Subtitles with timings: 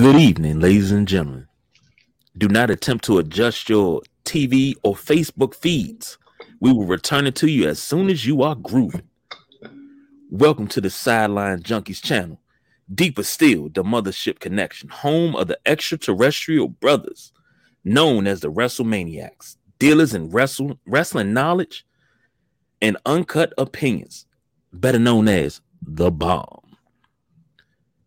[0.00, 1.46] Good evening, ladies and gentlemen.
[2.38, 6.16] Do not attempt to adjust your TV or Facebook feeds.
[6.58, 9.10] We will return it to you as soon as you are grooving.
[10.30, 12.40] Welcome to the Sideline Junkies channel.
[12.94, 17.30] Deeper still, the mothership connection, home of the extraterrestrial brothers,
[17.84, 21.84] known as the WrestleManiacs, dealers in wrestle, wrestling knowledge
[22.80, 24.24] and uncut opinions,
[24.72, 26.78] better known as the bomb.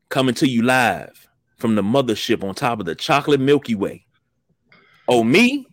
[0.10, 1.23] Coming to you live
[1.64, 4.06] from the mothership on top of the chocolate Milky Way.
[5.08, 5.66] Oh, me?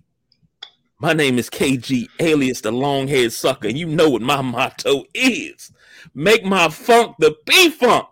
[1.00, 5.02] My name is KG, alias the long haired sucker, and you know what my motto
[5.14, 5.72] is
[6.14, 8.06] make my funk the B funk.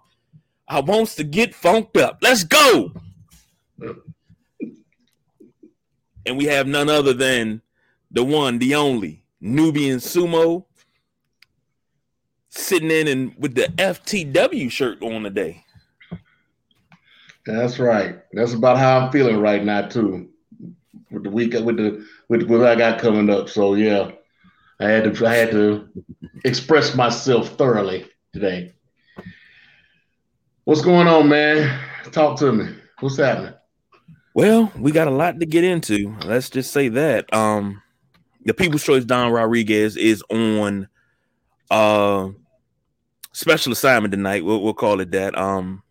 [0.67, 2.19] I wants to get funked up.
[2.21, 2.93] Let's go.
[6.27, 7.63] And we have none other than
[8.11, 10.65] the one, the only Nubian Sumo
[12.49, 15.65] sitting in and with the FTW shirt on today.
[17.49, 18.19] That's right.
[18.35, 20.29] That's about how I'm feeling right now too.
[21.11, 23.49] With the week with the with what I got coming up.
[23.49, 24.11] So yeah,
[24.81, 25.89] I had to I had to
[26.45, 28.75] express myself thoroughly today.
[30.65, 31.81] What's going on, man?
[32.13, 32.75] Talk to me.
[33.01, 33.55] What's happening?
[34.35, 36.15] Well, we got a lot to get into.
[36.27, 37.33] Let's just say that.
[37.33, 37.83] Um
[38.45, 40.87] the People's Choice Don Rodriguez is on
[41.71, 42.29] uh
[43.33, 44.45] special assignment tonight.
[44.45, 45.35] We'll, we'll call it that.
[45.39, 45.83] Um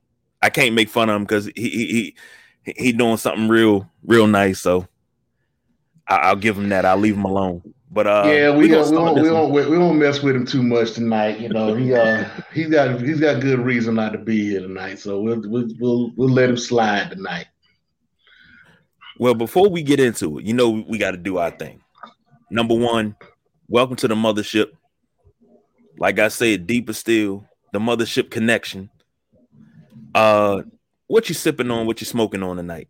[0.42, 2.16] I can't make fun of him because he he
[2.64, 4.60] he he doing something real real nice.
[4.60, 4.88] So
[6.08, 6.86] I, will give him that.
[6.86, 7.62] I'll leave him alone.
[7.90, 10.46] But uh, yeah, we, we, uh, we don't we don't we don't mess with him
[10.46, 11.40] too much tonight.
[11.40, 15.00] You know, he uh he's got he's got good reason not to be here tonight.
[15.00, 17.48] So we'll we'll we'll, we'll let him slide tonight.
[19.20, 21.82] Well, before we get into it, you know we got to do our thing.
[22.52, 23.16] Number one,
[23.68, 24.72] welcome to the mothership.
[25.98, 28.90] Like I said, deeper still, the mothership connection.
[30.14, 30.64] Uh,
[31.08, 31.86] what you sipping on?
[31.86, 32.90] What you smoking on tonight?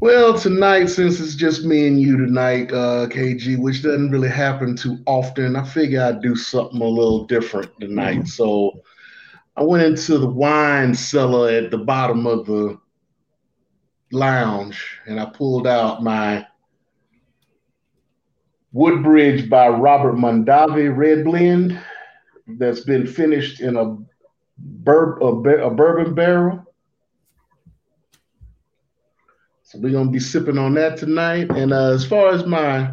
[0.00, 4.74] Well, tonight, since it's just me and you tonight, uh, KG, which doesn't really happen
[4.74, 8.20] too often, I figure I'd do something a little different tonight.
[8.20, 8.26] Mm-hmm.
[8.26, 8.80] So
[9.56, 12.78] I went into the wine cellar at the bottom of the
[14.10, 16.46] lounge and I pulled out my
[18.72, 21.78] Woodbridge by Robert Mondavi Red Blend
[22.46, 23.98] that's been finished in a
[24.60, 26.64] bur- a, a bourbon barrel.
[29.62, 31.50] So we're gonna be sipping on that tonight.
[31.50, 32.90] And uh, as far as my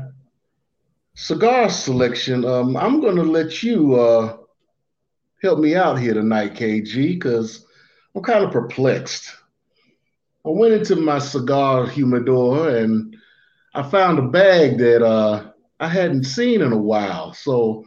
[1.15, 4.37] cigar selection, um, I'm gonna let you uh,
[5.41, 7.65] help me out here tonight, KG, because
[8.15, 9.33] I'm kind of perplexed.
[10.45, 13.15] I went into my cigar humidor and
[13.73, 17.33] I found a bag that uh, I hadn't seen in a while.
[17.33, 17.85] So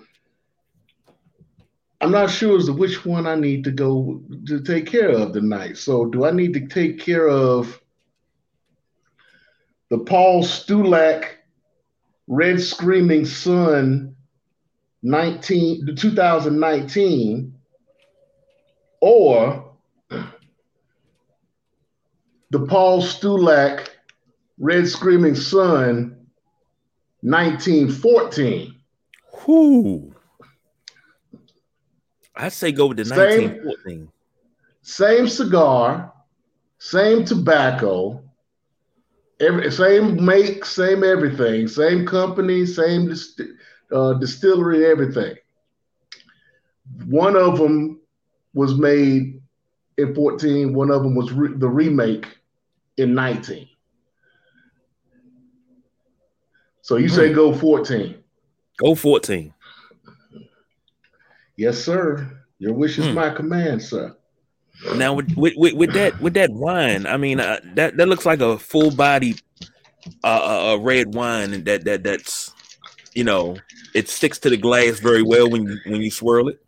[2.00, 5.32] I'm not sure as to which one I need to go to take care of
[5.32, 5.76] tonight.
[5.76, 7.78] So, do I need to take care of
[9.90, 11.26] the Paul Stulac
[12.26, 14.16] Red Screaming Sun
[15.02, 17.54] 19 2019
[19.00, 19.72] or
[22.50, 23.88] the Paul Stulac
[24.58, 26.16] Red Screaming Sun
[27.22, 28.74] 1914?
[29.46, 30.09] Whoo.
[32.40, 34.08] I say go with the same, 1914.
[34.80, 36.10] Same cigar,
[36.78, 38.22] same tobacco,
[39.38, 43.42] every same make, same everything, same company, same dist-
[43.92, 45.34] uh, distillery, everything.
[47.04, 48.00] One of them
[48.54, 49.42] was made
[49.98, 50.72] in 14.
[50.72, 52.26] One of them was re- the remake
[52.96, 53.68] in 19.
[56.80, 57.34] So you say hmm.
[57.34, 58.16] go 14.
[58.78, 59.52] Go 14.
[61.60, 62.26] Yes, sir.
[62.58, 63.12] Your wish is hmm.
[63.12, 64.16] my command, sir.
[64.94, 68.40] Now with, with, with, that with that wine, I mean uh, that that looks like
[68.40, 69.36] a full body
[70.24, 72.54] uh, uh, red wine that that that's
[73.12, 73.58] you know
[73.94, 76.64] it sticks to the glass very well when you when you swirl it.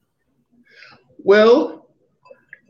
[1.24, 1.88] Well,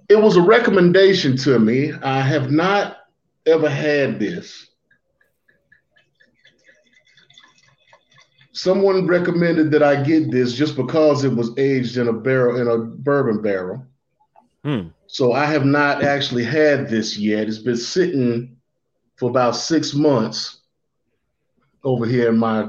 [0.09, 1.93] it was a recommendation to me.
[2.05, 2.99] I have not
[3.47, 4.69] ever had this.
[8.53, 12.69] Someone recommended that I get this just because it was aged in a barrel in
[12.69, 13.85] a bourbon barrel.
[14.63, 14.89] Hmm.
[15.07, 17.49] So I have not actually had this yet.
[17.49, 18.57] It's been sitting
[19.17, 20.61] for about six months
[21.83, 22.69] over here in my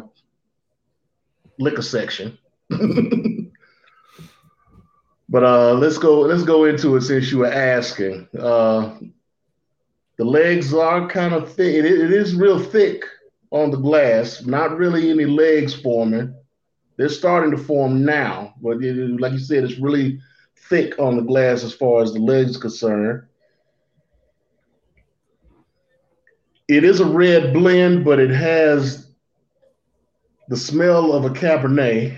[1.59, 2.37] liquor section.
[5.29, 6.21] but uh, let's go.
[6.21, 8.27] Let's go into it since you were asking.
[8.37, 8.95] Uh,
[10.17, 11.75] the legs are kind of thick.
[11.75, 13.03] It, it is real thick
[13.53, 16.35] on the glass, not really any legs forming.
[16.97, 20.19] They're starting to form now, but it, like you said, it's really
[20.69, 23.23] thick on the glass as far as the legs concerned.
[26.67, 29.11] It is a red blend, but it has
[30.49, 32.17] the smell of a Cabernet.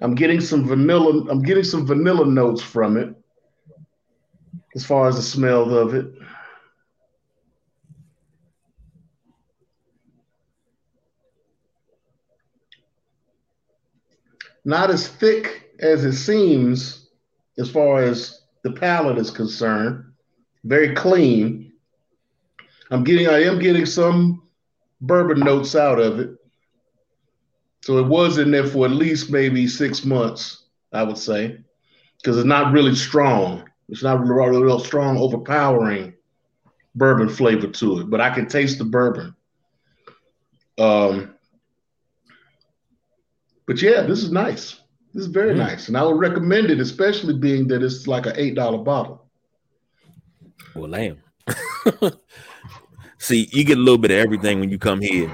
[0.00, 1.26] I'm getting some vanilla.
[1.28, 3.14] I'm getting some vanilla notes from it,
[4.76, 6.06] as far as the smell of it.
[14.70, 17.08] Not as thick as it seems,
[17.58, 20.04] as far as the palate is concerned.
[20.62, 21.72] Very clean.
[22.92, 23.26] I'm getting.
[23.26, 24.44] I am getting some
[25.00, 26.30] bourbon notes out of it.
[27.80, 31.58] So it was in there for at least maybe six months, I would say,
[32.18, 33.68] because it's not really strong.
[33.88, 36.14] It's not really real strong, overpowering
[36.94, 39.34] bourbon flavor to it, but I can taste the bourbon.
[40.78, 41.34] Um,
[43.70, 44.80] but yeah, this is nice.
[45.14, 45.58] This is very mm.
[45.58, 49.28] nice, and I would recommend it, especially being that it's like an eight dollar bottle.
[50.74, 51.18] Well, lamb.
[53.18, 55.32] See, you get a little bit of everything when you come here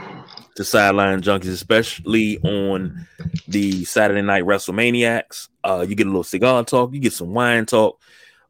[0.57, 3.07] to Sideline Junkies, especially on
[3.49, 5.49] the Saturday Night WrestleManiacs.
[5.65, 7.99] Uh, you get a little cigar talk, you get some wine talk.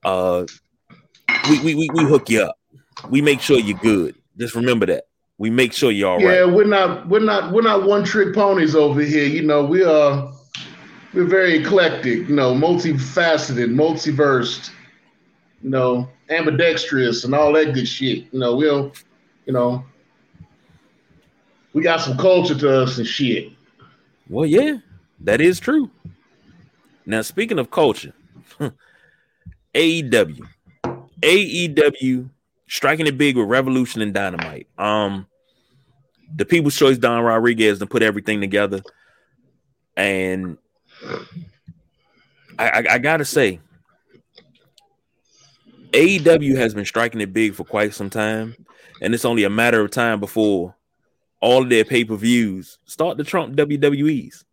[0.04, 0.46] Uh,
[1.48, 2.58] we, we, we, we hook you up.
[3.08, 4.16] We make sure you're good.
[4.36, 5.04] Just remember that.
[5.38, 6.52] We make sure you're all yeah, right.
[6.52, 9.26] we're not we're not we're not one trick ponies over here.
[9.26, 10.32] You know, we are
[11.12, 14.70] we're very eclectic, you know, multifaceted, multiversed,
[15.62, 18.26] you know, ambidextrous and all that good shit.
[18.32, 18.92] You know, we'll,
[19.46, 19.84] you know,
[21.72, 23.50] we got some culture to us and shit.
[24.28, 24.78] Well, yeah,
[25.20, 25.90] that is true.
[27.04, 28.12] Now, speaking of culture,
[29.74, 30.48] AEW,
[31.22, 32.28] AEW
[32.68, 34.68] striking it big with Revolution and Dynamite.
[34.78, 35.26] Um,
[36.34, 38.82] the People's Choice Don Rodriguez to put everything together,
[39.96, 40.58] and
[42.58, 43.60] I, I, I gotta say,
[45.92, 48.56] AEW has been striking it big for quite some time,
[49.00, 50.74] and it's only a matter of time before
[51.40, 54.44] all of their pay per views start to trump WWE's.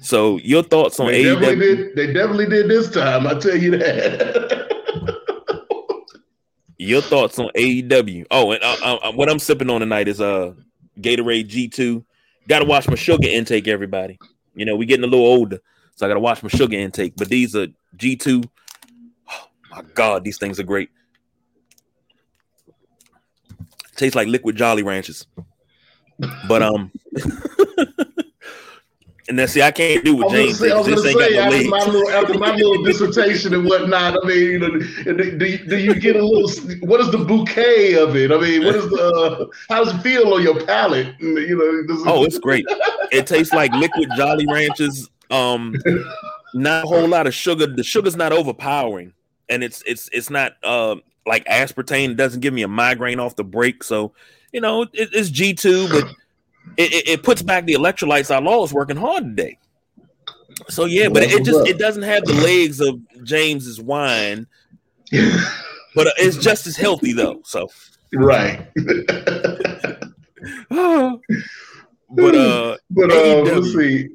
[0.00, 1.40] So your thoughts on they AEW?
[1.40, 3.26] Definitely did, they definitely did this time.
[3.26, 4.60] I tell you that.
[6.82, 8.26] your thoughts on AEW?
[8.30, 10.54] Oh, and uh, uh, what I'm sipping on tonight is uh
[11.00, 12.04] Gatorade G2.
[12.48, 14.18] Got to watch my sugar intake, everybody.
[14.54, 15.60] You know we're getting a little older,
[15.96, 17.14] so I got to watch my sugar intake.
[17.16, 18.48] But these are G2.
[19.30, 20.90] Oh my God, these things are great.
[23.96, 25.26] Tastes like liquid Jolly Ranchers.
[26.48, 26.90] But um,
[29.28, 30.58] and then see, I can't do what James.
[30.58, 34.18] Say, I was gonna say after my, little, after my little dissertation and whatnot.
[34.22, 34.68] I mean, you know,
[35.38, 36.50] do you, do you get a little?
[36.86, 38.32] What is the bouquet of it?
[38.32, 39.48] I mean, what is the?
[39.68, 41.14] How does it feel on your palate?
[41.20, 42.66] You know, it, oh, it's great.
[43.12, 45.08] It tastes like liquid Jolly Ranchers.
[45.30, 45.76] Um,
[46.54, 47.66] not a whole lot of sugar.
[47.66, 49.12] The sugar's not overpowering,
[49.48, 53.44] and it's it's it's not um like aspartame doesn't give me a migraine off the
[53.44, 53.84] break.
[53.84, 54.12] So,
[54.52, 56.12] you know, it, it's G2, but
[56.76, 58.34] it, it, it, puts back the electrolytes.
[58.34, 59.58] Our law is working hard today.
[60.68, 64.46] So yeah, but it, it just it doesn't have the legs of James's wine,
[65.10, 67.40] but it's just as healthy though.
[67.44, 67.68] So
[68.12, 68.68] right.
[70.68, 74.08] but uh, but uh, let's see.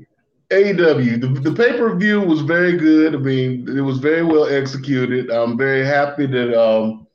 [0.50, 3.14] AEW, the, the pay per view was very good.
[3.14, 5.30] I mean, it was very well executed.
[5.30, 7.07] I'm very happy that um,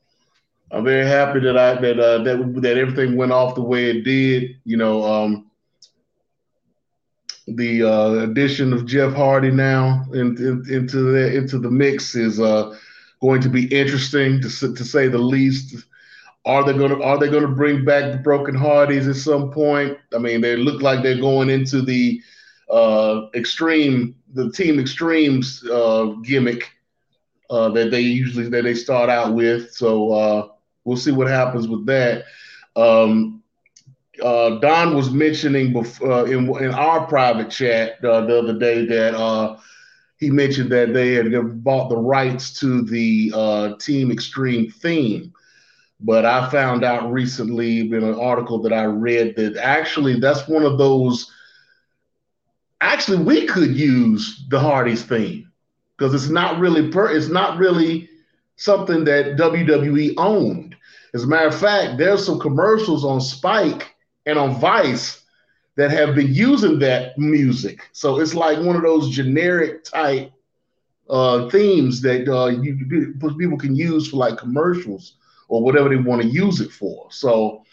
[0.73, 4.05] I'm very happy that I that uh, that that everything went off the way it
[4.05, 4.57] did.
[4.65, 5.51] You know, um,
[7.47, 12.41] the uh, addition of Jeff Hardy now in, in, into the into the mix is
[12.41, 12.77] uh,
[13.21, 15.85] going to be interesting to to say the least.
[16.45, 19.99] Are they gonna Are they gonna bring back the Broken Hardys at some point?
[20.15, 22.21] I mean, they look like they're going into the
[22.71, 26.71] uh, extreme, the team extremes uh, gimmick
[27.51, 29.73] uh, that they usually that they start out with.
[29.73, 30.49] So uh,
[30.85, 32.25] we'll see what happens with that.
[32.77, 33.43] Um,
[34.23, 39.59] uh, Don was mentioning before, uh, in in our private chat the other day that
[40.19, 45.33] he mentioned that they had bought the rights to the Team Extreme theme.
[46.01, 50.65] But I found out recently in an article that I read that actually that's one
[50.65, 51.31] of those
[52.83, 55.51] actually we could use the Hardy's theme
[55.97, 58.11] because it's not really per, it's not really
[58.57, 60.72] something that WWE owned.
[61.15, 63.95] As a matter of fact, there's some commercials on Spike
[64.27, 65.23] and on Vice
[65.77, 67.89] that have been using that music.
[67.93, 70.33] So it's like one of those generic type
[71.09, 72.77] uh, themes that uh, you,
[73.39, 75.17] people can use for like commercials
[75.49, 77.09] or whatever they want to use it for.
[77.11, 77.65] So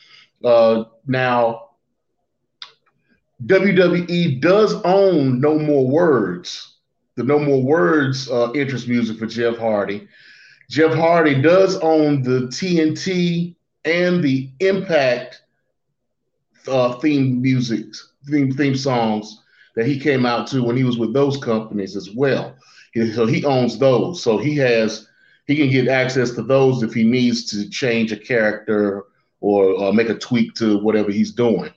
[0.43, 1.69] uh, now
[3.45, 6.75] WWE does own No More Words,
[7.15, 10.07] the No More Words uh, interest music for Jeff Hardy.
[10.69, 15.41] Jeff Hardy does own the TNT and the Impact
[16.67, 17.85] uh, theme music,
[18.29, 19.41] theme theme songs
[19.75, 22.55] that he came out to when he was with those companies as well.
[23.15, 24.21] So he owns those.
[24.21, 25.07] So he has
[25.47, 29.05] he can get access to those if he needs to change a character
[29.41, 31.71] or uh, make a tweak to whatever he's doing.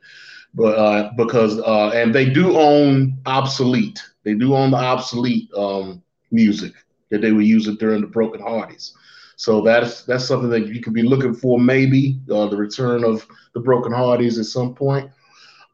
[0.52, 4.02] But uh, because uh, and they do own obsolete.
[4.24, 6.74] They do own the obsolete um, music
[7.12, 8.94] that they were using during the Broken Hardys.
[9.36, 13.26] So that's that's something that you could be looking for, maybe uh, the return of
[13.54, 15.10] the Broken Hardys at some point.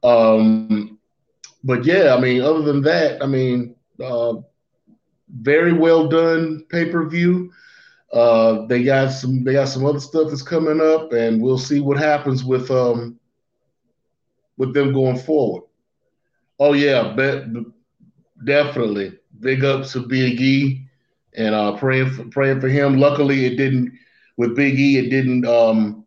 [0.03, 0.99] Um,
[1.65, 4.35] but yeah, I mean, other than that, I mean, uh,
[5.31, 7.53] very well done pay per view.
[8.13, 11.79] Uh, they got some they got some other stuff that's coming up, and we'll see
[11.79, 13.19] what happens with um
[14.57, 15.65] with them going forward.
[16.59, 17.15] Oh yeah,
[18.45, 19.19] definitely.
[19.41, 20.88] Big ups to Big E
[21.39, 22.99] and uh, praying for, praying for him.
[22.99, 23.93] Luckily, it didn't
[24.37, 24.99] with Big E.
[24.99, 25.47] It didn't.
[25.47, 26.05] Um,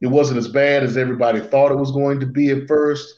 [0.00, 3.14] it wasn't as bad as everybody thought it was going to be at first.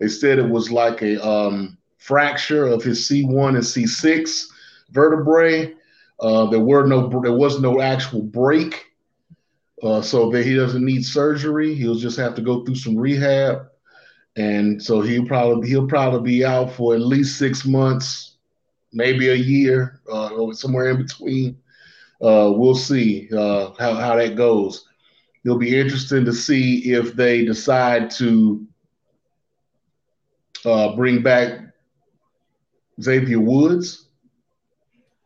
[0.00, 4.46] They said it was like a um, fracture of his C1 and C6
[4.90, 5.74] vertebrae.
[6.18, 8.86] Uh, there were no, there was no actual break,
[9.82, 11.74] uh, so that he doesn't need surgery.
[11.74, 13.66] He'll just have to go through some rehab,
[14.36, 18.33] and so he'll probably he'll probably be out for at least six months,
[18.94, 21.58] maybe a year, uh, or somewhere in between.
[22.22, 24.86] Uh, we'll see uh, how how that goes.
[25.44, 28.66] It'll be interesting to see if they decide to
[30.64, 31.60] uh, bring back
[33.02, 34.08] Xavier Woods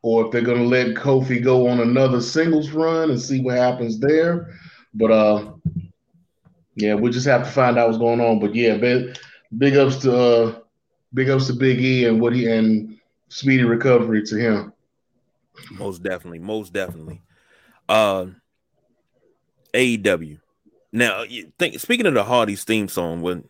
[0.03, 3.57] or if they're going to let Kofi go on another singles run and see what
[3.57, 4.55] happens there.
[4.95, 5.53] But uh,
[6.75, 8.41] yeah, we'll just have to find out what's going on.
[8.41, 9.17] But yeah, big,
[9.57, 10.59] big ups to uh,
[11.15, 12.98] big ups to Big E and what he and
[13.29, 14.73] speedy recovery to him.
[15.73, 17.23] Most definitely, most definitely.
[17.89, 18.27] Uh,
[19.75, 20.39] AEW.
[20.93, 21.25] Now,
[21.59, 23.45] think speaking of the Hardy's theme song, when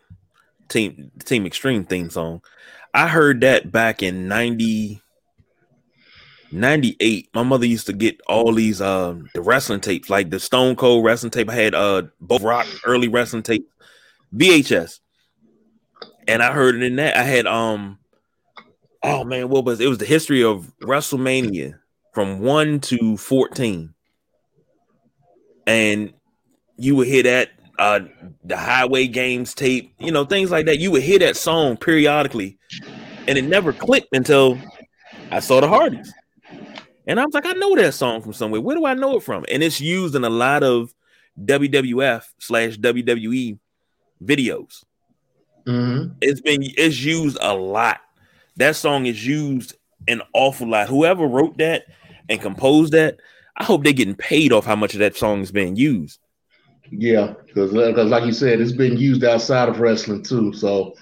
[0.68, 2.42] Team Team Extreme theme song,
[2.92, 5.02] I heard that back in 90
[6.50, 10.76] 98 my mother used to get all these um the wrestling tapes like the stone
[10.76, 13.68] cold wrestling tape i had uh both rock early wrestling tape
[14.34, 15.00] vhs
[16.26, 17.98] and i heard it in that i had um
[19.14, 21.78] oh man what was it was the history of wrestlemania
[22.12, 23.94] from 1 to 14
[25.66, 26.12] and
[26.76, 28.00] you would hear that uh
[28.44, 32.58] the highway games tape you know things like that you would hear that song periodically
[33.26, 34.58] and it never clicked until
[35.30, 36.12] i saw the hardys
[37.08, 38.60] and I was like, I know that song from somewhere.
[38.60, 39.46] Where do I know it from?
[39.50, 40.94] And it's used in a lot of
[41.42, 43.58] WWF slash WWE
[44.22, 44.84] videos.
[45.66, 46.12] Mm-hmm.
[46.20, 48.00] It's been it's used a lot.
[48.58, 49.74] That song is used
[50.06, 50.88] an awful lot.
[50.88, 51.86] Whoever wrote that
[52.28, 53.18] and composed that,
[53.56, 56.20] I hope they're getting paid off how much of that song is being used.
[56.90, 60.52] Yeah, because like you said, it's been used outside of wrestling too.
[60.52, 60.94] So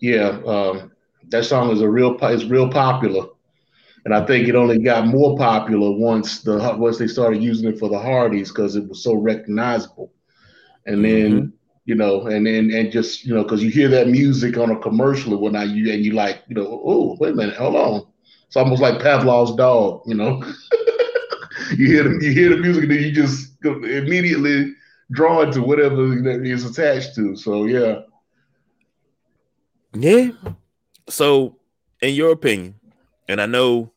[0.00, 0.92] yeah, um,
[1.28, 3.26] that song is a real is real popular
[4.06, 7.76] and I think it only got more popular once the once they started using it
[7.80, 10.12] for the Hardys because it was so recognizable.
[10.86, 11.46] And then mm-hmm.
[11.86, 14.78] You know, and then and just you know, because you hear that music on a
[14.78, 18.06] commercial or whatnot, you and you like, you know, oh wait a minute, hold on.
[18.46, 20.42] It's almost like Pavlov's dog, you know.
[21.76, 24.74] you hear the you hear the music, and then you just immediately
[25.12, 27.36] draw to whatever that is attached to.
[27.36, 28.00] So yeah.
[29.94, 30.30] Yeah.
[31.08, 31.56] So,
[32.02, 32.74] in your opinion,
[33.28, 33.92] and I know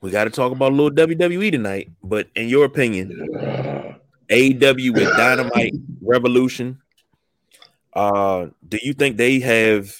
[0.00, 1.90] we got to talk about a little WWE tonight.
[2.02, 3.98] But in your opinion,
[4.28, 6.80] AEW with Dynamite Revolution,
[7.94, 9.94] uh, do you think they have?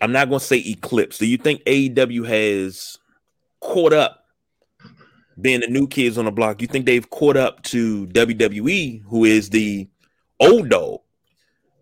[0.00, 1.18] I'm not going to say eclipse.
[1.18, 2.98] Do you think AEW has
[3.60, 4.20] caught up?
[5.40, 9.24] Being the new kids on the block, you think they've caught up to WWE, who
[9.24, 9.88] is the
[10.38, 11.00] old dog?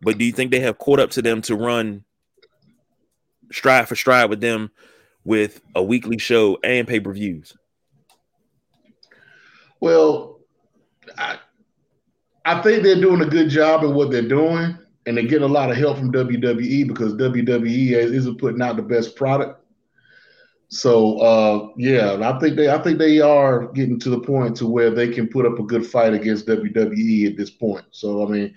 [0.01, 2.03] But do you think they have caught up to them to run
[3.53, 4.71] stride for stride with them
[5.25, 7.55] with a weekly show and pay per views?
[9.81, 10.32] Well,
[11.19, 11.39] I,
[12.45, 14.77] I think they're doing a good job at what they're doing,
[15.07, 18.83] and they're getting a lot of help from WWE because WWE isn't putting out the
[18.83, 19.61] best product.
[20.69, 24.67] So uh, yeah, I think they I think they are getting to the point to
[24.67, 27.85] where they can put up a good fight against WWE at this point.
[27.91, 28.55] So I mean,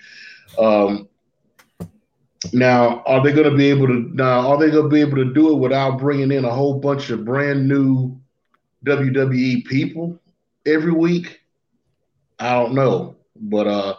[0.58, 1.10] um,
[2.54, 4.10] now, are they going to be able to?
[4.14, 6.80] Now, are they going to be able to do it without bringing in a whole
[6.80, 8.18] bunch of brand new
[8.86, 10.20] WWE people
[10.66, 11.42] every week?
[12.40, 13.96] I don't know, but uh,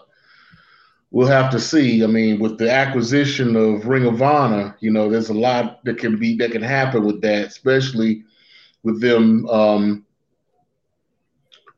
[1.11, 2.05] we'll have to see.
[2.05, 5.99] I mean, with the acquisition of Ring of Honor, you know, there's a lot that
[5.99, 8.25] can be that can happen with that, especially
[8.83, 10.07] with them um,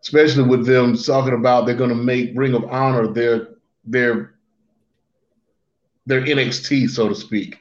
[0.02, 3.48] especially with them talking about they're going to make Ring of Honor their
[3.84, 4.34] their
[6.06, 7.60] their NXT, so to speak.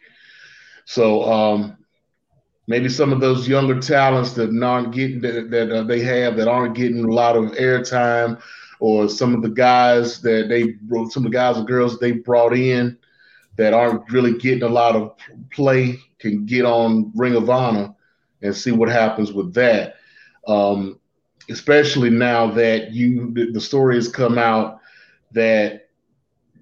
[0.85, 1.77] So um,
[2.67, 6.47] maybe some of those younger talents that aren't getting that, that uh, they have that
[6.47, 8.41] aren't getting a lot of airtime,
[8.79, 10.75] or some of the guys that they
[11.09, 12.97] some of the guys and girls they brought in
[13.57, 15.15] that aren't really getting a lot of
[15.51, 17.93] play can get on Ring of Honor
[18.41, 19.95] and see what happens with that.
[20.47, 20.99] Um,
[21.49, 24.79] especially now that you the story has come out
[25.31, 25.89] that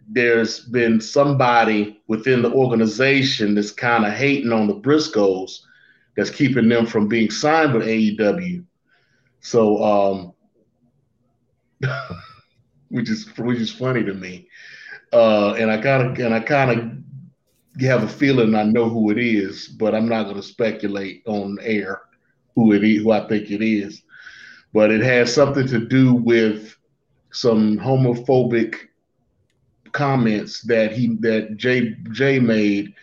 [0.07, 5.61] there's been somebody within the organization that's kind of hating on the Briscoes
[6.15, 8.63] that's keeping them from being signed with AEW.
[9.41, 10.33] So um
[12.89, 14.47] which is which is funny to me.
[15.13, 19.11] Uh and I kind of and I kind of have a feeling I know who
[19.11, 22.01] it is, but I'm not going to speculate on air
[22.55, 24.01] who it is, who I think it is
[24.75, 26.75] but it has something to do with
[27.31, 28.75] some homophobic
[29.93, 32.93] comments that he that Jay Jay made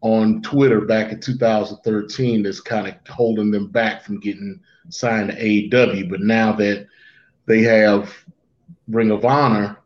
[0.00, 4.58] on Twitter back in 2013 that's kind of holding them back from getting
[4.88, 6.10] signed to AEW.
[6.10, 6.88] But now that
[7.46, 8.12] they have
[8.88, 9.78] Ring of Honor,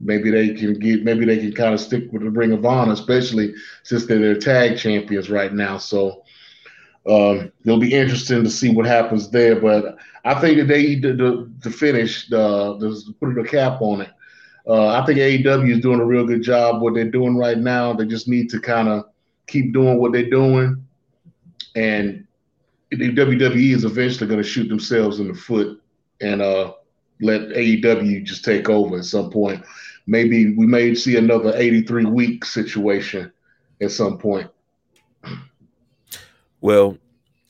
[0.00, 2.92] maybe they can get maybe they can kind of stick with the Ring of Honor,
[2.92, 5.78] especially since they're their tag champions right now.
[5.78, 6.22] So
[7.08, 11.16] um, it'll be interesting to see what happens there, but I think that they to,
[11.16, 14.10] to, to finish the, the put a cap on it.
[14.66, 17.92] Uh, I think AEW is doing a real good job what they're doing right now.
[17.92, 19.04] They just need to kind of
[19.46, 20.82] keep doing what they're doing,
[21.76, 22.26] and
[22.90, 25.82] the WWE is eventually going to shoot themselves in the foot
[26.20, 26.72] and uh,
[27.20, 29.64] let AEW just take over at some point.
[30.06, 33.32] Maybe we may see another 83 week situation
[33.80, 34.50] at some point.
[36.60, 36.98] Well,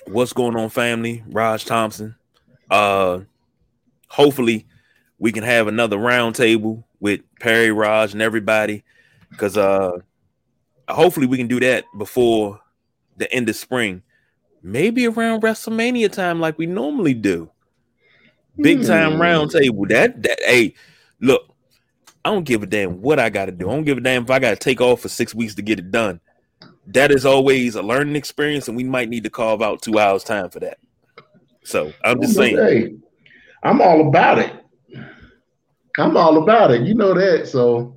[0.07, 1.25] what's going on, family?
[1.29, 2.15] Raj Thompson.
[2.71, 3.21] Uh
[4.09, 4.67] hopefully
[5.19, 8.85] we can have another roundtable with Perry, Raj, and everybody.
[9.37, 9.99] Cause uh
[10.89, 12.61] hopefully we can do that before
[13.17, 14.03] the end of spring.
[14.63, 17.51] Maybe around WrestleMania time, like we normally do.
[18.57, 19.21] Big time hmm.
[19.21, 19.89] roundtable.
[19.89, 20.75] That that hey,
[21.21, 21.43] look,
[22.25, 23.69] I don't give a damn what I gotta do.
[23.69, 25.79] I don't give a damn if I gotta take off for six weeks to get
[25.79, 26.21] it done
[26.87, 30.23] that is always a learning experience, and we might need to carve out two hours
[30.25, 30.79] time for that.
[31.65, 32.57] So I'm just saying.
[32.57, 32.95] Hey,
[33.63, 34.53] I'm all about it.
[35.99, 36.83] I'm all about it.
[36.83, 37.49] You know that.
[37.49, 37.97] So.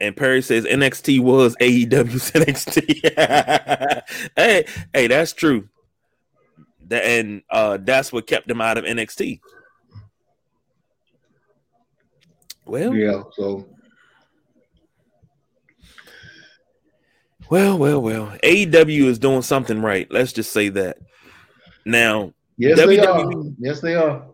[0.00, 4.02] And Perry says NXT was AEW's NXT.
[4.36, 5.68] hey, hey, that's true.
[6.88, 9.40] That and uh, that's what kept them out of NXT.
[12.72, 13.22] Well, yeah.
[13.32, 13.66] So
[17.50, 18.34] Well, well, well.
[18.42, 20.10] AEW is doing something right.
[20.10, 20.96] Let's just say that.
[21.84, 23.42] Now, yes, WWE, they are.
[23.58, 24.24] Yes, they are.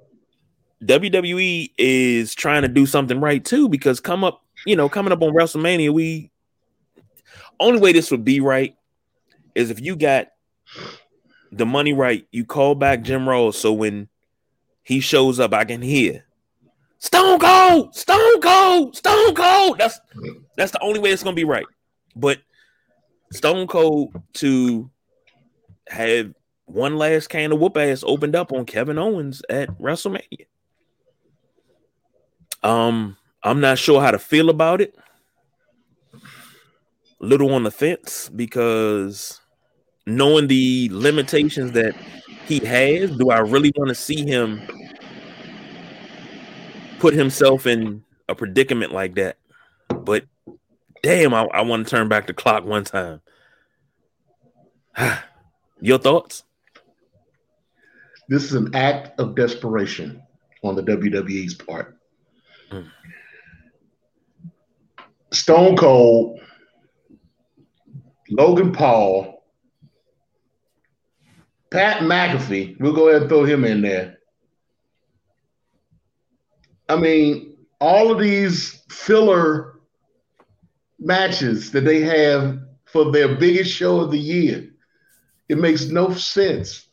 [0.84, 5.20] WWE is trying to do something right too because come up, you know, coming up
[5.20, 6.30] on WrestleMania, we
[7.58, 8.76] only way this would be right
[9.56, 10.28] is if you got
[11.50, 14.08] the money right, you call back Jim Ross so when
[14.84, 16.24] he shows up, I can hear
[16.98, 19.78] Stone Cold, Stone Cold, Stone Cold.
[19.78, 20.00] That's
[20.56, 21.66] that's the only way it's gonna be right.
[22.16, 22.38] But
[23.32, 24.90] Stone Cold to
[25.88, 26.32] have
[26.64, 30.46] one last can of whoop ass opened up on Kevin Owens at WrestleMania.
[32.62, 34.94] Um, I'm not sure how to feel about it.
[37.20, 39.40] Little on the fence because
[40.06, 41.94] knowing the limitations that
[42.46, 44.60] he has, do I really want to see him
[46.98, 49.36] put himself in a predicament like that?
[49.88, 50.24] But
[51.02, 53.20] damn, I, I want to turn back the clock one time.
[55.80, 56.44] Your thoughts?
[58.28, 60.22] This is an act of desperation
[60.62, 61.96] on the WWE's part.
[62.70, 62.90] Mm.
[65.32, 66.40] Stone Cold,
[68.30, 69.44] Logan Paul,
[71.70, 74.17] Pat McAfee, we'll go ahead and throw him in there.
[76.88, 79.80] I mean, all of these filler
[80.98, 84.68] matches that they have for their biggest show of the year.
[85.48, 86.86] It makes no sense.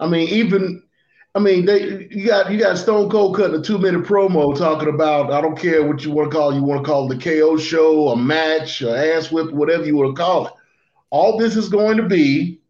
[0.00, 0.82] I mean, even
[1.34, 4.88] I mean, they you got you got Stone Cold cutting a two minute promo talking
[4.88, 7.16] about I don't care what you want to call it, you want to call it
[7.16, 10.52] the KO show, a match, a ass whip, whatever you want to call it.
[11.10, 12.60] All this is going to be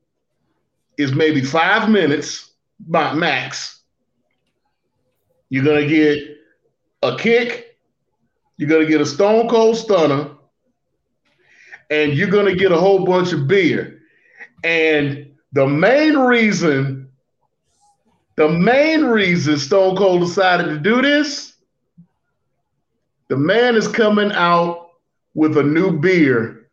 [0.97, 3.83] is maybe five minutes by max.
[5.51, 6.34] You're gonna get
[7.05, 7.79] a kick,
[8.57, 10.31] you're gonna get a Stone Cold stunner,
[11.91, 14.01] and you're going to get a whole bunch of beer.
[14.65, 17.05] And the main reason
[18.37, 21.55] The main reason Stone Cold decided to do this,
[23.29, 24.91] the man is coming out
[25.35, 26.69] with a new beer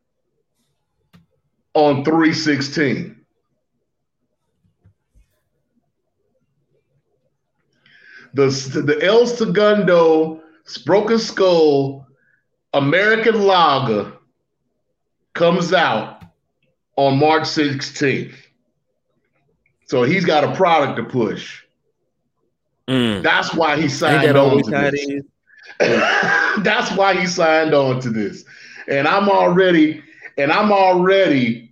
[1.76, 3.21] on 316.
[8.34, 8.48] The,
[8.86, 10.42] the El Segundo
[10.86, 12.08] Broken Skull
[12.74, 14.14] American Lager
[15.34, 16.24] comes out
[16.96, 18.36] on March 16th.
[19.86, 21.64] So he's got a product to push.
[22.88, 23.22] Mm.
[23.24, 25.24] That's why he signed on to this.
[26.64, 28.46] That's why he signed on to this.
[28.88, 30.02] And I'm already,
[30.38, 31.71] and I'm already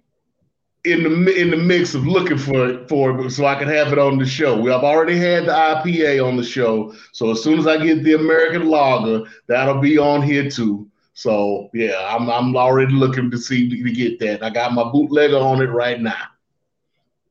[0.86, 3.92] in the in the mix of looking for it for it so I can have
[3.92, 4.60] it on the show.
[4.60, 8.04] We have already had the IPA on the show, so as soon as I get
[8.04, 10.89] the American Lager, that'll be on here too.
[11.13, 14.42] So yeah, I'm I'm already looking to see to get that.
[14.42, 16.24] I got my bootlegger on it right now.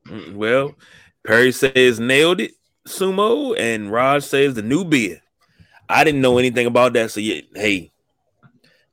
[0.07, 0.75] Mm, well,
[1.25, 2.51] Perry says nailed it,
[2.87, 5.21] sumo, and Raj says the new beer.
[5.89, 7.91] I didn't know anything about that, so yeah, hey,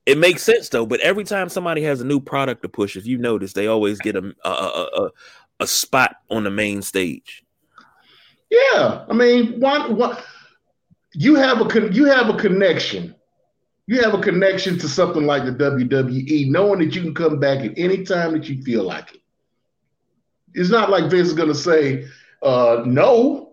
[0.07, 0.87] it makes sense though.
[0.87, 3.99] But every time somebody has a new product to push, if you notice, they always
[3.99, 5.11] get a a, a,
[5.61, 7.45] a spot on the main stage.
[8.51, 10.17] Yeah, I mean, one, one
[11.13, 13.17] you have a you have a connection
[13.87, 17.65] you have a connection to something like the WWE, knowing that you can come back
[17.65, 19.21] at any time that you feel like it.
[20.55, 22.07] It's not like Vince is going to say,
[22.43, 23.46] uh, no.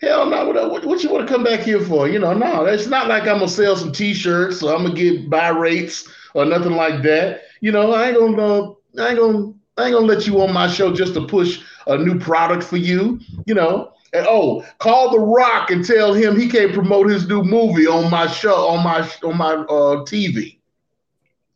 [0.00, 0.48] Hell no.
[0.48, 2.08] What, what, you want to come back here for?
[2.08, 2.66] You know, no.
[2.66, 6.08] It's not like I'm to sell some t shirts or I'm to get buy rates
[6.34, 7.42] or nothing like that.
[7.60, 10.52] You know, I ain't going to, I ain't to, I ain't gonna let you on
[10.52, 13.20] my show just to push a new product for you.
[13.46, 17.42] You know, and oh, call The Rock and tell him he can't promote his new
[17.42, 20.58] movie on my show on my on my uh, TV.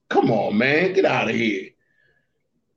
[0.09, 1.71] Come on, man, get out of here.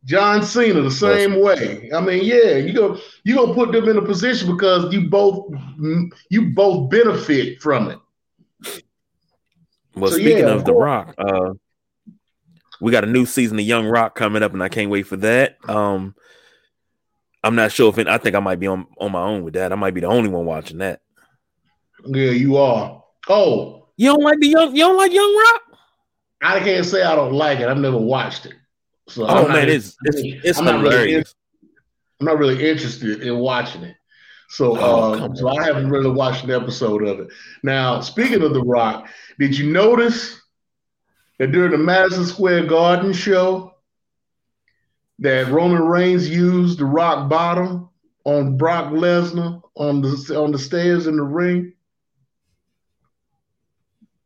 [0.05, 1.89] John Cena the same way.
[1.93, 5.51] I mean, yeah, you go you gonna put them in a position because you both
[6.29, 7.99] you both benefit from it.
[9.95, 11.53] Well, so, speaking yeah, of The Rock, uh,
[12.81, 15.17] we got a new season of Young Rock coming up, and I can't wait for
[15.17, 15.57] that.
[15.67, 16.15] Um,
[17.43, 19.55] I'm not sure if it, I think I might be on on my own with
[19.55, 19.71] that.
[19.71, 21.01] I might be the only one watching that.
[22.05, 23.03] Yeah, you are.
[23.27, 24.75] Oh, you don't like the young?
[24.75, 25.61] You don't like Young Rock?
[26.43, 27.67] I can't say I don't like it.
[27.67, 28.53] I've never watched it.
[29.07, 30.85] So oh I'm man, it's it's, it's I'm hilarious.
[30.85, 31.25] Not really,
[32.19, 33.95] I'm not really interested in watching it.
[34.49, 37.27] So, oh, uh, so I haven't really watched an episode of it.
[37.63, 40.39] Now, speaking of The Rock, did you notice
[41.39, 43.73] that during the Madison Square Garden show,
[45.19, 47.89] that Roman Reigns used the rock bottom
[48.25, 51.73] on Brock Lesnar on the on the stairs in the ring.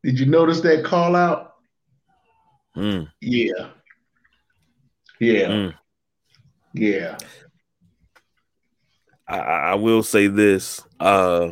[0.03, 1.55] Did you notice that call out?
[2.75, 3.09] Mm.
[3.21, 3.69] Yeah.
[5.19, 5.47] Yeah.
[5.47, 5.73] Mm.
[6.73, 7.17] Yeah.
[9.27, 10.81] I, I, will say this.
[10.99, 11.51] Uh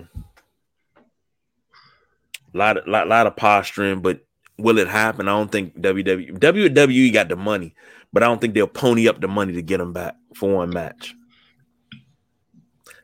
[2.53, 4.21] lot of lot, lot of posturing, but
[4.57, 5.27] will it happen?
[5.27, 7.75] I don't think WWE WWE got the money
[8.13, 10.69] but I don't think they'll pony up the money to get him back for one
[10.69, 11.15] match.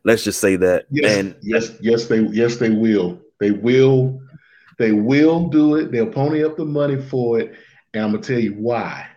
[0.03, 0.85] Let's just say that.
[0.89, 3.21] Yes, and yes, yes, they yes they will.
[3.39, 4.21] They will.
[4.79, 5.91] They will do it.
[5.91, 7.53] They'll pony up the money for it,
[7.93, 9.07] and I'm gonna tell you why.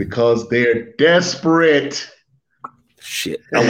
[0.00, 2.10] Because they're desperate.
[3.00, 3.42] Shit.
[3.52, 3.60] they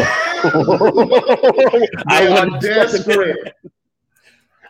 [2.28, 3.54] are desperate.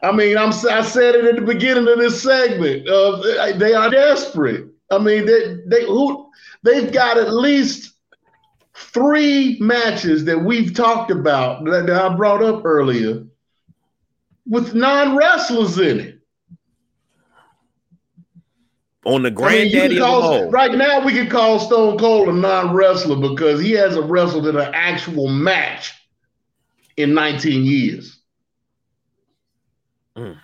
[0.03, 2.89] I mean, I'm I said it at the beginning of this segment.
[2.89, 4.69] Uh, they are desperate.
[4.91, 6.31] I mean, they they who
[6.63, 7.95] They've got at least
[8.75, 13.25] three matches that we've talked about that, that I brought up earlier
[14.47, 16.20] with non wrestlers in it.
[19.07, 22.75] On the granddaddy I mean, call, Right now, we can call Stone Cold a non
[22.75, 25.95] wrestler because he hasn't wrestled in an actual match
[26.99, 28.19] in 19 years.
[30.17, 30.39] Mm.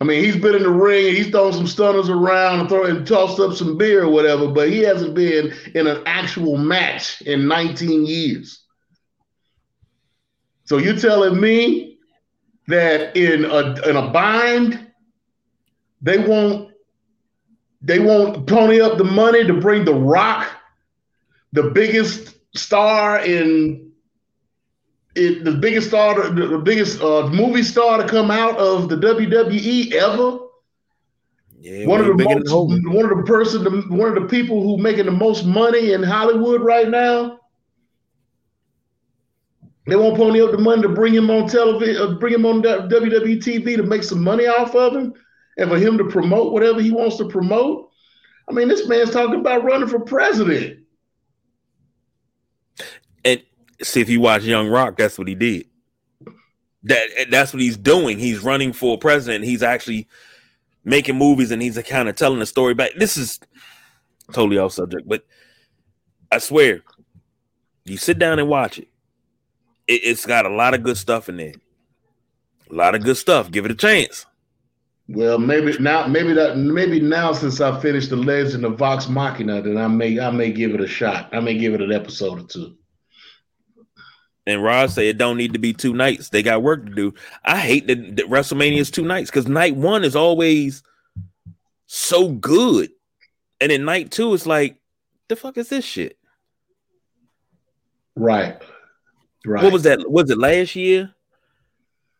[0.00, 2.84] I mean, he's been in the ring and he's thrown some stunners around and, throw,
[2.84, 7.20] and tossed up some beer or whatever, but he hasn't been in an actual match
[7.22, 8.64] in 19 years.
[10.64, 11.98] So you're telling me
[12.68, 14.90] that in a in a bind,
[16.00, 16.71] they won't
[17.82, 20.48] they won't pony up the money to bring the Rock,
[21.52, 23.92] the biggest star in
[25.14, 28.96] it, the biggest star, the, the biggest uh, movie star to come out of the
[28.96, 30.38] WWE ever.
[31.60, 34.78] Yeah, one of the most, one of the person, the, one of the people who
[34.78, 37.38] making the most money in Hollywood right now.
[39.86, 42.62] They won't pony up the money to bring him on television, uh, bring him on
[42.62, 45.12] WWE TV to make some money off of him,
[45.56, 47.90] and for him to promote whatever he wants to promote.
[48.48, 50.80] I mean, this man's talking about running for president.
[53.24, 53.42] And
[53.82, 55.66] see if you watch Young Rock, that's what he did.
[56.84, 58.18] That that's what he's doing.
[58.18, 59.44] He's running for president.
[59.44, 60.08] He's actually
[60.84, 62.90] making movies and he's kind of telling the story back.
[62.96, 63.38] This is
[64.32, 65.24] totally off subject, but
[66.32, 66.82] I swear,
[67.84, 68.88] you sit down and watch it.
[69.86, 70.00] it.
[70.04, 71.54] It's got a lot of good stuff in there.
[72.70, 73.50] A lot of good stuff.
[73.50, 74.26] Give it a chance.
[75.14, 79.60] Well, maybe now, maybe that, maybe now, since I finished the Legend of Vox Machina,
[79.60, 81.28] then I may, I may give it a shot.
[81.32, 82.76] I may give it an episode or two.
[84.46, 86.30] And Rod said it don't need to be two nights.
[86.30, 87.12] They got work to do.
[87.44, 90.82] I hate that, that WrestleMania is two nights because night one is always
[91.86, 92.90] so good,
[93.60, 94.78] and then night two is like,
[95.28, 96.16] the fuck is this shit?
[98.16, 98.56] Right.
[99.44, 99.62] Right.
[99.62, 100.10] What was that?
[100.10, 101.14] Was it last year?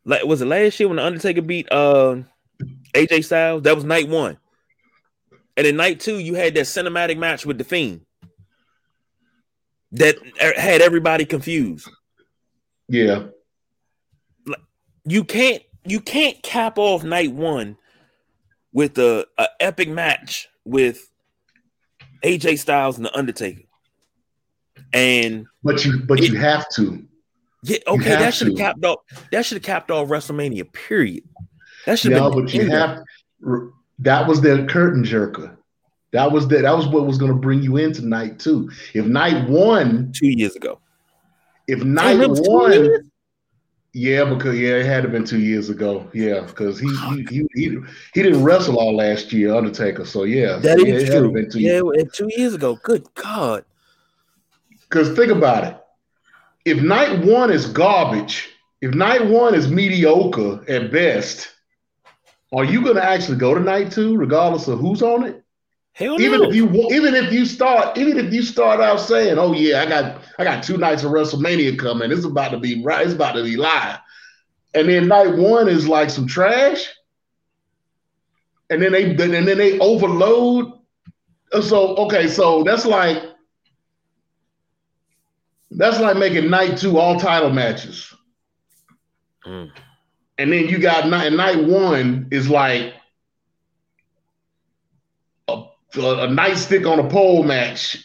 [0.04, 2.16] Like was it last year when the Undertaker beat uh
[2.94, 3.62] AJ Styles?
[3.62, 4.38] That was night one.
[5.56, 8.02] And in night two, you had that cinematic match with the Fiend
[9.92, 11.88] that er, had everybody confused.
[12.88, 13.24] Yeah.
[15.04, 17.76] You can't you can't cap off night one
[18.72, 21.10] with a, a epic match with
[22.24, 23.62] AJ Styles and the Undertaker.
[24.92, 27.04] And but you but it, you have to.
[27.64, 28.98] Yeah, okay, that should have capped off
[29.30, 31.24] that should have capped off WrestleMania, period.
[31.86, 33.02] That should have no, but you have
[33.98, 35.56] that was their curtain jerker.
[36.12, 38.70] That was the, that was what was going to bring you into night two.
[38.92, 40.78] If night one two years ago,
[41.66, 43.10] if night one,
[43.94, 46.08] yeah, because yeah, it had to been two years ago.
[46.12, 47.78] Yeah, because he, he, he he
[48.14, 50.04] he didn't wrestle all last year, Undertaker.
[50.04, 51.50] So yeah, that yeah, is true.
[51.50, 52.12] Two yeah, years.
[52.12, 52.78] two years ago.
[52.82, 53.64] Good God.
[54.82, 55.78] Because think about it.
[56.64, 58.50] If night one is garbage,
[58.82, 61.48] if night one is mediocre at best,
[62.52, 65.42] are you going to actually go to night two, regardless of who's on it?
[65.94, 66.48] Hell even no.
[66.48, 69.86] if you even if you start even if you start out saying, "Oh yeah, I
[69.86, 72.10] got I got two nights of WrestleMania coming.
[72.10, 73.04] It's about to be right.
[73.04, 73.98] It's about to be live,"
[74.72, 76.88] and then night one is like some trash,
[78.70, 80.72] and then they and then they overload.
[81.60, 83.22] So okay, so that's like
[85.70, 88.14] that's like making night two all title matches.
[89.46, 89.70] Mm.
[90.42, 92.94] And then you got night night one is like
[95.46, 98.04] a, a, a nightstick on a pole match.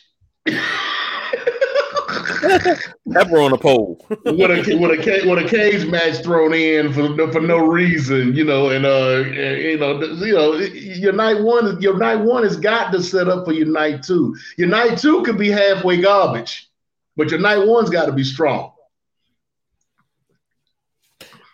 [3.12, 7.32] Pepper on a pole with a with a with a cage match thrown in for
[7.32, 11.98] for no reason, you know, and uh, you know, you know, your night one, your
[11.98, 14.36] night one has got to set up for your night two.
[14.58, 16.70] Your night two could be halfway garbage.
[17.16, 18.74] But your night one's got to be strong.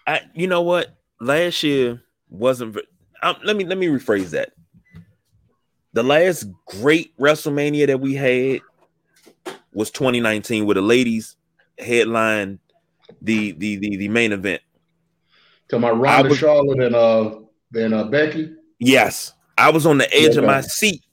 [0.05, 0.95] I, you know what?
[1.19, 2.77] Last year wasn't.
[3.21, 4.51] Um, let me let me rephrase that.
[5.93, 8.61] The last great WrestleMania that we had
[9.73, 11.35] was 2019, where the ladies
[11.77, 12.59] headline
[13.21, 14.61] the the the, the main event.
[15.69, 17.39] To my Ronda, was, Charlotte, and uh,
[17.73, 18.53] and uh, Becky.
[18.79, 21.03] Yes, I was on the edge yeah, of my seat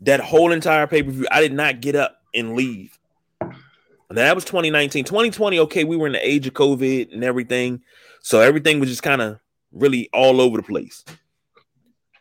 [0.00, 1.26] that whole entire pay per view.
[1.30, 2.98] I did not get up and leave.
[4.10, 5.04] That was 2019.
[5.04, 7.82] 2020, okay, we were in the age of COVID and everything.
[8.24, 9.38] So everything was just kind of
[9.70, 11.04] really all over the place.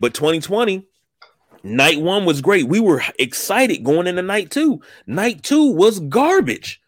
[0.01, 0.85] But 2020,
[1.63, 2.67] night one was great.
[2.67, 4.81] We were excited going into night two.
[5.07, 6.81] Night two was garbage.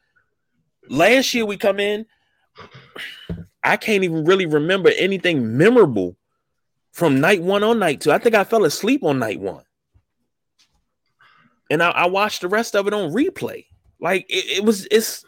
[0.89, 2.05] Last year we come in,
[3.63, 6.17] I can't even really remember anything memorable
[6.91, 8.11] from night one on night two.
[8.11, 9.63] I think I fell asleep on night one.
[11.69, 13.65] And I, I watched the rest of it on replay.
[14.01, 15.23] Like it, it was it's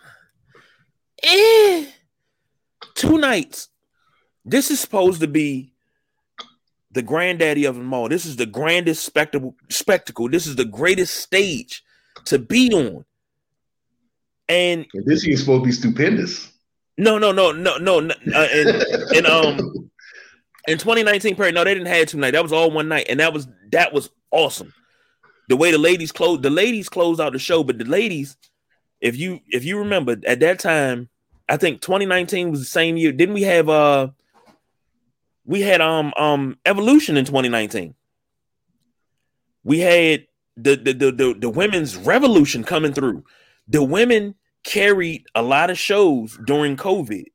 [1.23, 1.85] eh.
[2.93, 3.69] two nights.
[4.47, 5.73] This is supposed to be
[6.91, 8.09] the granddaddy of them all.
[8.09, 10.29] This is the grandest spectacle spectacle.
[10.29, 11.83] This is the greatest stage
[12.25, 13.05] to be on.
[14.49, 16.51] And this is supposed to be stupendous.
[16.97, 17.97] No, no, no, no, no.
[17.99, 18.69] Uh, and,
[19.15, 19.89] and um
[20.67, 22.33] in 2019 period, no, they didn't have two nights.
[22.33, 24.73] That was all one night, and that was that was awesome.
[25.49, 28.37] The way the ladies closed, the ladies closed out the show, but the ladies
[29.01, 31.09] if you if you remember at that time,
[31.47, 33.11] I think 2019 was the same year.
[33.11, 34.09] Didn't we have uh
[35.47, 37.95] we had um um evolution in 2019.
[39.63, 43.23] We had the the the the, the women's revolution coming through.
[43.67, 47.25] The women carried a lot of shows during COVID,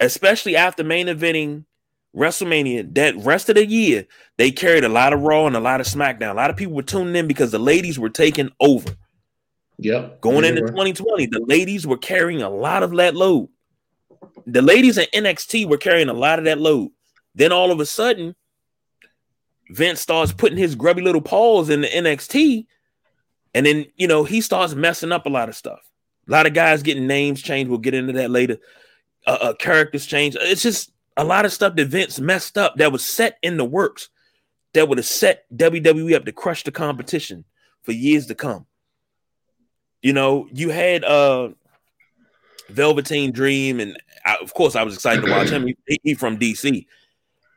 [0.00, 1.64] especially after main eventing
[2.14, 2.92] WrestleMania.
[2.94, 5.86] That rest of the year, they carried a lot of Raw and a lot of
[5.86, 6.32] SmackDown.
[6.32, 8.90] A lot of people were tuning in because the ladies were taking over.
[9.78, 10.20] Yep.
[10.20, 13.48] Going into 2020, the ladies were carrying a lot of that load.
[14.46, 16.90] The ladies in NXT were carrying a lot of that load.
[17.34, 18.34] Then all of a sudden,
[19.70, 22.66] Vince starts putting his grubby little paws in the NXT,
[23.54, 25.80] and then you know he starts messing up a lot of stuff.
[26.28, 27.70] A lot of guys getting names changed.
[27.70, 28.58] We'll get into that later.
[29.26, 30.36] uh, uh, characters changed.
[30.40, 33.64] It's just a lot of stuff that Vince messed up that was set in the
[33.64, 34.08] works
[34.72, 37.44] that would have set WWE up to crush the competition
[37.82, 38.66] for years to come.
[40.02, 41.50] You know, you had uh
[42.70, 45.66] Velveteen Dream, and I, of course, I was excited to watch him.
[45.66, 46.86] He, he from DC,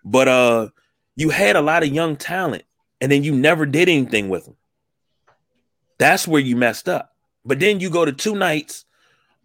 [0.04, 0.70] but uh,
[1.16, 2.64] you had a lot of young talent,
[3.02, 4.56] and then you never did anything with them.
[5.98, 7.14] That's where you messed up.
[7.46, 8.86] But then you go to two nights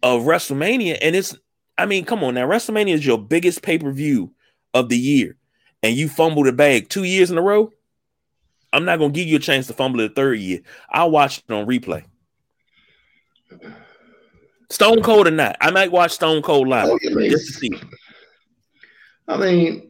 [0.01, 1.35] of WrestleMania, and it's
[1.77, 4.33] I mean, come on now, WrestleMania is your biggest pay per view
[4.73, 5.37] of the year,
[5.81, 7.71] and you fumble the bag two years in a row.
[8.71, 10.59] I'm not gonna give you a chance to fumble the third year.
[10.89, 12.03] I'll watch it on replay.
[14.69, 17.71] Stone Cold or not, I might watch Stone Cold live oh, just to see.
[19.27, 19.88] I mean,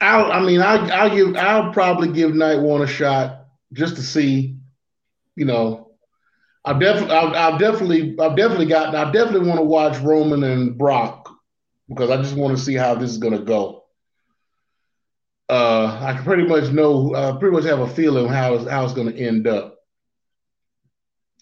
[0.00, 4.02] I'll, I mean, I, I'll give, I'll probably give Night One a shot just to
[4.02, 4.56] see,
[5.36, 5.92] you know,
[6.64, 11.28] I've definitely, I've, definitely, I've definitely got, I definitely want to watch Roman and Brock
[11.88, 13.84] because I just want to see how this is to go.
[15.48, 18.84] Uh, I can pretty much know, uh, pretty much have a feeling how it's, how
[18.84, 19.78] it's to end up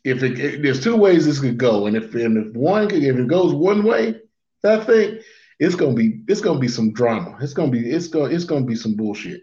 [0.07, 3.16] if it, it, there's two ways this could go, and if and if one if
[3.16, 4.14] it goes one way,
[4.62, 5.23] I think
[5.59, 7.37] it's gonna be it's gonna be some drama.
[7.40, 9.42] It's gonna be it's gonna it's gonna be some bullshit.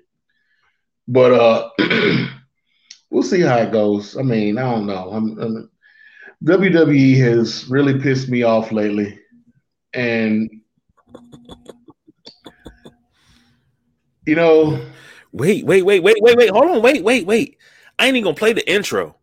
[1.08, 1.70] But uh,
[3.10, 4.18] we'll see how it goes.
[4.18, 5.12] I mean, I don't know.
[5.12, 5.70] I'm, I'm,
[6.46, 9.20] WWE has really pissed me off lately,
[9.94, 10.50] and
[14.26, 14.86] you know.
[15.32, 16.50] Wait, wait, wait, wait, wait, wait.
[16.52, 17.58] Hold on, wait, wait, wait.
[17.98, 19.16] I ain't even gonna play the intro.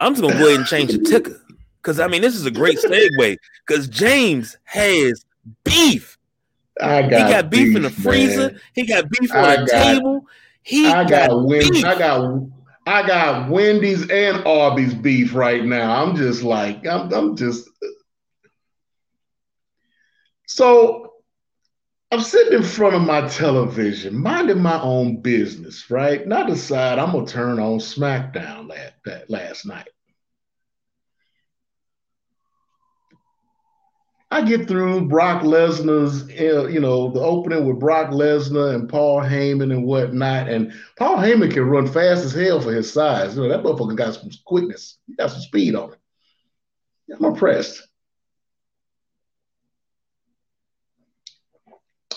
[0.00, 1.40] I'm just gonna go ahead and change the ticker
[1.80, 5.24] because I mean this is a great segue because James has
[5.64, 6.15] beef.
[6.80, 8.52] I got he got beef, beef in the freezer.
[8.52, 8.60] Man.
[8.74, 10.26] He got beef on I the got, table.
[10.62, 11.84] He I got, got beef.
[11.84, 12.42] I got
[12.86, 16.02] I got Wendy's and Arby's beef right now.
[16.02, 17.68] I'm just like I'm I'm just
[20.46, 21.12] so
[22.12, 26.22] I'm sitting in front of my television, minding my own business, right?
[26.22, 29.88] And I decide I'm gonna turn on SmackDown that, that last night.
[34.30, 39.20] I get through Brock Lesnar's, uh, you know, the opening with Brock Lesnar and Paul
[39.20, 40.48] Heyman and whatnot.
[40.48, 43.36] And Paul Heyman can run fast as hell for his size.
[43.36, 44.98] You know, that motherfucker got some quickness.
[45.06, 45.98] He got some speed on him.
[47.16, 47.86] I'm impressed.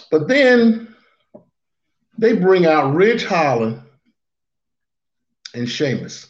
[0.10, 0.96] But then
[2.18, 3.84] they bring out Ridge Holland
[5.54, 6.28] and Sheamus.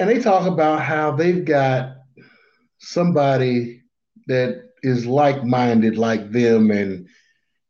[0.00, 1.98] And they talk about how they've got
[2.84, 3.82] somebody
[4.26, 7.08] that is like minded like them and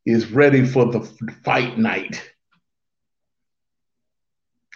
[0.05, 1.01] is ready for the
[1.45, 2.31] fight night.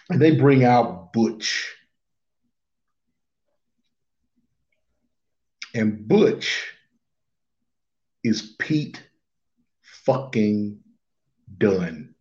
[0.09, 1.75] And they bring out Butch.
[5.75, 6.73] And Butch
[8.23, 9.03] is Pete
[10.05, 10.79] fucking
[11.57, 12.15] Dunne.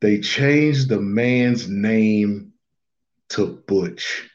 [0.00, 2.52] They changed the man's name
[3.30, 4.30] to Butch.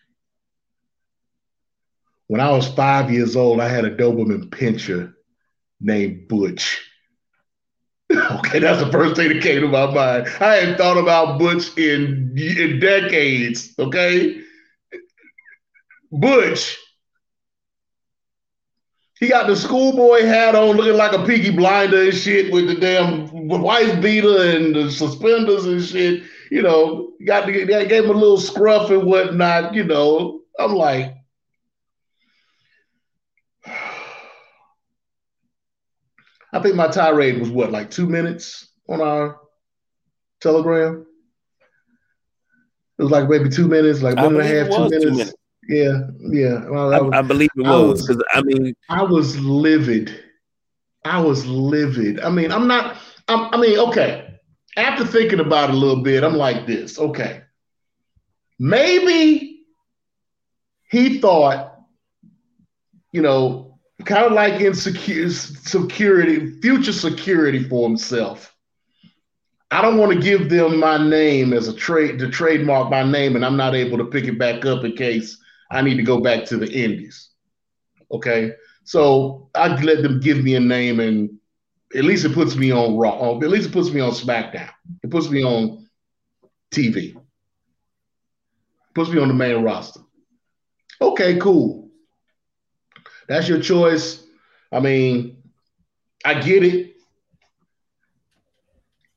[2.29, 5.13] When I was five years old, I had a Doberman pinscher
[5.81, 6.81] named Butch.
[8.11, 10.27] okay, that's the first thing that came to my mind.
[10.39, 14.41] I hadn't thought about Butch in, in decades, okay?
[16.11, 16.77] Butch
[19.19, 22.75] he got the schoolboy hat on, looking like a Peaky Blinder and shit, with the
[22.75, 26.23] damn wife beater and the suspenders and shit.
[26.49, 29.73] You know, got gave him a little scruff and whatnot.
[29.73, 31.13] You know, I'm like,
[36.51, 39.39] I think my tirade was what, like two minutes on our
[40.41, 41.05] telegram.
[42.97, 45.03] It was like maybe two minutes, like one and a half, two minutes.
[45.03, 45.33] two minutes.
[45.69, 46.67] Yeah, yeah.
[46.67, 50.23] Well, I, was, I, believe it was because I, I, mean, I was livid.
[51.05, 52.19] I was livid.
[52.21, 52.97] I mean, I'm not.
[53.27, 54.25] I'm, I mean, okay.
[54.75, 56.97] After thinking about it a little bit, I'm like this.
[56.97, 57.41] Okay,
[58.57, 59.61] maybe
[60.89, 61.75] he thought,
[63.11, 63.68] you know,
[64.05, 68.55] kind of like insecure security, future security for himself.
[69.71, 73.35] I don't want to give them my name as a trade to trademark my name,
[73.35, 75.37] and I'm not able to pick it back up in case
[75.69, 77.29] I need to go back to the Indies.
[78.11, 78.53] Okay.
[78.83, 81.29] So I let them give me a name and
[81.95, 83.19] at least it puts me on Raw.
[83.19, 84.69] Uh, at least it puts me on SmackDown.
[85.03, 85.87] It puts me on
[86.71, 87.15] TV.
[87.15, 87.23] It
[88.93, 90.01] puts me on the main roster.
[91.01, 91.88] Okay, cool.
[93.29, 94.23] That's your choice.
[94.71, 95.37] I mean,
[96.25, 96.95] I get it.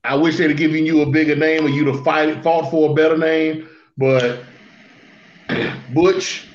[0.04, 2.90] I wish they'd have given you a bigger name or you'd have fight, fought for
[2.90, 4.40] a better name, but
[5.94, 6.46] Butch,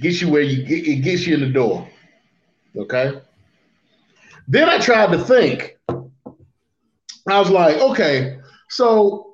[0.00, 1.88] gets you where you get it gets you in the door.
[2.76, 3.20] Okay.
[4.48, 5.78] Then I tried to think.
[7.28, 9.25] I was like, okay, so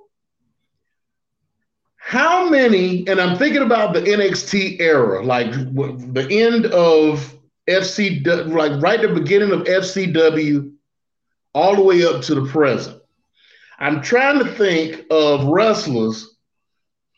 [2.13, 7.35] how many, and I'm thinking about the NXT era, like the end of
[7.67, 10.75] FC, like right the beginning of FCW,
[11.55, 13.01] all the way up to the present.
[13.79, 16.37] I'm trying to think of wrestlers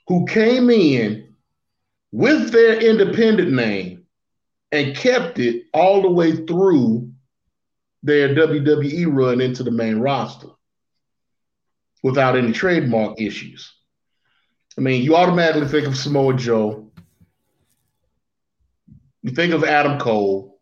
[0.07, 1.35] who came in
[2.13, 4.07] with their independent name
[4.71, 7.11] and kept it all the way through
[8.05, 10.51] their WWE run into the main roster
[12.05, 13.73] without any trademark issues.
[14.77, 16.91] I mean, you automatically think of Samoa Joe.
[19.23, 20.59] You think of Adam Cole.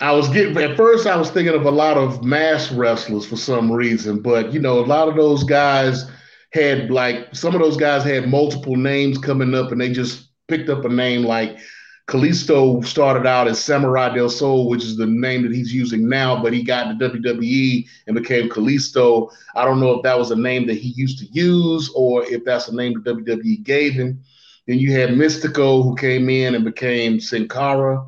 [0.00, 3.36] I was getting at first I was thinking of a lot of mass wrestlers for
[3.36, 6.10] some reason, but you know, a lot of those guys
[6.52, 10.68] had like some of those guys had multiple names coming up and they just picked
[10.68, 11.58] up a name like
[12.06, 16.42] Kalisto started out as Samurai del Sol, which is the name that he's using now,
[16.42, 19.30] but he got to WWE and became Kalisto.
[19.54, 22.44] I don't know if that was a name that he used to use or if
[22.44, 24.22] that's a name that WWE gave him.
[24.66, 28.06] Then you had Mystico who came in and became Sin Cara.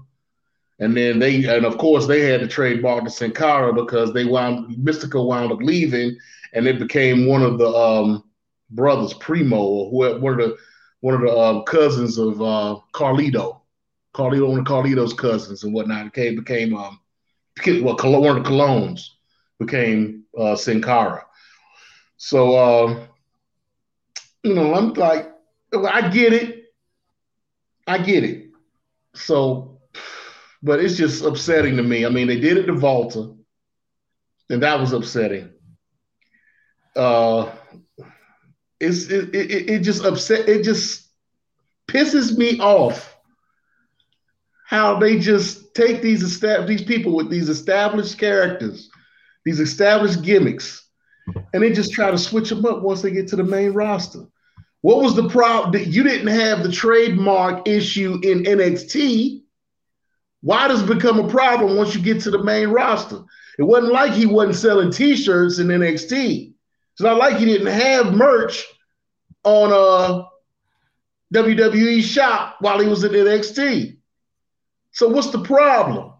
[0.79, 4.27] And then they, and of course, they had to trademark the Sin Cara because they
[4.27, 6.19] wound Mystico wound up leaving,
[6.53, 8.25] and it became one of the um,
[8.71, 10.57] brothers, Primo, or one of the
[11.01, 13.61] one of the uh, cousins of uh, Carlito.
[14.17, 16.99] Carlito, of Carlito's cousins and whatnot, became became um,
[17.67, 19.01] well, one of the Colones
[19.59, 21.25] became uh, Sin Cara.
[22.17, 23.07] So, uh,
[24.43, 25.33] you know, I'm like,
[25.75, 26.65] I get it,
[27.87, 28.51] I get it.
[29.15, 29.81] So,
[30.63, 32.07] but it's just upsetting to me.
[32.07, 33.33] I mean, they did it to Walter,
[34.49, 35.51] and that was upsetting.
[36.95, 37.51] Uh,
[38.81, 40.49] it's it, it, it just upset.
[40.49, 41.11] It just
[41.89, 43.16] pisses me off
[44.67, 48.91] how they just take these estab- these people with these established characters,
[49.45, 50.85] these established gimmicks,
[51.53, 54.25] and they just try to switch them up once they get to the main roster.
[54.81, 55.83] What was the problem?
[55.87, 59.43] You didn't have the trademark issue in NXT.
[60.43, 63.21] Why does it become a problem once you get to the main roster?
[63.59, 66.53] It wasn't like he wasn't selling T-shirts in NXT.
[66.93, 68.65] It's not like he didn't have merch
[69.45, 70.29] on a
[71.35, 73.96] WWE shop while he was in NXT.
[74.97, 76.15] So what's the problem?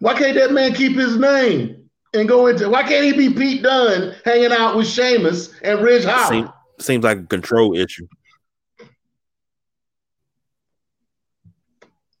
[0.00, 2.68] Why can't that man keep his name and go into?
[2.68, 6.48] Why can't he be Pete Dunne hanging out with Sheamus and Ridge Holland?
[6.48, 8.08] Seems, seems like a control issue.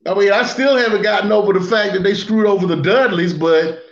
[0.06, 3.34] I mean, I still haven't gotten over the fact that they screwed over the Dudleys,
[3.34, 3.82] but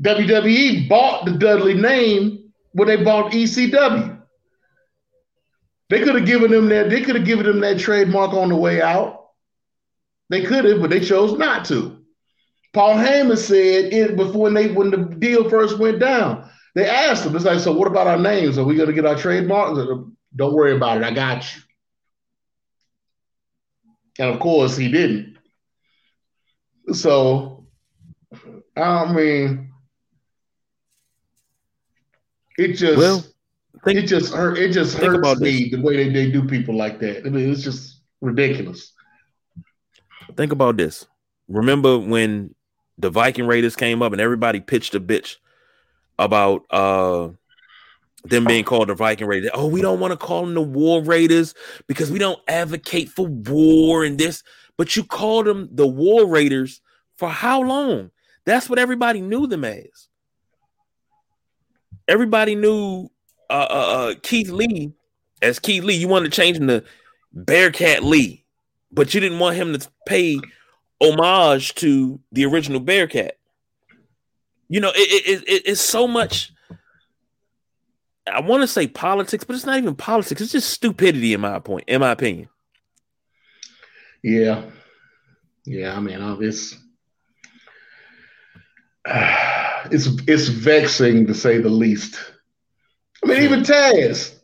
[0.00, 4.21] WWE bought the Dudley name when they bought ECW.
[5.92, 6.88] They could have given them that.
[6.88, 9.26] They could have given them that trademark on the way out.
[10.30, 11.98] They could have, but they chose not to.
[12.72, 16.50] Paul Heyman said it before they when the deal first went down.
[16.74, 18.56] They asked him, it's like, so what about our names?
[18.56, 19.78] Are we going to get our trademarks?
[20.34, 21.04] Don't worry about it.
[21.04, 21.60] I got you.
[24.18, 25.36] And of course, he didn't.
[26.94, 27.66] So,
[28.74, 29.74] I mean,
[32.56, 32.96] it just.
[32.96, 33.22] Well,
[33.84, 34.58] Think, it just hurt.
[34.58, 35.72] It just hurts me this.
[35.72, 37.26] the way they, they do people like that.
[37.26, 38.92] I mean, it's just ridiculous.
[40.36, 41.06] Think about this.
[41.48, 42.54] Remember when
[42.98, 45.36] the Viking Raiders came up and everybody pitched a bitch
[46.18, 47.30] about uh
[48.24, 49.50] them being called the Viking Raiders.
[49.52, 51.54] Oh, we don't want to call them the War Raiders
[51.88, 54.44] because we don't advocate for war and this.
[54.76, 56.80] But you called them the War Raiders
[57.16, 58.10] for how long?
[58.44, 60.08] That's what everybody knew them as.
[62.08, 63.10] Everybody knew
[63.52, 64.94] uh, uh, uh, Keith Lee
[65.42, 65.94] as Keith Lee.
[65.94, 66.82] You wanted to change him to
[67.34, 68.44] Bearcat Lee,
[68.90, 70.40] but you didn't want him to pay
[71.02, 73.36] homage to the original Bearcat.
[74.68, 76.50] You know, it, it, it it's so much.
[78.26, 80.40] I want to say politics, but it's not even politics.
[80.40, 82.48] It's just stupidity, in my point, in my opinion.
[84.22, 84.62] Yeah,
[85.66, 85.94] yeah.
[85.94, 86.74] I mean, it's
[89.06, 92.18] it's it's vexing to say the least.
[93.24, 94.34] I mean, even Taz,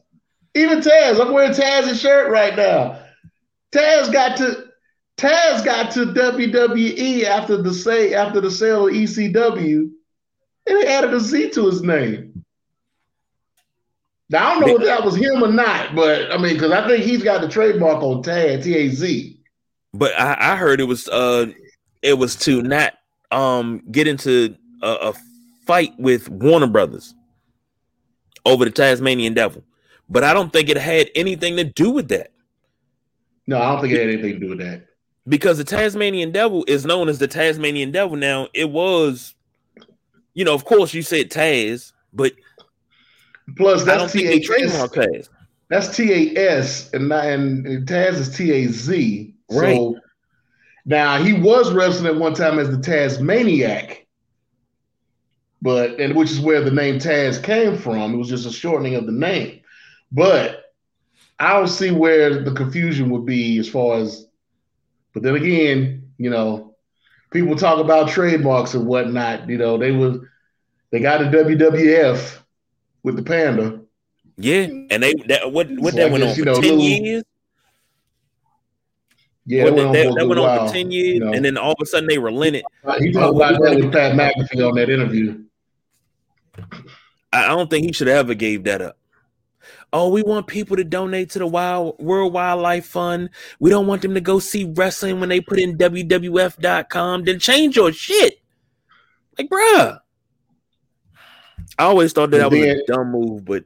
[0.55, 1.21] even Taz.
[1.21, 3.01] I'm wearing Taz's shirt right now.
[3.73, 4.69] Taz got to
[5.17, 9.91] Taz got to WWE after the say after the sale of ECW,
[10.67, 12.45] and they added a Z to his name.
[14.31, 16.87] Now I don't know if that was him or not, but I mean, because I
[16.87, 19.41] think he's got the trademark on Taz T A Z.
[19.95, 21.47] But I, I, heard it was uh
[22.03, 22.95] it was to not
[23.33, 25.15] um get into a, a
[25.67, 27.15] fight with Warner Brothers
[28.49, 29.63] over the Tasmanian Devil
[30.09, 32.33] but I don't think it had anything to do with that.
[33.47, 34.87] No, I don't think it had anything to do with that.
[35.27, 38.49] Because the Tasmanian Devil is known as the Tasmanian Devil now.
[38.55, 39.35] It was,
[40.35, 42.33] you know, of course you said Taz, but
[43.57, 45.29] plus that's T A trademark Taz.
[45.69, 49.35] That's T A S and and Taz is T A Z.
[49.51, 49.77] Right.
[49.77, 49.99] So
[50.87, 54.07] now he was wrestling at one time as the Tasmaniac,
[55.61, 58.15] but and which is where the name Taz came from.
[58.15, 59.61] It was just a shortening of the name.
[60.13, 60.73] But
[61.39, 64.27] I don't see where the confusion would be as far as.
[65.15, 66.77] But then again, you know,
[67.31, 69.49] people talk about trademarks and whatnot.
[69.49, 70.21] You know, they was
[70.91, 72.39] they got a WWF
[73.03, 73.81] with the panda.
[74.37, 76.81] Yeah, and they that what what so that went guess, on for know, ten little,
[76.81, 77.25] years.
[79.47, 81.33] Yeah, that, went, that, that went on for ten years, you know.
[81.33, 82.65] and then all of a sudden they relented.
[82.99, 85.43] He talked about that with Pat McAfee on that interview.
[87.33, 88.99] I don't think he should have ever gave that up.
[89.93, 93.31] Oh, we want people to donate to the Wild World Wildlife Fund.
[93.59, 97.25] We don't want them to go see wrestling when they put in WWF.com.
[97.25, 98.41] Then change your shit.
[99.39, 100.01] Like, bruh.
[101.79, 103.65] I always thought that, that was a dumb move, but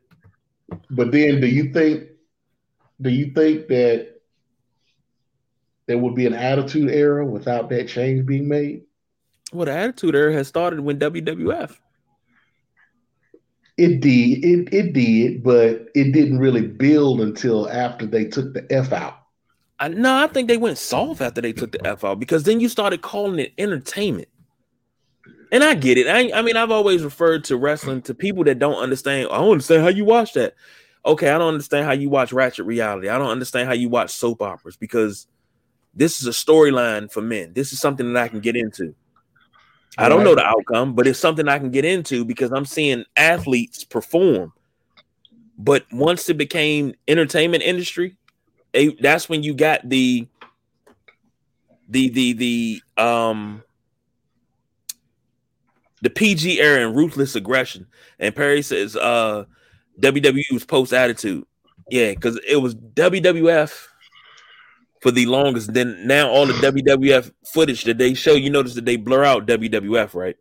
[0.91, 2.09] but then do you think
[3.01, 4.21] do you think that
[5.87, 8.83] there would be an attitude era without that change being made?
[9.53, 11.79] Well, the attitude era has started when WWF.
[13.79, 18.67] It did, it it did, but it didn't really build until after they took the
[18.71, 19.19] F out.
[19.81, 22.61] I, no, I think they went soft after they took the F out because then
[22.61, 24.29] you started calling it entertainment.
[25.51, 26.07] And I get it.
[26.07, 29.29] I, I mean, I've always referred to wrestling to people that don't understand.
[29.31, 30.55] I don't understand how you watch that.
[31.05, 33.09] Okay, I don't understand how you watch Ratchet Reality.
[33.09, 35.27] I don't understand how you watch soap operas because
[35.95, 37.53] this is a storyline for men.
[37.53, 38.95] This is something that I can get into.
[39.99, 43.05] I don't know the outcome, but it's something I can get into because I'm seeing
[43.17, 44.53] athletes perform.
[45.59, 48.17] But once it became entertainment industry,
[49.01, 50.27] that's when you got the
[51.89, 53.63] the the the um
[56.01, 57.87] the PG era and ruthless aggression.
[58.19, 59.45] And Perry says uh
[60.01, 61.45] WWE was post attitude.
[61.91, 63.89] Yeah, because it was WWF
[65.03, 65.75] for the longest.
[65.75, 69.47] Then now all the WWF footage that they show, you notice that they blur out
[69.47, 70.37] WWF, right?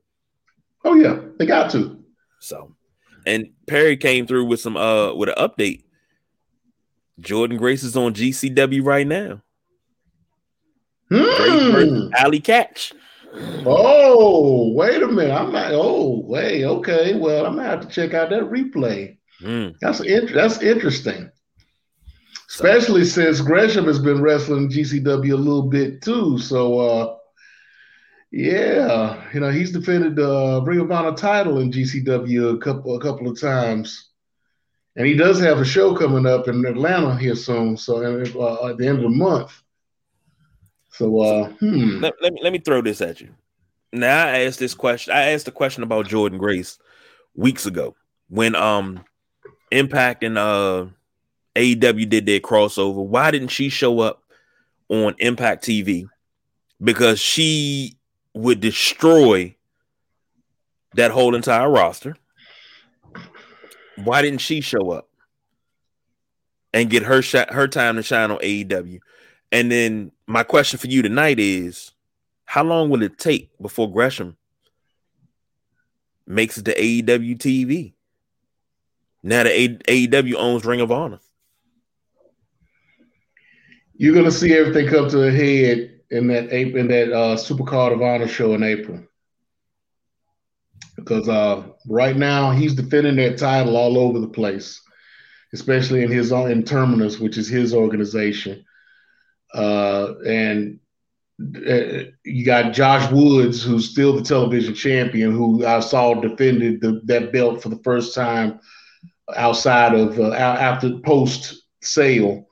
[0.86, 2.00] Oh yeah, they got to.
[2.40, 2.76] So,
[3.26, 5.84] and Perry came through with some uh with an update.
[7.20, 9.42] Jordynne Grace is on GCW right now.
[11.10, 12.08] Hmm.
[12.16, 12.94] Allie Katch.
[13.66, 15.34] Oh, wait a minute.
[15.34, 15.72] I'm not.
[15.74, 16.64] Oh, wait.
[16.64, 17.16] Okay.
[17.16, 19.18] Well, I'm gonna have to check out that replay.
[19.42, 19.76] Mm.
[19.82, 20.00] That's
[20.34, 21.32] that's interesting
[22.52, 26.38] especially since Gresham has been wrestling GCW a little bit too.
[26.38, 27.16] So, uh,
[28.32, 32.96] yeah, you know he's defended the uh, Ring of Honor title in GCW a couple
[32.96, 34.10] a couple of times,
[34.96, 37.78] and he does have a show coming up in Atlanta here soon.
[37.78, 39.52] So uh, at the end of the month.
[40.94, 42.02] So, uh, hmm.
[42.02, 43.30] let, let, me let me throw this at you.
[43.94, 45.14] Now I asked this question.
[45.14, 46.78] I asked a question about Jordynne Grace
[47.34, 47.96] weeks ago
[48.28, 49.04] when um
[49.72, 50.88] Impact and uh
[51.56, 53.06] AEW did their crossover.
[53.06, 54.24] Why didn't she show up
[54.90, 56.06] on Impact TV?
[56.82, 57.98] Because she
[58.34, 59.56] would destroy
[60.96, 62.16] that whole entire roster.
[63.98, 65.10] Why didn't she show up
[66.74, 69.00] and get her shot, her time to shine on AEW?
[69.52, 71.92] And then my question for you tonight is,
[72.46, 74.38] how long will it take before Gresham
[76.26, 77.94] makes it to AEW TV?
[79.24, 81.20] Now the AEW owns Ring of Honor
[84.02, 88.02] you're gonna see everything come to a head in that in that uh, Supercard of
[88.02, 89.00] Honor show in April.
[90.96, 94.82] Because uh, right now he's defending that title all over the place,
[95.54, 98.66] especially in his own in Terminus, which is his organization.
[99.54, 100.80] Uh, and
[101.56, 107.02] uh, you got Josh Woods, who's still the television champion, who I saw defended the,
[107.06, 108.60] that belt for the first time
[109.36, 112.48] outside of uh, after post sale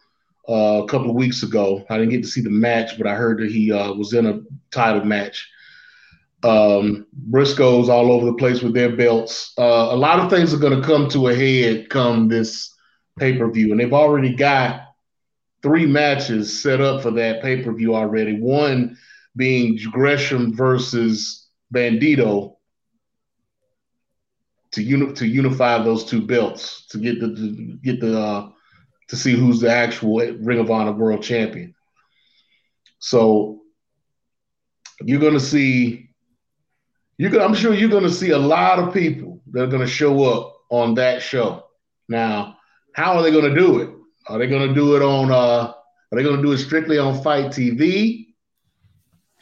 [0.49, 1.85] uh, a couple of weeks ago.
[1.89, 4.25] I didn't get to see the match, but I heard that he uh, was in
[4.25, 4.41] a
[4.71, 5.47] title match.
[6.43, 9.53] Um, Briscoes all over the place with their belts.
[9.57, 12.73] Uh, a lot of things are going to come to a head come this
[13.19, 14.81] pay per view, and they've already got
[15.61, 18.39] three matches set up for that pay per view already.
[18.39, 18.97] One
[19.35, 22.55] being Gresham versus Bandito
[24.71, 28.49] to uni- to unify those two belts to get the to get the uh,
[29.09, 31.75] to see who's the actual Ring of Honor World Champion.
[32.99, 33.61] So
[35.01, 36.09] you're going to see,
[37.17, 39.85] you're gonna, I'm sure you're going to see a lot of people that are going
[39.85, 41.65] to show up on that show.
[42.07, 42.57] Now,
[42.93, 43.89] how are they going to do it?
[44.27, 45.31] Are they going to do it on?
[45.31, 45.73] Uh,
[46.11, 48.27] are they going to do it strictly on FITE TV?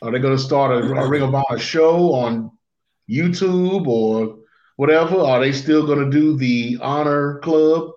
[0.01, 2.51] Are they going to start a, a Ring of Honor show on
[3.09, 4.38] YouTube or
[4.76, 5.18] whatever?
[5.18, 7.91] Are they still going to do the Honor Club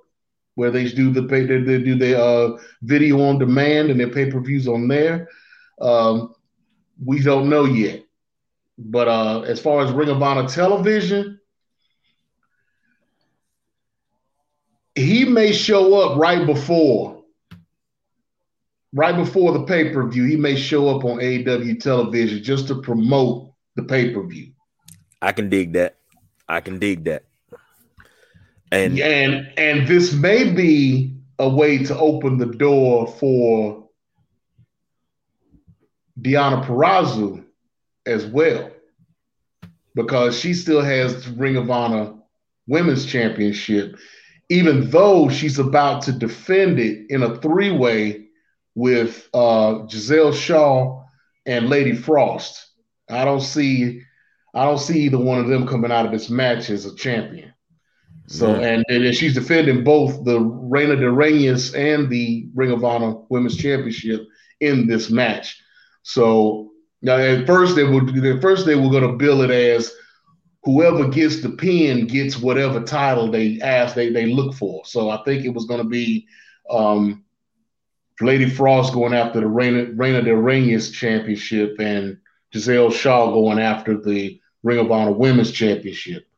[0.61, 4.11] where they do the pay, they, they do the uh, video on demand and their
[4.11, 5.26] pay per views on there?
[5.80, 6.34] Um,
[7.02, 8.04] we don't know yet.
[8.76, 11.40] But uh, as far as Ring of Honor television,
[14.94, 17.24] he may show up right before,
[18.92, 20.24] right before the pay per view.
[20.24, 24.52] He may show up on AEW television just to promote the pay per view.
[25.22, 25.96] I can dig that.
[26.46, 27.24] I can dig that.
[28.73, 33.89] And and and this may be a way to open the door for
[36.21, 37.45] Deonna Purrazzo
[38.07, 38.71] as well,
[39.95, 42.14] because she still has Ring of Honor
[42.66, 43.97] Women's Championship,
[44.49, 48.27] even though she's about to defend it in a three way
[48.75, 51.05] with uh, Giselle Shaw
[51.47, 52.68] and Lady Frost.
[53.09, 54.03] I don't see,
[54.55, 57.53] I don't see either one of them coming out of this match as a champion.
[58.31, 63.16] So and, and she's defending both the Reina de Reinas and the Ring of Honor
[63.28, 64.24] Women's Championship
[64.61, 65.61] in this match.
[66.03, 66.70] So
[67.03, 69.93] now at first they would at first they were going to bill it as
[70.62, 74.85] whoever gets the pin gets whatever title they ask they they look for.
[74.85, 76.28] So I think it was going to be
[76.70, 77.24] um,
[78.20, 82.16] Lady Frost going after the Reina, Reina de Reinas championship and
[82.55, 86.30] Giselle Shaw going after the Ring of Honor Women's Championship.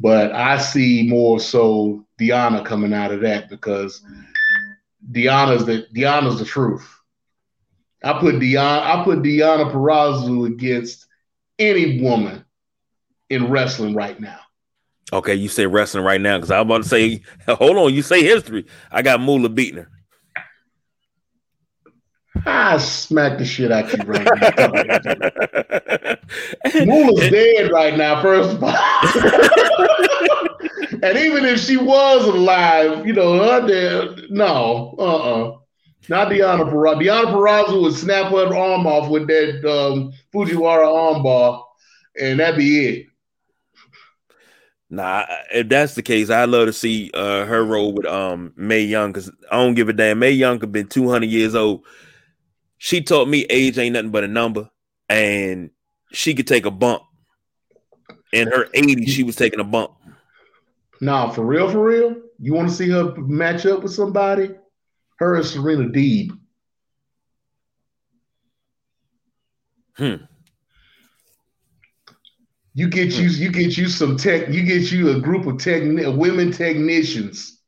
[0.00, 4.02] But I see more so Deonna coming out of that because
[5.10, 6.88] Deonna's the Deonna's the truth.
[8.04, 11.06] I put Deonna, I put Deonna Purrazzo against
[11.58, 12.44] any woman
[13.28, 14.38] in wrestling right now.
[15.12, 18.22] Okay, you say wrestling right now because I'm about to say, hold on, you say
[18.22, 18.66] history.
[18.90, 19.90] I got Moolah beating her.
[22.46, 24.24] I smack the shit out of you right
[24.58, 25.97] now.
[26.84, 28.70] Moolah's dead right now, first of all.
[31.02, 35.58] and even if she was alive, you know, her dead, no, uh-uh.
[36.08, 37.02] Not Deonna Purrazzo.
[37.02, 41.62] Deonna Purrazzo would snap her arm off with that um, Fujiwara armbar,
[42.18, 43.06] and that'd be it.
[44.90, 48.80] Nah, if that's the case, I'd love to see uh, her roll with um Mae
[48.80, 50.18] Young because I don't give a damn.
[50.18, 51.84] Mae Young could been 200 years old.
[52.78, 54.70] She taught me age ain't nothing but a number,
[55.10, 55.70] and
[56.12, 57.02] she could take a bump.
[58.32, 59.92] In her 80s, she was taking a bump.
[61.00, 62.16] Nah, for real, for real.
[62.40, 64.50] You want to see her match up with somebody?
[65.18, 66.30] Her and Serena Deeb.
[69.96, 70.24] Hmm.
[72.74, 74.48] You get you you get you some tech.
[74.48, 77.60] You get you a group of tech women technicians,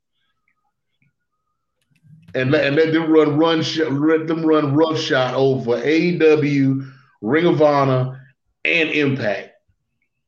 [2.36, 6.88] and let, and let them run run let them run rough shot over AEW,
[7.22, 8.19] Ring of Honor,
[8.64, 9.50] and Impact.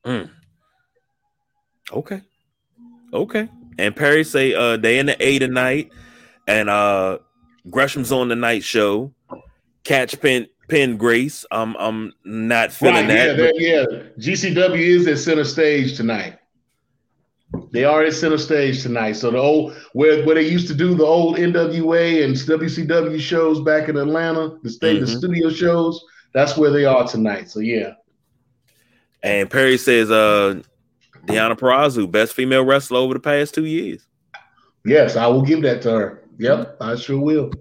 [0.04, 0.30] Mm.
[1.92, 2.20] Okay,
[3.12, 3.48] okay.
[3.78, 5.92] And Perry say uh they in the A tonight
[6.46, 7.18] and uh
[7.70, 9.12] Gresham's on the night show.
[9.84, 11.44] Catch Pen Pen Grace.
[11.50, 13.36] I'm I'm not feeling right, that.
[13.58, 14.00] Yeah, but...
[14.00, 14.02] yeah.
[14.18, 16.38] GCW is at center stage tonight.
[17.70, 19.12] They are at center stage tonight.
[19.12, 23.60] So the old where where they used to do the old NWA and WCW shows
[23.60, 25.04] back in Atlanta, the state mm-hmm.
[25.04, 26.02] the studio shows,
[26.32, 27.50] that's where they are tonight.
[27.50, 27.92] So yeah.
[29.22, 30.60] And Perry says uh
[31.26, 34.06] Deonna Purrazzo, best female wrestler over the past two years.
[34.84, 36.22] Yes, I will give that to her.
[36.38, 37.52] Yep, I sure will.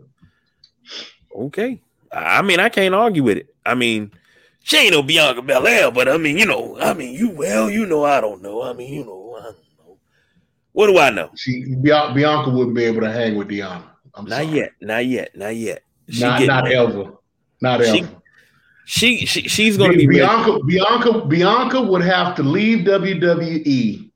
[1.36, 1.82] Okay.
[2.12, 3.54] I mean, I can't argue with it.
[3.66, 4.12] I mean,
[4.64, 7.86] she ain't no Bianca Belair, but I mean, you know, I mean, you well, you
[7.86, 8.62] know, I don't know.
[8.64, 9.98] I mean, you know, I don't know.
[10.74, 11.30] What do I know?
[11.36, 13.84] She Bianca wouldn't be able to hang with Deonna.
[14.16, 14.58] I'm not sorry.
[14.58, 15.84] yet, not yet, not yet.
[16.10, 17.14] She not not ever,
[17.62, 17.98] not ever.
[17.98, 18.06] She,
[18.92, 20.52] she she she's going to be Bianca.
[20.52, 20.64] Ready.
[20.66, 24.12] Bianca Bianca would have to leave WWE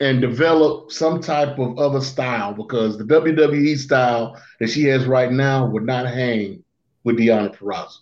[0.00, 5.30] and develop some type of other style because the WWE style that she has right
[5.30, 6.64] now would not hang
[7.04, 7.98] with Deonna Purrazzo.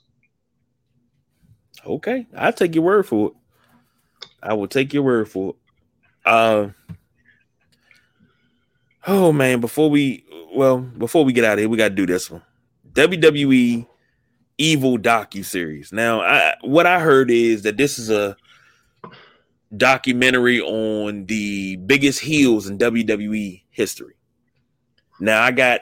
[1.85, 3.35] Okay, I'll take your word for it.
[4.41, 5.57] I will take your word for it.
[6.25, 6.69] Uh,
[9.09, 12.07] oh man, before we well, before we get out of here, we got to do
[12.07, 12.43] this one.
[12.93, 13.89] WWE
[14.59, 15.93] Evil docu series.
[15.93, 18.37] Now, I, what I heard is that this is a
[19.77, 24.15] documentary on the biggest heels in WWE history.
[25.21, 25.81] Now I got,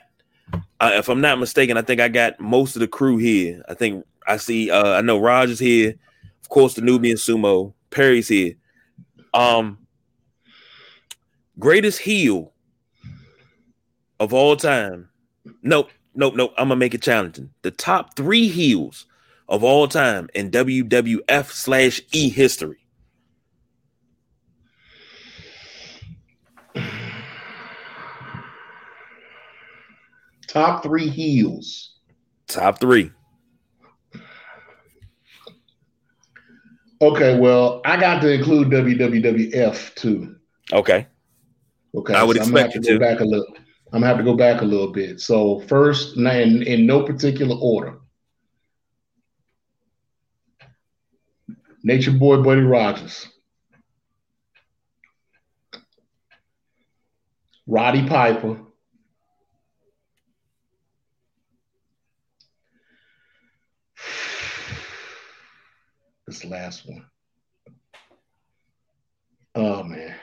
[0.53, 3.62] uh, if I'm not mistaken, I think I got most of the crew here.
[3.68, 5.95] I think I see, uh, I know Rogers here,
[6.41, 8.55] of course, the Nubian Sumo, Perry's here.
[9.33, 9.79] Um,
[11.59, 12.53] greatest heel
[14.20, 15.09] of all time.
[15.62, 16.55] Nope, nope, nope.
[16.57, 17.51] I'm gonna make it challenging.
[17.62, 19.07] The top three heels
[19.49, 22.79] of all time in WWF slash E history.
[30.47, 31.95] Top three heels.
[32.47, 33.11] Top three.
[37.01, 40.37] Okay, well, I got to include WWF too.
[40.73, 41.07] Okay.
[41.95, 42.15] Okay.
[42.15, 42.99] I would so I'm expect gonna have you to go to.
[42.99, 43.57] back a little.
[43.95, 45.20] I'm gonna have to go back a little bit.
[45.20, 48.01] So first, in, in no particular order.
[51.84, 53.28] Nature Boy Buddy Rogers.
[57.68, 58.59] Roddy Piper.
[66.26, 67.05] This last one.
[69.55, 70.16] Oh man.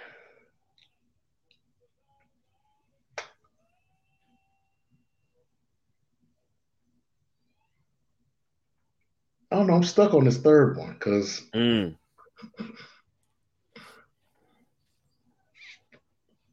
[9.52, 9.74] I don't know.
[9.76, 11.96] I'm stuck on this third one because Mm.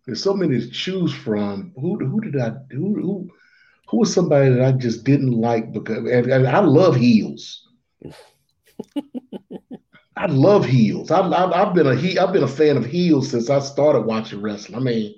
[0.06, 1.72] there's so many to choose from.
[1.76, 3.30] Who who did I who who
[3.88, 7.68] who was somebody that I just didn't like because and, and I love heels.
[10.16, 11.10] I love heels.
[11.10, 12.18] I, I, I've been a he.
[12.18, 14.76] I've been a fan of heels since I started watching wrestling.
[14.76, 15.14] I mean,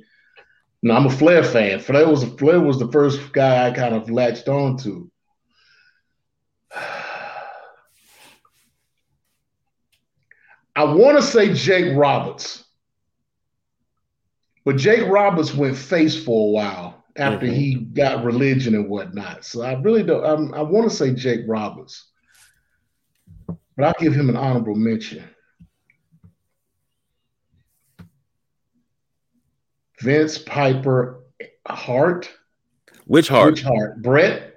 [0.83, 1.81] no, I'm a Flair fan.
[1.81, 5.10] Flair was Flair was the first guy I kind of latched on to.
[10.77, 12.65] I want to say Jake Roberts,
[14.65, 17.53] but Jake Roberts went face for a while after Mhm.
[17.55, 19.45] he got religion and whatnot.
[19.45, 20.25] So I really don't.
[20.25, 22.09] I'm, I want to say Jake Roberts,
[23.47, 25.25] but I'll give him an honorable mention.
[30.01, 31.25] Vince Piper
[31.67, 32.31] Hart,
[33.07, 33.53] Which Hart?
[33.53, 34.01] which Hart?
[34.03, 34.50] Bret.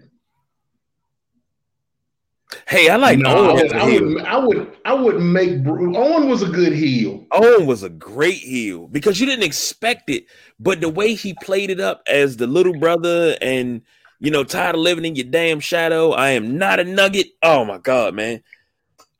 [2.67, 3.57] Hey, I like No, Owen.
[3.57, 4.21] I, as a I would.
[4.25, 4.77] I would.
[4.85, 5.65] I wouldn't make.
[5.67, 7.25] Owen was a good heel.
[7.31, 10.25] Owen was a great heel because you didn't expect it,
[10.59, 13.81] but the way he played it up as the little brother and
[14.23, 16.11] you know, tired of living in your damn shadow.
[16.11, 17.27] I am not a nugget.
[17.43, 18.41] Oh my god, man.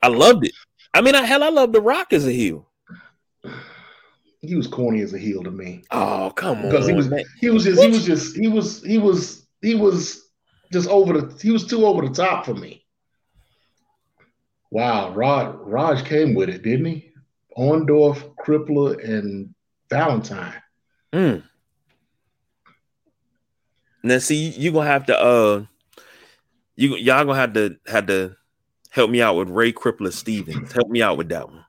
[0.00, 0.52] I loved it.
[0.94, 2.66] I mean, I hell, I love The Rock as a heel.
[4.40, 5.82] He was corny as a heel to me.
[5.90, 6.70] Oh, come on.
[6.70, 7.24] Because he was man.
[7.38, 10.28] he was just he was just he was he was he was
[10.72, 12.83] just over the he was too over the top for me.
[14.74, 17.12] Wow, Rod Raj came with it, didn't he?
[17.56, 19.54] Orndorff, Crippler, and
[19.88, 20.60] Valentine.
[21.12, 21.44] Mm.
[24.02, 25.64] Now, see, you gonna have to uh,
[26.74, 28.34] you y'all gonna have to have to
[28.90, 30.72] help me out with Ray Crippler Stevens.
[30.72, 31.64] Help me out with that one.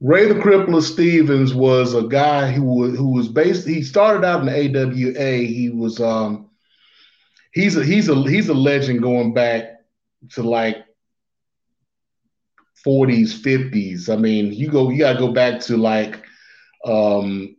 [0.00, 3.66] Ray the Crippler Stevens was a guy who was who was based.
[3.66, 5.38] He started out in the AWA.
[5.38, 6.48] He was um
[7.52, 9.80] he's a he's a he's a legend going back
[10.34, 10.84] to like
[12.88, 14.08] 40s, 50s.
[14.12, 16.24] I mean, you go you gotta go back to like
[16.84, 17.56] um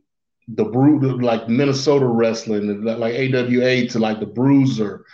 [0.47, 5.05] the bru like Minnesota wrestling, like AWA to like the Bruiser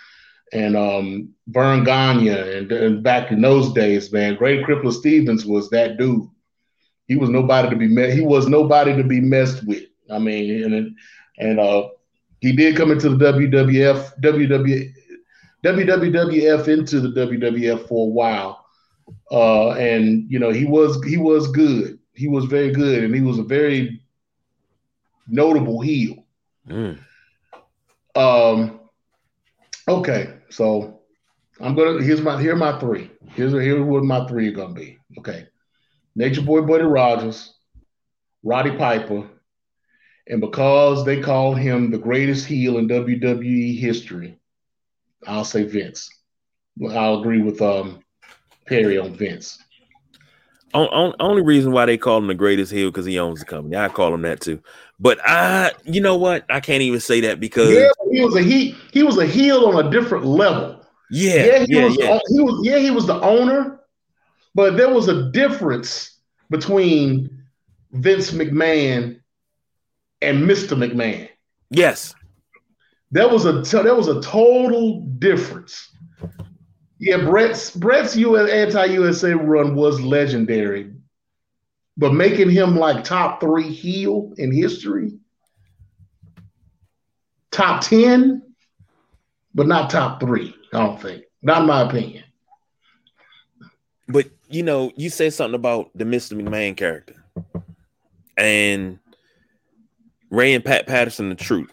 [0.53, 4.35] and um Verne Gagne and, and back in those days, man.
[4.35, 6.29] Great Crippler Stevens was that dude
[7.07, 8.13] he was nobody to be met.
[8.13, 9.83] He was nobody to be messed with.
[10.09, 10.95] I mean, and
[11.37, 11.89] and uh,
[12.39, 14.93] he did come into the WWF, WW,
[15.63, 18.64] WWF into the WWF for a while,
[19.31, 21.99] uh, and you know he was he was good.
[22.13, 24.01] He was very good, and he was a very
[25.27, 26.25] notable heel.
[26.67, 26.99] Mm.
[28.15, 28.79] Um,
[29.87, 31.01] okay, so
[31.59, 33.11] I'm gonna here's my here are my three.
[33.29, 34.97] Here's here's what my three are gonna be.
[35.17, 35.47] Okay.
[36.15, 37.53] Nature Boy Buddy Rogers,
[38.41, 39.27] Roddy Piper,
[40.27, 44.39] and because they call him the greatest heel in WWE history,
[45.27, 46.09] I'll say Vince.
[46.89, 47.99] I'll agree with um,
[48.67, 49.59] Perry on Vince.
[50.73, 53.45] On, on, only reason why they call him the greatest heel because he owns the
[53.45, 53.77] company.
[53.77, 54.61] I call him that too.
[54.99, 56.43] But I, you know what?
[56.49, 59.65] I can't even say that because Yeah, he was a he he was a heel
[59.65, 60.85] on a different level.
[61.09, 62.19] yeah, Yeah, he yeah, was yeah.
[62.27, 63.79] he was yeah, he was the owner,
[64.53, 67.43] but there was a difference between
[67.91, 69.21] Vince McMahon
[70.21, 70.75] and Mr.
[70.77, 71.29] McMahon.
[71.69, 72.13] yes.
[73.11, 75.89] There was a so there was a total difference.
[76.99, 80.93] Yeah, Bret's Bret's US anti-USA run was legendary,
[81.97, 85.17] but making him like top three heel in history,
[87.51, 88.41] top ten,
[89.53, 90.55] but not top three.
[90.73, 91.23] I don't think.
[91.41, 92.23] Not in my opinion.
[94.07, 96.39] But you know, you said something about the Mr.
[96.39, 97.15] McMahon character
[98.37, 98.99] and
[100.29, 101.71] Ray and Pat Patterson, the truth.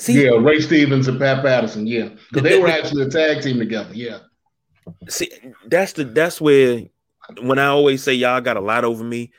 [0.00, 1.86] See, yeah, Ray Stevens and Pat Patterson.
[1.86, 3.90] Yeah, because they were actually a tag team together.
[3.92, 4.20] Yeah.
[5.10, 5.30] See,
[5.66, 6.84] that's the that's where
[7.42, 9.30] when I always say y'all got a lot over me,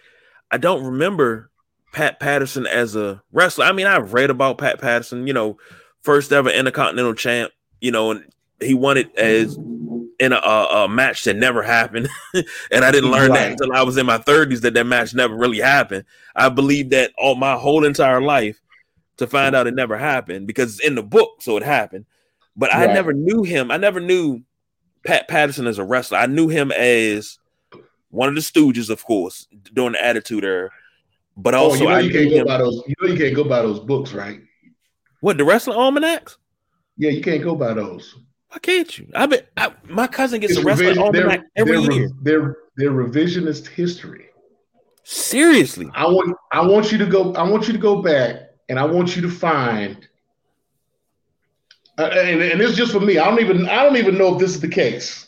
[0.51, 1.49] I don't remember
[1.93, 3.65] Pat Patterson as a wrestler.
[3.65, 5.57] I mean, I've read about Pat Patterson, you know,
[6.03, 9.57] first ever Intercontinental champ, you know, and he won it as
[10.19, 12.07] in a, a, a match that never happened.
[12.71, 13.39] and I didn't learn right.
[13.39, 16.05] that until I was in my 30s that that match never really happened.
[16.35, 18.61] I believed that all my whole entire life
[19.17, 22.05] to find out it never happened because it's in the book, so it happened.
[22.55, 22.89] But right.
[22.89, 23.71] I never knew him.
[23.71, 24.41] I never knew
[25.05, 26.17] Pat Patterson as a wrestler.
[26.17, 27.39] I knew him as
[28.09, 30.69] one of the Stooges, of course, during the Attitude Era.
[31.37, 32.83] But also, oh, you know I you can't go him, by those.
[32.87, 34.41] You know you can't go by those books, right?
[35.21, 36.37] What the wrestling almanacs?
[36.97, 38.15] Yeah, you can't go by those.
[38.49, 39.07] Why can't you?
[39.15, 39.47] i've bet
[39.89, 42.09] my cousin gets it's a wrestling almanac every they're, year.
[42.21, 44.25] They're they're revisionist history.
[45.03, 47.33] Seriously, I want I want you to go.
[47.35, 50.07] I want you to go back, and I want you to find.
[51.97, 53.17] Uh, and, and it's just for me.
[53.17, 55.27] I don't even I don't even know if this is the case.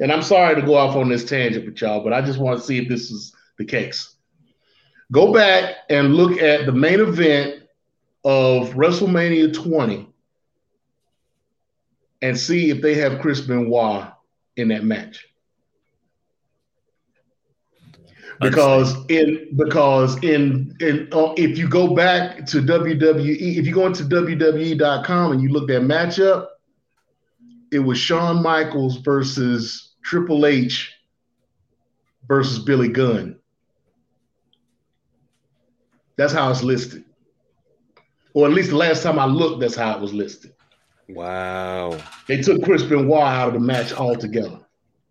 [0.00, 2.60] And I'm sorry to go off on this tangent with y'all, but I just want
[2.60, 4.16] to see if this is the case.
[5.12, 7.62] Go back and look at the main event
[8.22, 10.06] of WrestleMania 20
[12.20, 14.12] and see if they have Chris Benoit
[14.58, 15.26] in that match.
[18.40, 23.86] Because in because in in uh, if you go back to WWE, if you go
[23.86, 26.48] into WWE.com and you look that matchup,
[27.70, 30.92] it was Shawn Michaels versus Triple H
[32.28, 33.36] versus Billy Gunn.
[36.16, 37.04] That's how it's listed.
[38.34, 40.52] Or at least the last time I looked, that's how it was listed.
[41.08, 41.98] Wow.
[42.26, 44.58] They took Chris Benoit out of the match altogether.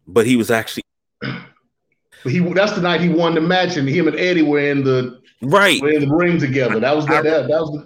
[0.07, 0.82] But he was actually
[2.23, 5.21] he that's the night he won the match, and him and Eddie were in the
[5.41, 6.79] right were in the ring together.
[6.79, 7.25] That was that.
[7.25, 7.85] I, that, that was.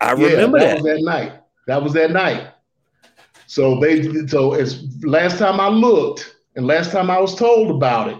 [0.00, 0.66] I remember that.
[0.66, 0.82] that.
[0.82, 1.32] was that night.
[1.66, 2.48] That was that night.
[3.46, 8.08] So they so as last time I looked, and last time I was told about
[8.08, 8.18] it,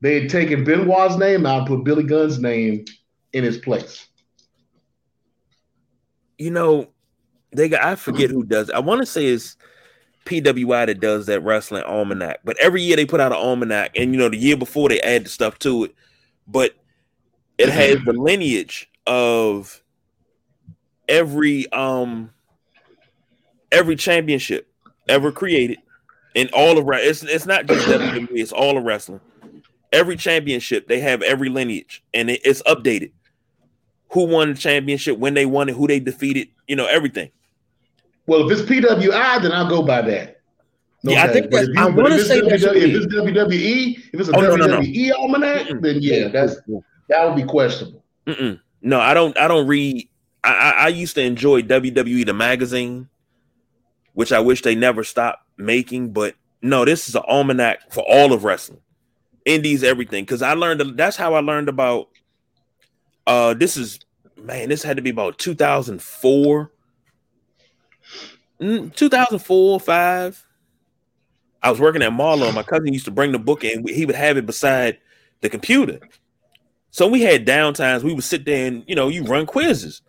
[0.00, 2.84] they had taken Benoit's name out, and put Billy Gunn's name
[3.32, 4.06] in his place.
[6.38, 6.88] You know,
[7.52, 8.68] they got I forget who does.
[8.68, 8.74] It.
[8.74, 9.56] I want to say it's
[10.26, 12.40] PWI that does that wrestling almanac.
[12.44, 15.00] But every year they put out an almanac, and you know the year before they
[15.00, 15.94] add the stuff to it.
[16.46, 16.74] But
[17.58, 19.82] it has the lineage of
[21.08, 22.30] every um
[23.72, 24.68] every championship
[25.08, 25.78] ever created
[26.34, 29.20] in all of it's it's not just WWE, it's all of wrestling.
[29.92, 33.12] Every championship they have every lineage and it, it's updated.
[34.10, 37.30] Who won the championship, when they won it, who they defeated, you know, everything.
[38.26, 40.40] Well, if it's PWI, then I'll go by that.
[41.02, 44.28] No yeah, I think that's, I want to say that's if it's WWE, if it's
[44.28, 45.14] a oh, WWE no, no, no.
[45.16, 45.80] almanac, Mm-mm.
[45.80, 46.56] then yeah, that's
[47.08, 48.02] that would be questionable.
[48.26, 48.60] Mm-mm.
[48.82, 49.38] No, I don't.
[49.38, 50.08] I don't read.
[50.42, 53.08] I, I, I used to enjoy WWE the magazine,
[54.14, 56.12] which I wish they never stopped making.
[56.12, 58.80] But no, this is an almanac for all of wrestling,
[59.44, 60.24] indies, everything.
[60.24, 62.08] Because I learned that's how I learned about.
[63.28, 64.00] Uh, this is
[64.36, 66.00] man, this had to be about 2004
[66.56, 66.70] Mm,
[68.60, 70.46] 2004, five.
[71.62, 72.52] I was working at Marlowe.
[72.52, 73.86] My cousin used to bring the book in.
[73.86, 74.98] He would have it beside
[75.40, 76.00] the computer.
[76.90, 78.02] So we had downtimes.
[78.02, 80.02] We would sit there and you know you run quizzes.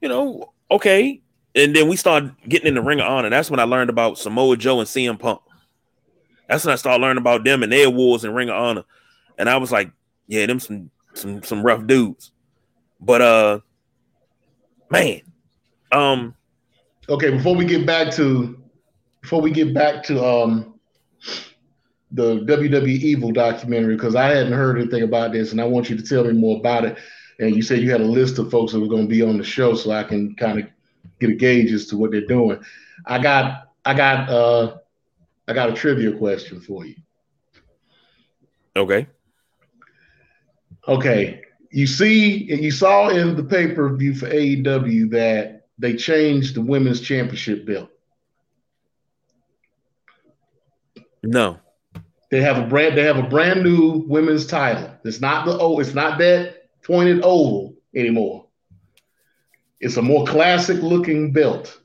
[0.00, 1.20] You know, okay,
[1.54, 3.30] and then we started getting in the Ring of Honor.
[3.30, 5.40] That's when I learned about Samoa Joe and CM Punk.
[6.48, 8.84] That's when I started learning about them and their wars in Ring of Honor.
[9.38, 9.90] And I was like,
[10.26, 12.30] yeah, them some some some rough dudes.
[13.00, 13.60] But uh
[14.90, 15.22] man,
[15.90, 16.34] um
[17.08, 18.58] okay, before we get back to
[19.20, 20.78] before we get back to um
[22.10, 25.96] the WWE Evil documentary, because I hadn't heard anything about this, and I want you
[25.96, 26.96] to tell me more about it.
[27.38, 29.38] And you said you had a list of folks that were going to be on
[29.38, 30.66] the show, so I can kind of
[31.20, 32.60] get a gauge as to what they're doing.
[33.06, 34.78] I got I got uh
[35.46, 36.96] I got a trivia question for you.
[38.76, 39.06] Okay.
[40.86, 41.42] Okay.
[41.70, 46.60] You see, you saw in the pay per view for AEW that they changed the
[46.60, 47.90] women's championship belt.
[51.22, 51.58] No.
[52.30, 54.90] They have a brand they have a brand new women's title.
[55.04, 58.46] It's not the oh, it's not that pointed oval anymore.
[59.80, 61.80] It's a more classic looking belt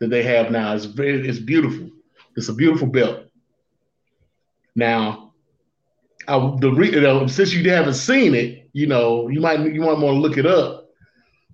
[0.00, 0.74] that they have now.
[0.74, 1.90] It's very it's beautiful.
[2.36, 3.20] It's a beautiful belt.
[4.74, 5.32] Now,
[6.26, 9.80] I, the re, you know, since you haven't seen it, you know, you might you
[9.80, 10.83] might want to look it up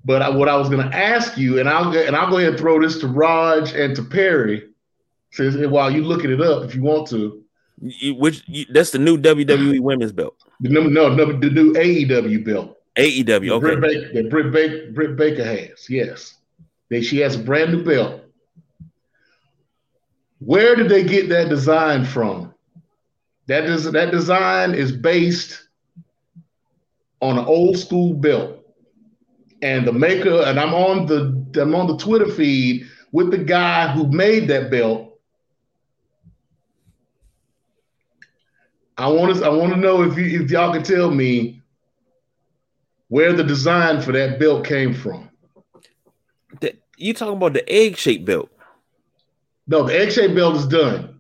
[0.05, 2.51] but I, what I was going to ask you, and I'll and I'll go ahead
[2.51, 4.69] and throw this to Raj and to Perry,
[5.31, 7.43] says while you looking it up if you want to.
[8.19, 10.37] which that's the new WWE Women's Belt.
[10.61, 12.79] The no, no, no the new AEW belt.
[12.97, 13.59] AEW, okay.
[13.59, 16.35] Britt Baker, that Britt Baker, Britt Baker has, yes.
[16.89, 18.23] They, she has a brand new belt.
[20.41, 22.53] Where did they get that design from?
[23.47, 25.69] That is that design is based
[27.21, 28.60] on an old school belt.
[29.63, 33.89] And the maker, and I'm on the I'm on the Twitter feed with the guy
[33.93, 35.19] who made that belt.
[38.97, 41.61] I want to I want to know if you if y'all can tell me
[43.09, 45.29] where the design for that belt came from.
[46.61, 48.51] The, you talking about the egg shaped belt?
[49.67, 51.19] No, the egg shaped belt is done.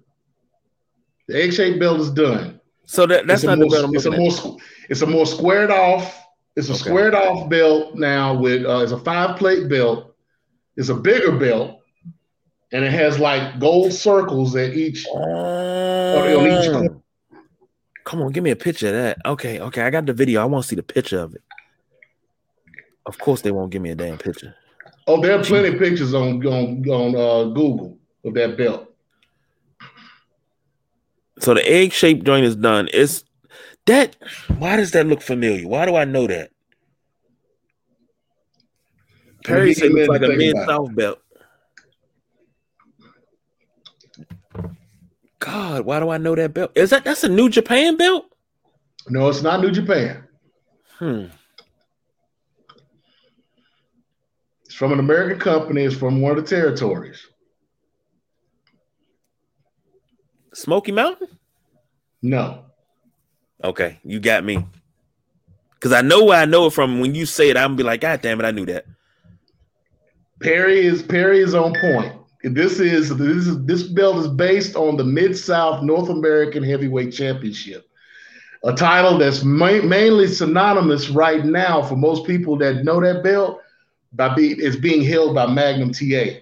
[1.29, 2.61] The egg shaped belt is done.
[2.85, 5.71] So that, that's not more, the belt I'm it's a more it's a more squared
[5.71, 6.20] off.
[6.57, 6.81] It's a okay.
[6.81, 10.15] squared off belt now with uh, it's a five plate belt.
[10.77, 11.81] It's a bigger belt,
[12.73, 15.07] and it has like gold circles at each.
[15.07, 16.91] Uh, on each.
[18.05, 19.19] Come on, give me a picture of that.
[19.25, 20.43] Okay, okay, I got the video.
[20.43, 21.43] I want to see the picture of it.
[23.07, 24.55] Of course, they won't give me a damn picture.
[25.07, 28.93] Oh, there are plenty of pictures on on on uh, Google of that belt.
[31.39, 32.89] So the egg shaped joint is done.
[32.93, 33.25] It's
[33.87, 34.17] that.
[34.59, 35.67] Why does that look familiar?
[35.67, 36.51] Why do I know that?
[39.45, 41.19] Perry said looks like a mid south belt.
[45.39, 46.73] God, why do I know that belt?
[46.75, 48.27] Is that that's a New Japan belt?
[49.09, 50.25] No, it's not New Japan.
[50.99, 51.27] Hmm.
[54.67, 55.83] It's from an American company.
[55.83, 57.27] It's from one of the territories.
[60.53, 61.29] Smoky Mountain?
[62.23, 62.67] No.
[63.63, 64.65] Okay, you got me.
[65.81, 67.01] Cause I know where I know it from.
[67.01, 68.85] When you say it, I'm gonna be like, God damn it, I knew that.
[70.41, 72.15] Perry is Perry is on point.
[72.43, 77.13] This is this is this belt is based on the Mid South North American Heavyweight
[77.13, 77.89] Championship,
[78.65, 83.61] a title that's ma- mainly synonymous right now for most people that know that belt
[84.15, 86.41] by be is being held by Magnum TA.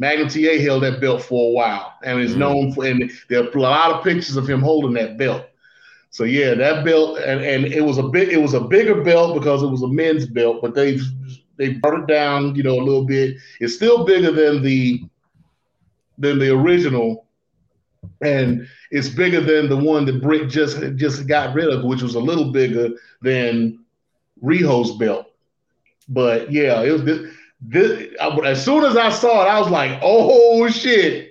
[0.00, 2.40] Magnum TA held that belt for a while and is mm-hmm.
[2.40, 5.46] known for and there are a lot of pictures of him holding that belt.
[6.10, 9.38] So yeah, that belt and, and it was a bit it was a bigger belt
[9.38, 11.02] because it was a men's belt, but they've
[11.56, 13.36] they brought it down, you know, a little bit.
[13.60, 15.04] It's still bigger than the
[16.18, 17.26] than the original,
[18.20, 22.16] and it's bigger than the one that Britt just just got rid of, which was
[22.16, 22.90] a little bigger
[23.22, 23.84] than
[24.42, 25.26] Riho's belt.
[26.08, 28.08] But yeah, it was this, this,
[28.44, 31.29] as soon as I saw it, I was like, "Oh shit!"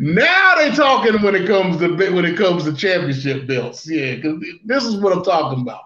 [0.00, 3.88] Now they're talking when it comes to when it comes to championship belts.
[3.88, 5.82] Yeah, because this is what I'm talking about.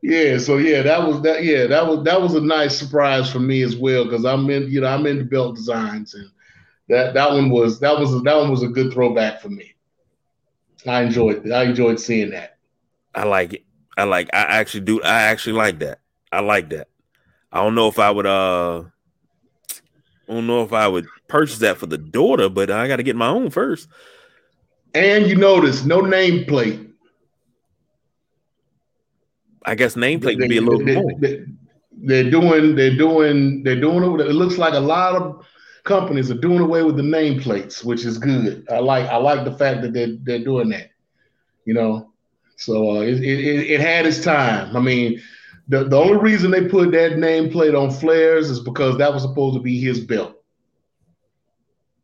[0.00, 1.44] Yeah, so yeah, that was that.
[1.44, 4.70] Yeah, that was that was a nice surprise for me as well because I'm in,
[4.70, 6.30] you know, I'm into belt designs, and
[6.88, 9.74] that that one was that was that one was a good throwback for me.
[10.86, 12.56] I enjoyed I enjoyed seeing that.
[13.14, 13.64] I like it.
[13.98, 14.30] I like.
[14.32, 15.02] I actually do.
[15.02, 15.98] I actually like that.
[16.30, 16.88] I like that.
[17.52, 18.26] I don't know if I would.
[18.26, 18.84] Uh,
[20.28, 23.02] I don't know if I would purchase that for the daughter, but I got to
[23.02, 23.88] get my own first.
[24.94, 26.86] And you notice no nameplate.
[29.64, 31.12] I guess nameplate would be a little they, more.
[31.20, 34.26] They, are doing, they're doing, they're doing it.
[34.26, 35.46] It looks like a lot of
[35.84, 38.66] companies are doing away with the nameplates, which is good.
[38.70, 40.90] I like, I like the fact that they're they're doing that.
[41.66, 42.12] You know,
[42.56, 44.74] so uh, it, it it had its time.
[44.74, 45.20] I mean,
[45.68, 49.56] the the only reason they put that nameplate on Flair's is because that was supposed
[49.56, 50.37] to be his belt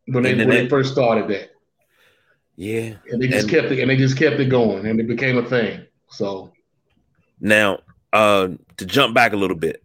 [0.06, 1.50] when they when they first started that.
[2.56, 5.08] Yeah, and they just and, kept it, and they just kept it going, and it
[5.08, 5.84] became a thing.
[6.08, 6.52] So
[7.40, 7.80] now,
[8.12, 9.82] uh, to jump back a little bit,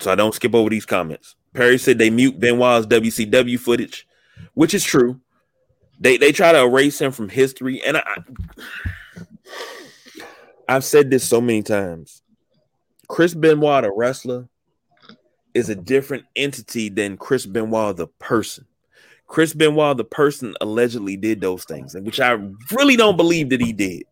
[0.00, 1.36] so I don't skip over these comments.
[1.54, 4.06] Perry said they mute Benoit's WCW footage,
[4.54, 5.20] which is true.
[6.00, 8.16] They they try to erase him from history, and I,
[10.68, 12.22] I've said this so many times.
[13.08, 14.48] Chris Benoit, the wrestler,
[15.52, 18.66] is a different entity than Chris Benoit, the person.
[19.32, 22.32] Chris Benoit, the person, allegedly did those things, which I
[22.70, 24.02] really don't believe that he did.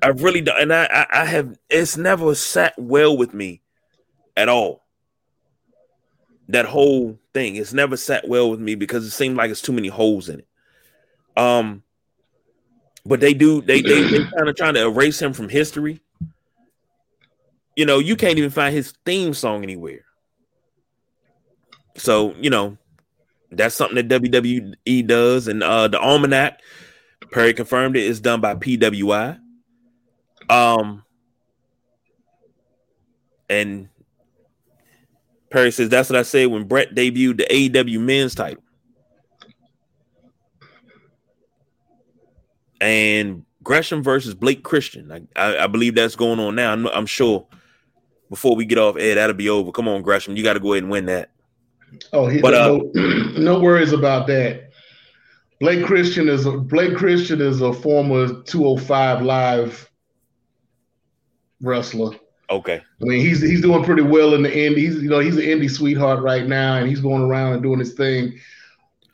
[0.00, 1.54] I really don't, and I, I have.
[1.68, 3.60] It's never sat well with me
[4.34, 4.82] at all.
[6.48, 9.74] That whole thing, it's never sat well with me because it seemed like it's too
[9.74, 10.48] many holes in it.
[11.36, 11.82] Um,
[13.04, 13.60] but they do.
[13.60, 16.00] They they they kind of trying to erase him from history.
[17.76, 20.06] You know, you can't even find his theme song anywhere.
[21.98, 22.78] So you know,
[23.56, 26.60] that's something that WWE does, and uh the almanac.
[27.32, 29.40] Perry confirmed it is done by PWI.
[30.48, 31.02] Um,
[33.48, 33.88] and
[35.50, 38.62] Perry says that's what I said when Bret debuted the AEW men's title.
[42.80, 45.10] And Gresham versus Blake Christian.
[45.10, 46.72] I, I, I believe that's going on now.
[46.72, 47.46] I'm, I'm, sure
[48.28, 49.14] before we get off air.
[49.14, 49.72] That'll be over.
[49.72, 50.36] Come on, Gresham.
[50.36, 51.30] You got to go ahead and win that.
[52.12, 52.90] Oh, he, but, uh, no,
[53.36, 54.70] no worries about that.
[55.60, 59.90] Blake Christian is a Blake Christian is a former 205 live
[61.60, 62.16] wrestler.
[62.50, 62.82] Okay.
[63.00, 64.76] I mean, he's he's doing pretty well in the end.
[64.76, 67.78] He's you know he's an indie sweetheart right now, and he's going around and doing
[67.78, 68.38] his thing.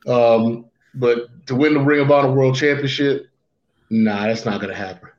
[0.07, 3.31] Um, but to win the Ring of Honor World Championship,
[3.91, 5.11] nah, that's not gonna happen.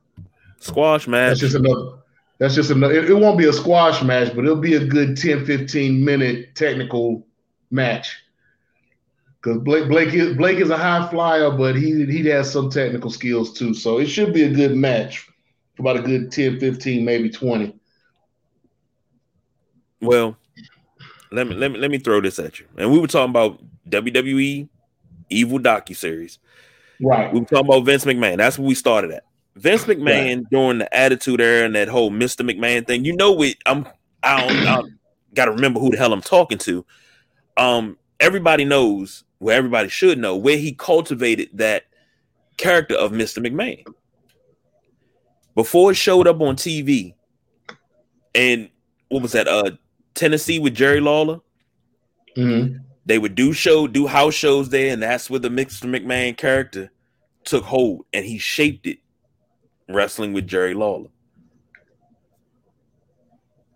[0.59, 1.29] Squash match.
[1.29, 1.97] That's just another.
[2.39, 2.93] That's just another.
[2.93, 6.55] It, it won't be a squash match, but it'll be a good 10, 15 minute
[6.55, 7.25] technical
[7.71, 8.17] match.
[9.41, 13.09] Because Blake Blake is Blake is a high flyer, but he he has some technical
[13.09, 13.73] skills too.
[13.73, 15.27] So it should be a good match.
[15.79, 17.73] About a good 10, 15, maybe 20.
[20.01, 20.37] Well,
[21.31, 22.67] let me let me let me throw this at you.
[22.77, 23.59] And we were talking about
[23.89, 24.69] WWE
[25.29, 26.39] Evil docu series.
[27.01, 27.33] Right.
[27.33, 28.37] We were talking about Vince McMahon.
[28.37, 29.23] That's what we started at.
[29.55, 30.49] Vince McMahon right.
[30.51, 32.47] during the Attitude Era and that whole Mr.
[32.47, 33.05] McMahon thing.
[33.05, 33.57] You know it.
[33.65, 33.87] I'm
[34.23, 34.81] I don't, I
[35.33, 36.85] got to remember who the hell I'm talking to.
[37.57, 41.85] Um, everybody knows where everybody should know where he cultivated that
[42.57, 43.45] character of Mr.
[43.45, 43.83] McMahon.
[45.55, 47.13] Before it showed up on TV,
[48.33, 48.69] and
[49.09, 49.47] what was that?
[49.47, 49.71] Uh,
[50.13, 51.39] Tennessee with Jerry Lawler.
[52.37, 52.77] Mm-hmm.
[53.05, 55.89] They would do show, do house shows there, and that's where the Mr.
[55.89, 56.91] McMahon character
[57.43, 58.99] took hold, and he shaped it,
[59.89, 61.09] wrestling with Jerry Lawler.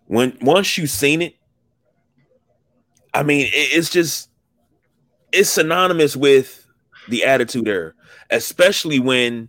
[0.06, 1.35] When once you've seen it,
[3.16, 4.28] I mean, it's just
[5.32, 6.66] it's synonymous with
[7.08, 7.92] the attitude era,
[8.30, 9.48] especially when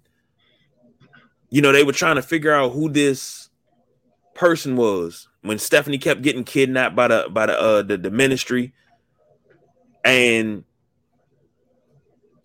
[1.49, 3.49] you know they were trying to figure out who this
[4.36, 8.74] person was when Stephanie kept getting kidnapped by the by the uh the, the ministry
[10.05, 10.63] and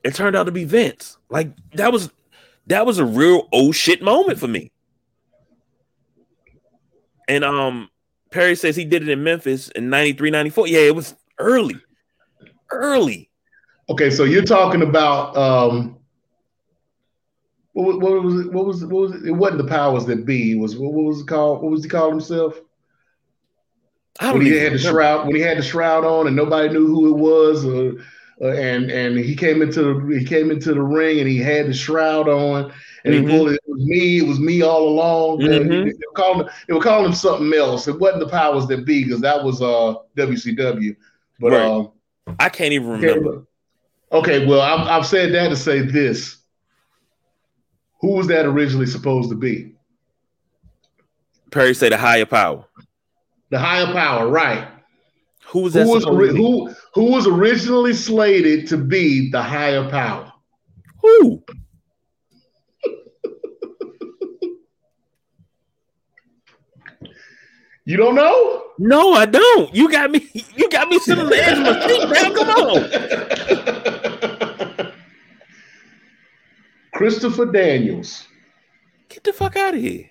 [0.02, 1.18] it turned out to be Vince.
[1.30, 2.10] Like that was
[2.66, 4.72] that was a real oh shit moment for me.
[7.28, 7.91] And um
[8.32, 10.66] Perry says he did it in Memphis in 93 94.
[10.66, 11.76] Yeah, it was early.
[12.70, 13.30] Early.
[13.88, 15.98] Okay, so you're talking about um,
[17.72, 18.52] what, what, was it?
[18.52, 18.88] What was it?
[18.88, 19.28] What was it?
[19.28, 20.52] It wasn't the powers that be.
[20.52, 21.62] It was what, what was it called?
[21.62, 22.58] What was he called himself?
[24.20, 27.14] when he had the shroud, when he had the shroud on, and nobody knew who
[27.14, 27.92] it was, uh,
[28.40, 31.66] uh, and and he came into the he came into the ring, and he had
[31.66, 32.72] the shroud on,
[33.04, 33.28] and mm-hmm.
[33.28, 33.54] he pulled it.
[33.54, 34.18] It was me.
[34.18, 35.40] It was me all along.
[35.40, 35.68] Mm-hmm.
[35.68, 37.88] They, were calling they were calling him something else.
[37.88, 40.96] It wasn't the powers that be because that was uh WCW.
[41.38, 41.62] But right.
[41.62, 41.90] um,
[42.38, 43.44] I can't even remember.
[44.12, 46.36] Okay, well, I've, I've said that to say this.
[48.00, 49.74] Who was that originally supposed to be?
[51.50, 52.64] Perry said the higher power.
[53.50, 54.68] The higher power, right?
[55.52, 55.74] Who was?
[55.74, 60.32] Who was, who, who was originally slated to be the higher power?
[61.02, 61.42] Who?
[67.84, 68.62] You don't know?
[68.78, 69.74] No, I don't.
[69.74, 70.26] You got me.
[70.56, 72.34] You got me sitting on the edge of my seat, man.
[72.34, 72.48] Come
[74.78, 74.92] on.
[76.94, 78.26] Christopher Daniels.
[79.08, 80.08] Get the fuck out of here.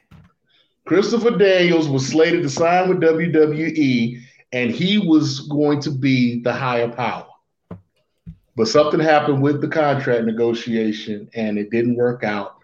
[0.85, 4.21] Christopher Daniels was slated to sign with WWE,
[4.51, 7.27] and he was going to be the higher power.
[8.55, 12.57] But something happened with the contract negotiation, and it didn't work out.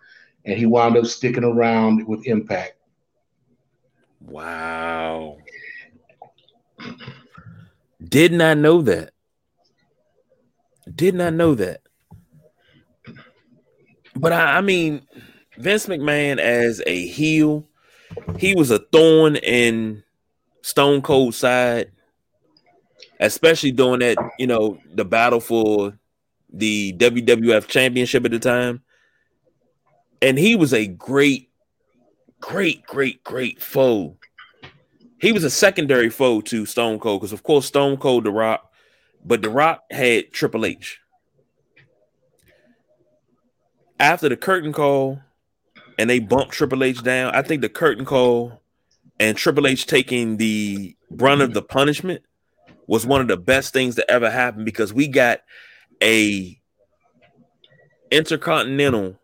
[0.46, 2.74] And he wound up sticking around with Impact.
[4.22, 5.38] Wow.
[8.04, 9.12] Did not know that.
[10.94, 11.82] Did not know that.
[14.16, 15.06] But I, I mean,
[15.58, 17.68] Vince McMahon as a heel,
[18.38, 20.04] he was a thorn in
[20.68, 21.92] Stone Cold side,
[23.20, 25.98] especially during that, you know, the battle for
[26.52, 28.82] the WWF championship at the time.
[30.22, 31.50] And he was a great,
[32.40, 34.18] great, great, great foe
[35.20, 38.72] he was a secondary foe to Stone Cold because, of course, Stone Cold, The Rock,
[39.26, 41.00] but The Rock had Triple H.
[44.00, 45.20] After the curtain call
[45.98, 48.62] and they bumped Triple H down, I think the curtain call
[49.20, 52.24] and Triple H taking the brunt of the punishment
[52.88, 55.42] was one of the best things that ever happened because we got
[56.02, 56.60] a
[58.12, 59.20] intercontinental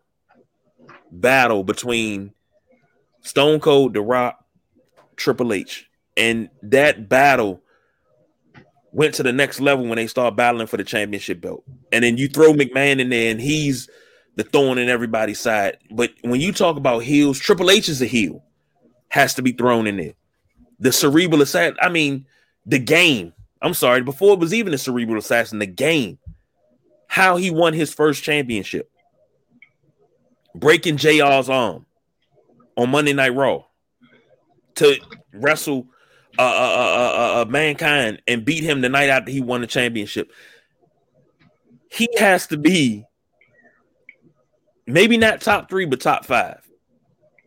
[1.10, 2.32] battle between
[3.22, 4.44] Stone Cold, The Rock,
[5.16, 5.88] Triple H.
[6.16, 7.62] And that battle
[8.92, 11.64] went to the next level when they start battling for the championship belt.
[11.90, 13.88] And then you throw McMahon in there and he's
[14.36, 15.78] the thorn in everybody's side.
[15.90, 18.44] But when you talk about heels, Triple H is a heel,
[19.14, 20.14] has to be thrown in there.
[20.80, 22.26] The cerebral assassin, I mean,
[22.66, 23.32] the game.
[23.62, 26.18] I'm sorry, before it was even a cerebral assassin, the game.
[27.06, 28.90] How he won his first championship.
[30.56, 31.86] Breaking JR's arm
[32.76, 33.62] on Monday Night Raw
[34.76, 34.96] to
[35.32, 35.86] wrestle
[36.36, 40.32] uh, uh, uh, mankind and beat him the night after he won the championship.
[41.88, 43.04] He has to be
[44.88, 46.60] maybe not top three, but top five.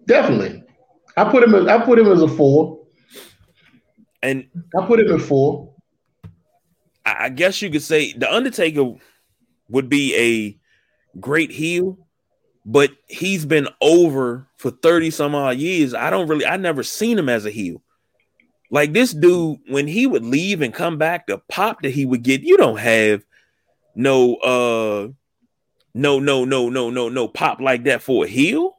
[0.06, 0.64] Definitely,
[1.18, 1.56] I put him.
[1.56, 2.86] As, I put him as a four,
[4.22, 5.74] and I put him at four.
[7.06, 8.96] I guess you could say the Undertaker
[9.70, 11.98] would be a great heel,
[12.66, 15.94] but he's been over for 30 some odd years.
[15.94, 17.82] I don't really, I never seen him as a heel.
[18.70, 22.24] Like this dude, when he would leave and come back, the pop that he would
[22.24, 23.24] get, you don't have
[23.96, 25.08] no uh
[25.96, 28.77] no no no no no no pop like that for a heel.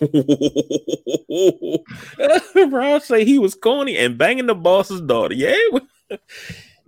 [2.70, 5.34] Bro, say he was corny and banging the boss's daughter.
[5.34, 5.56] Yeah,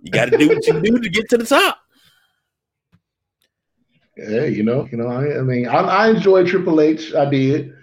[0.01, 1.79] you got to do what you do to get to the top.
[4.17, 5.07] Yeah, you know, you know.
[5.07, 7.13] I, I mean, I, I enjoy Triple H.
[7.13, 7.73] I did.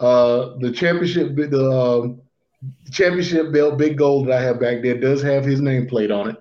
[0.00, 2.20] Uh, the championship, the um,
[2.90, 6.30] championship belt, big gold that I have back there does have his name plate on
[6.30, 6.36] it.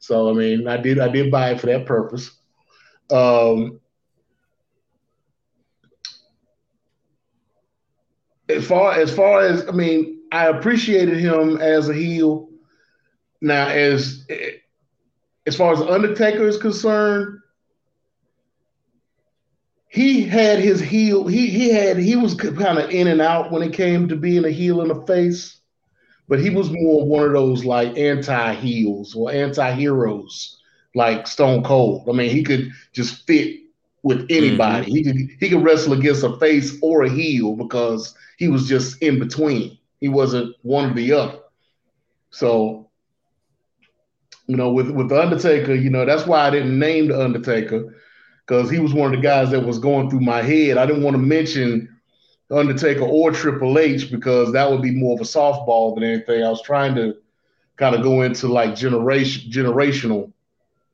[0.00, 2.30] So I mean, I did I did buy it for that purpose.
[3.10, 3.80] Um,
[8.48, 12.48] as far as far as I mean, I appreciated him as a heel.
[13.40, 14.26] Now, as
[15.46, 17.40] as far as Undertaker is concerned,
[19.88, 21.26] he had his heel.
[21.26, 24.44] He he had he was kind of in and out when it came to being
[24.44, 25.60] a heel in the face,
[26.28, 30.60] but he was more one of those like anti heels or anti heroes,
[30.94, 32.08] like Stone Cold.
[32.08, 33.63] I mean, he could just fit
[34.04, 34.86] with anybody.
[34.86, 34.94] Mm-hmm.
[34.94, 39.02] He could he could wrestle against a face or a heel because he was just
[39.02, 39.78] in between.
[40.00, 41.38] He wasn't one or the other.
[42.30, 42.90] So,
[44.46, 47.96] you know, with with the Undertaker, you know, that's why I didn't name the Undertaker
[48.46, 50.76] because he was one of the guys that was going through my head.
[50.76, 51.88] I didn't want to mention
[52.50, 56.44] Undertaker or Triple H because that would be more of a softball than anything.
[56.44, 57.16] I was trying to
[57.76, 60.30] kind of go into like generation generational,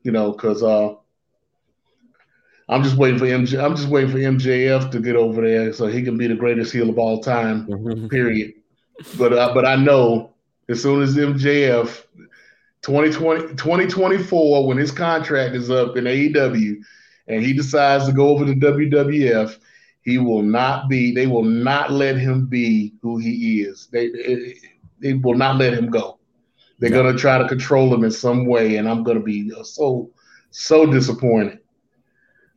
[0.04, 0.94] you know, because uh,
[2.70, 3.62] I'm just waiting for MJ.
[3.62, 6.72] I'm just waiting for MJF to get over there so he can be the greatest
[6.72, 7.66] heel of all time.
[7.66, 8.06] Mm-hmm.
[8.06, 8.52] Period.
[9.18, 10.34] But uh, but I know
[10.68, 12.04] as soon as MJF
[12.82, 16.76] 2020 2024 when his contract is up in AEW
[17.26, 19.58] and he decides to go over to WWF,
[20.02, 21.12] he will not be.
[21.12, 23.88] They will not let him be who he is.
[23.90, 24.54] They
[25.00, 26.20] they will not let him go.
[26.78, 30.10] They're gonna try to control him in some way, and I'm gonna be so
[30.50, 31.58] so disappointed.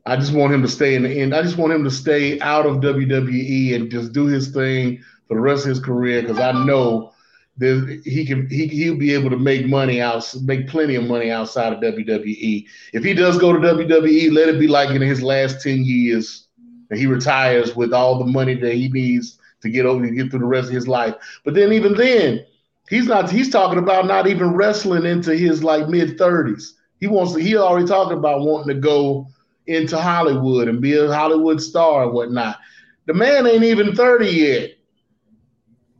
[0.05, 1.33] I just want him to stay in the end.
[1.33, 5.35] I just want him to stay out of WWE and just do his thing for
[5.35, 7.13] the rest of his career because I know
[7.57, 11.31] that he can he he'll be able to make money out make plenty of money
[11.31, 12.65] outside of WWE.
[12.93, 16.47] If he does go to WWE, let it be like in his last 10 years
[16.89, 20.29] and he retires with all the money that he needs to get over to get
[20.29, 21.15] through the rest of his life.
[21.45, 22.45] But then even then,
[22.89, 26.73] he's not he's talking about not even wrestling into his like mid 30s.
[26.99, 29.27] He wants to he already talking about wanting to go
[29.67, 32.57] into Hollywood and be a Hollywood star and whatnot.
[33.05, 34.71] The man ain't even 30 yet.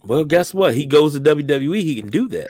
[0.04, 0.76] Well, guess what?
[0.76, 1.82] He goes to WWE.
[1.82, 2.50] He can do that.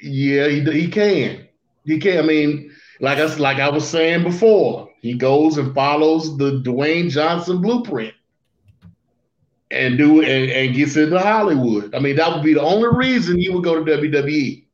[0.00, 1.48] Yeah, he, he can.
[1.84, 2.18] He can.
[2.18, 7.10] I mean, like I like I was saying before, he goes and follows the Dwayne
[7.10, 8.14] Johnson blueprint
[9.70, 11.94] and do and, and gets into Hollywood.
[11.94, 14.64] I mean, that would be the only reason he would go to WWE.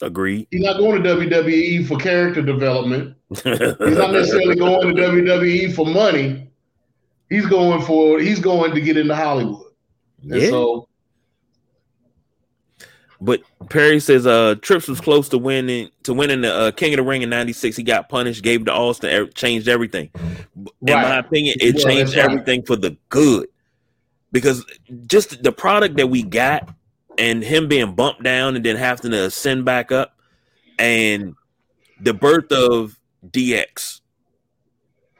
[0.00, 0.48] Agreed.
[0.50, 3.16] He's not going to WWE for character development.
[3.36, 6.50] He's not necessarily going to WWE for money.
[7.28, 9.72] He's going for he's going to get into Hollywood.
[10.22, 10.50] Yeah.
[10.50, 10.88] so,
[13.20, 13.40] but
[13.70, 17.02] Perry says uh Trips was close to winning to winning the uh, King of the
[17.02, 17.76] Ring in '96.
[17.76, 20.10] He got punished, gave to Austin, changed everything.
[20.14, 21.02] In right.
[21.02, 22.66] my opinion, it well, changed everything right.
[22.66, 23.48] for the good
[24.30, 24.64] because
[25.06, 26.68] just the product that we got
[27.18, 30.16] and him being bumped down and then having to ascend back up
[30.78, 31.34] and
[32.00, 34.00] the birth of DX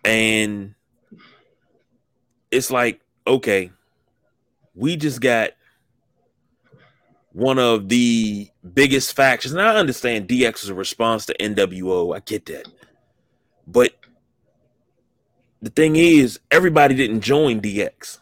[0.04, 0.74] and
[2.50, 3.70] it's like okay
[4.74, 5.50] we just got
[7.32, 9.52] one of the biggest factions.
[9.52, 12.14] And I understand DX is a response to NWO.
[12.14, 12.68] I get that.
[13.66, 13.92] But
[15.60, 18.18] the thing is, everybody didn't join DX.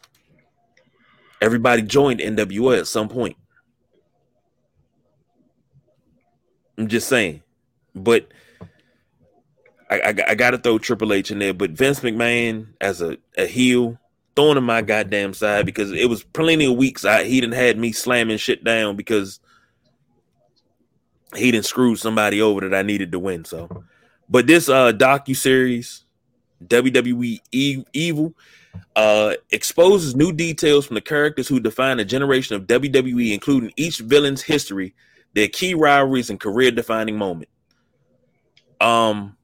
[1.41, 3.37] Everybody joined NWO at some point.
[6.77, 7.43] I'm just saying.
[7.95, 8.29] But
[9.91, 11.53] I, I, I got to throw Triple H in there.
[11.53, 13.99] But Vince McMahon as a, a heel,
[14.37, 17.77] thorn in my goddamn side because it was plenty of weeks I he didn't had
[17.77, 19.41] me slamming shit down because
[21.35, 23.45] he didn't screw somebody over that I needed to win.
[23.45, 23.85] So,
[24.29, 26.05] but this uh docu series,
[26.65, 28.35] WWE e- Evil,
[28.95, 33.99] uh, exposes new details from the characters who define a generation of WWE, including each
[33.99, 34.95] villain's history,
[35.35, 37.49] their key rivalries, and career-defining moment.
[38.81, 39.37] Um,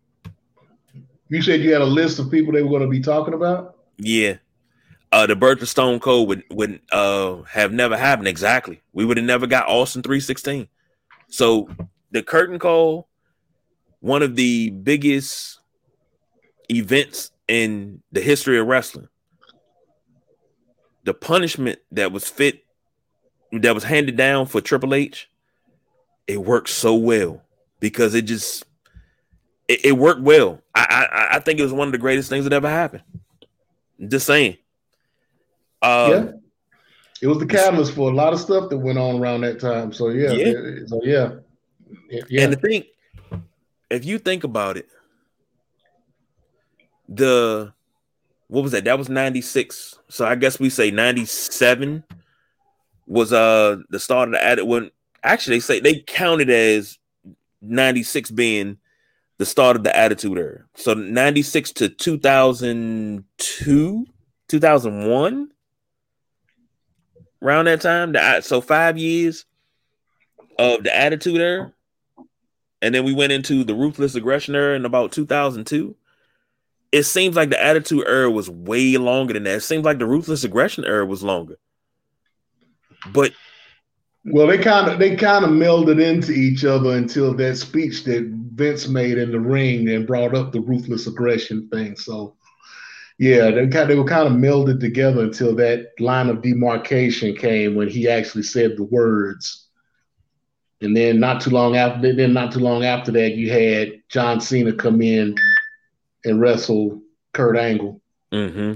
[1.28, 3.76] you said you had a list of people they were going to be talking about.
[3.98, 4.36] Yeah,
[5.12, 8.28] uh, the birth of Stone Cold would would uh have never happened.
[8.28, 10.68] Exactly, we would have never got Austin three sixteen.
[11.28, 11.68] So
[12.12, 13.08] the curtain call,
[14.00, 15.60] one of the biggest
[16.70, 19.08] events in the history of wrestling.
[21.04, 22.64] The punishment that was fit,
[23.52, 25.30] that was handed down for Triple H,
[26.26, 27.42] it worked so well
[27.78, 28.64] because it just
[29.68, 30.60] it, it worked well.
[30.74, 33.02] I, I I think it was one of the greatest things that ever happened.
[34.08, 34.56] Just saying.
[35.82, 36.30] Um, yeah,
[37.22, 39.92] it was the catalyst for a lot of stuff that went on around that time.
[39.92, 40.52] So yeah, yeah.
[40.86, 41.30] so yeah,
[42.28, 42.42] yeah.
[42.42, 42.84] And the thing,
[43.90, 44.88] if you think about it,
[47.08, 47.72] the
[48.48, 48.84] what was that?
[48.84, 49.98] That was 96.
[50.08, 52.04] So I guess we say 97
[53.08, 54.90] was uh the start of the added When
[55.26, 56.98] Actually, they say they counted as
[57.60, 58.78] 96 being
[59.38, 60.64] the start of the attitude era.
[60.74, 64.06] So 96 to 2002,
[64.48, 65.48] 2001
[67.42, 68.12] around that time.
[68.12, 69.44] The, so five years
[70.58, 71.72] of the attitude era.
[72.82, 75.96] And then we went into the ruthless aggression era in about 2002
[76.92, 79.56] it seems like the attitude era was way longer than that.
[79.56, 81.58] It seems like the ruthless aggression era was longer.
[83.12, 83.32] But
[84.28, 88.24] well, they kind of they kind of melded into each other until that speech that
[88.54, 91.96] Vince made in the ring and brought up the ruthless aggression thing.
[91.96, 92.34] So
[93.18, 97.74] yeah, they kind they were kind of melded together until that line of demarcation came
[97.76, 99.68] when he actually said the words.
[100.80, 104.40] And then not too long after then not too long after that you had John
[104.40, 105.34] Cena come in
[106.24, 107.00] and wrestle
[107.32, 108.00] Kurt Angle.
[108.32, 108.74] Mm-hmm.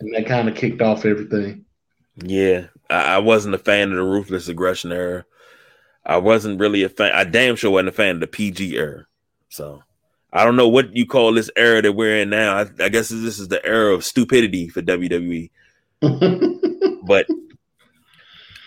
[0.00, 1.64] And that kind of kicked off everything.
[2.16, 5.24] Yeah, I, I, wasn't a fan of the ruthless aggression era.
[6.04, 7.12] I wasn't really a fan.
[7.12, 9.06] I damn sure wasn't a fan of the PG era.
[9.48, 9.82] So
[10.32, 12.56] I don't know what you call this era that we're in now.
[12.56, 15.50] I, I guess this is the era of stupidity for WWE.
[17.04, 17.26] but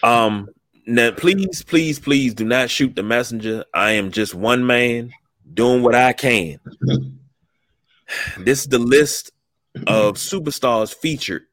[0.03, 0.49] um,
[0.85, 3.65] now please, please, please do not shoot the messenger.
[3.73, 5.11] I am just one man
[5.53, 6.60] doing what I can.
[8.38, 9.31] This is the list
[9.88, 11.43] of superstars featured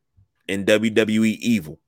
[0.46, 1.78] in WWE Evil.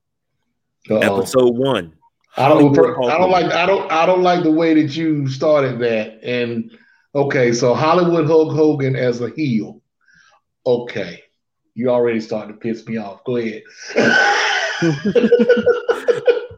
[0.89, 1.17] Uh-oh.
[1.17, 1.93] Episode one.
[2.37, 2.77] I don't.
[2.77, 3.51] I don't like.
[3.51, 3.91] I don't.
[3.91, 6.19] I don't like the way that you started that.
[6.23, 6.71] And
[7.13, 9.81] okay, so Hollywood Hulk Hogan as a heel.
[10.65, 11.23] Okay,
[11.75, 13.23] you already started to piss me off.
[13.23, 13.63] Go ahead.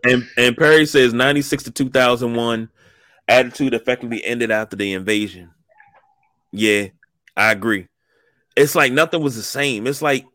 [0.04, 2.70] and and Perry says ninety six to two thousand one.
[3.28, 5.52] Attitude effectively ended after the invasion.
[6.52, 6.88] Yeah,
[7.36, 7.88] I agree
[8.58, 9.88] it's like nothing was the same.
[9.88, 10.26] It's like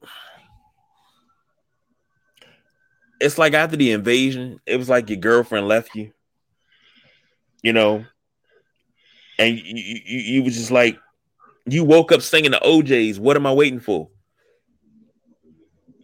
[3.23, 6.13] it's like after the invasion, it was like your girlfriend left you,
[7.63, 8.05] you know,
[9.39, 10.99] and you, you, you was just like,
[11.67, 13.21] you woke up singing the O'Jays.
[13.21, 14.09] What am I waiting for?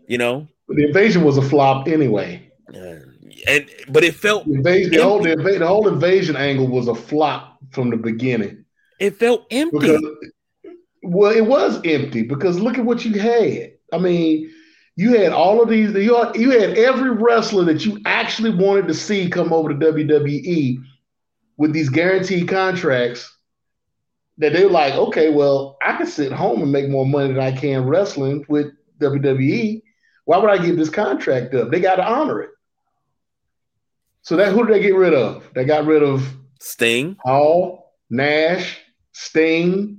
[0.06, 2.50] You know, the invasion was a flop anyway.
[2.72, 6.94] and but it felt the, invasion, the whole the, the, whole invasion angle was a
[6.94, 8.64] flop from the beginning.
[9.00, 9.78] It felt empty.
[9.78, 10.02] Because
[11.02, 13.72] well, it was empty because look at what you had.
[13.92, 14.50] I mean,
[14.98, 15.94] you had all of these.
[15.94, 19.74] You had, you had every wrestler that you actually wanted to see come over to
[19.76, 20.82] WWE
[21.56, 23.32] with these guaranteed contracts.
[24.38, 27.52] That they're like, okay, well, I can sit home and make more money than I
[27.52, 29.82] can wrestling with WWE.
[30.24, 31.70] Why would I give this contract up?
[31.70, 32.50] They got to honor it.
[34.22, 35.48] So that who did they get rid of?
[35.54, 38.80] They got rid of Sting, Hall, Nash,
[39.12, 39.98] Sting,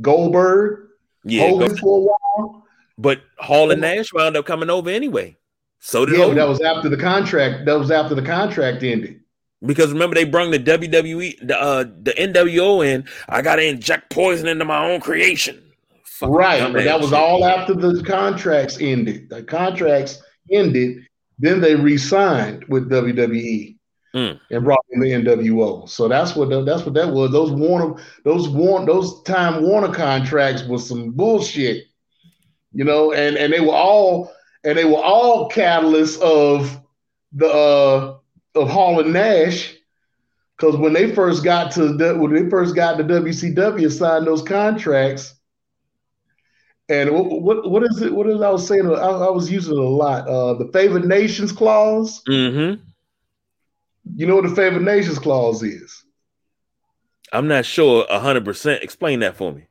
[0.00, 0.88] Goldberg,
[1.22, 2.59] yeah, Hogan for a while.
[3.00, 5.36] But Hall and Nash wound up coming over anyway.
[5.78, 7.64] So did yeah, that was after the contract.
[7.64, 9.20] That was after the contract ended.
[9.64, 13.06] Because remember, they brung the WWE, the uh, the NWO in.
[13.28, 15.62] I got to inject poison into my own creation.
[16.04, 19.30] Fucking right, but that was all after the contracts ended.
[19.30, 20.22] The contracts
[20.52, 21.06] ended,
[21.38, 23.76] then they re-signed with WWE
[24.14, 24.40] mm.
[24.50, 25.88] and brought in the NWO.
[25.88, 27.30] So that's what the, that's what that was.
[27.30, 27.94] Those Warner,
[28.24, 31.84] those Warner, those Time Warner contracts was some bullshit,
[32.72, 33.12] you know.
[33.12, 34.32] And and they were all
[34.64, 36.80] and they were all catalysts of
[37.32, 38.16] the uh,
[38.54, 39.76] of Hall and Nash.
[40.56, 44.42] Because when they first got to the, when they first got to WCW, signed those
[44.42, 45.34] contracts.
[46.90, 48.12] And what, what what is it?
[48.12, 48.86] What is I was saying?
[48.86, 50.28] I, I was using it a lot.
[50.28, 52.22] Uh, the favored nations clause.
[52.28, 52.82] Mm-hmm.
[54.16, 56.04] You know what the favored nations clause is?
[57.32, 58.82] I'm not sure hundred percent.
[58.82, 59.66] Explain that for me.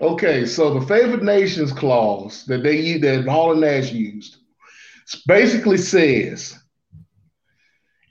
[0.00, 4.36] Okay, so the favored nations clause that they that Hall and Nash used
[5.26, 6.58] basically says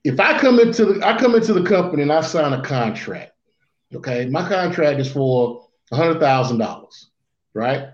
[0.03, 3.33] if I come into the I come into the company and I sign a contract,
[3.93, 7.11] okay, my contract is for hundred thousand dollars,
[7.53, 7.89] right?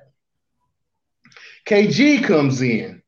[1.65, 3.01] KG comes in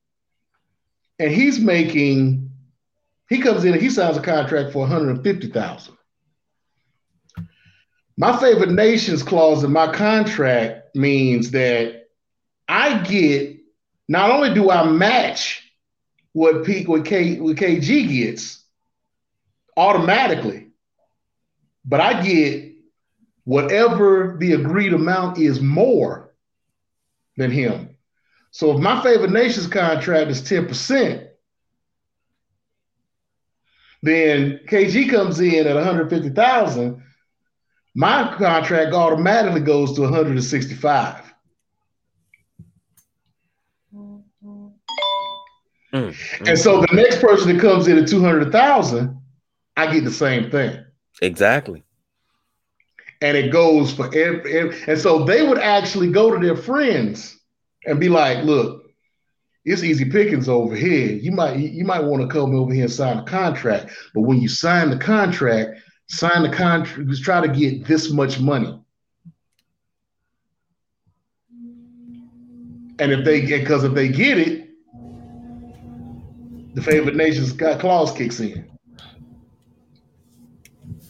[1.17, 2.51] and he's making
[3.29, 5.97] he comes in and he signs a contract for 150,000.
[8.17, 12.07] My favorite nations clause in my contract means that
[12.67, 13.57] I get
[14.07, 15.71] not only do I match
[16.33, 18.63] what peak what K what KG gets
[19.75, 20.67] automatically,
[21.85, 22.73] but I get
[23.45, 26.33] whatever the agreed amount is more
[27.37, 27.97] than him.
[28.51, 31.27] So if my favorite nations contract is 10%,
[34.03, 37.03] then KG comes in at 150,000,
[37.95, 41.33] my contract automatically goes to 165.
[45.93, 46.45] Mm-hmm.
[46.47, 49.21] And so the next person that comes in at 200,000,
[49.77, 50.83] I get the same thing.
[51.21, 51.83] Exactly.
[53.21, 57.39] And it goes for every, every, and so they would actually go to their friends
[57.85, 58.83] and be like, look,
[59.65, 61.13] it's easy pickings over here.
[61.13, 64.41] You might you might want to come over here and sign a contract, but when
[64.41, 68.79] you sign the contract, sign the contract, just try to get this much money.
[72.99, 74.69] And if they get because if they get it,
[76.75, 78.69] the favored nations got clause kicks in.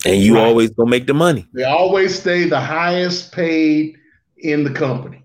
[0.06, 0.46] And you right.
[0.46, 1.48] always gonna make the money.
[1.54, 3.98] They always stay the highest paid
[4.38, 5.24] in the company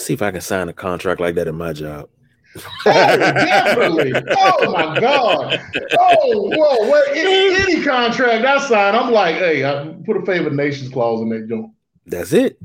[0.00, 2.08] see if I can sign a contract like that in my job.
[2.56, 4.12] Oh, definitely.
[4.14, 5.60] Oh my God.
[5.98, 6.88] Oh, whoa.
[6.88, 11.20] What, any, any, contract I sign, I'm like, hey, I put a favor nations clause
[11.20, 11.70] in that joint.
[12.06, 12.58] That's it.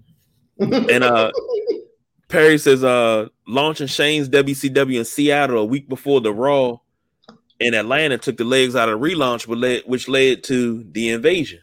[0.57, 1.31] and uh
[2.29, 6.77] Perry says uh launching Shane's WCW in Seattle a week before the Raw
[7.59, 9.47] in Atlanta took the legs out of relaunch,
[9.85, 11.59] which led to the invasion.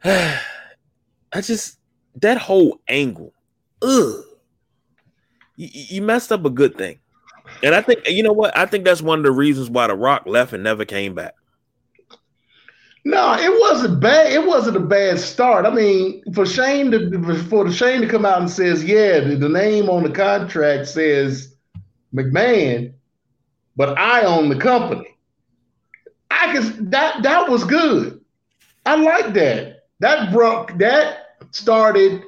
[0.04, 1.78] I just
[2.16, 3.32] that whole angle,
[3.82, 4.24] ugh,
[5.60, 6.98] you, messed up a good thing.
[7.62, 8.56] And I think you know what?
[8.56, 11.34] I think that's one of the reasons why The Rock left and never came back.
[13.04, 14.32] No, it wasn't bad.
[14.32, 15.64] It wasn't a bad start.
[15.64, 19.36] I mean, for Shane to for the Shane to come out and says, yeah, the,
[19.36, 21.54] the name on the contract says
[22.14, 22.92] McMahon,
[23.76, 25.16] but I own the company.
[26.30, 28.20] I can that that was good.
[28.86, 29.84] I like that.
[30.00, 32.22] That broke that started.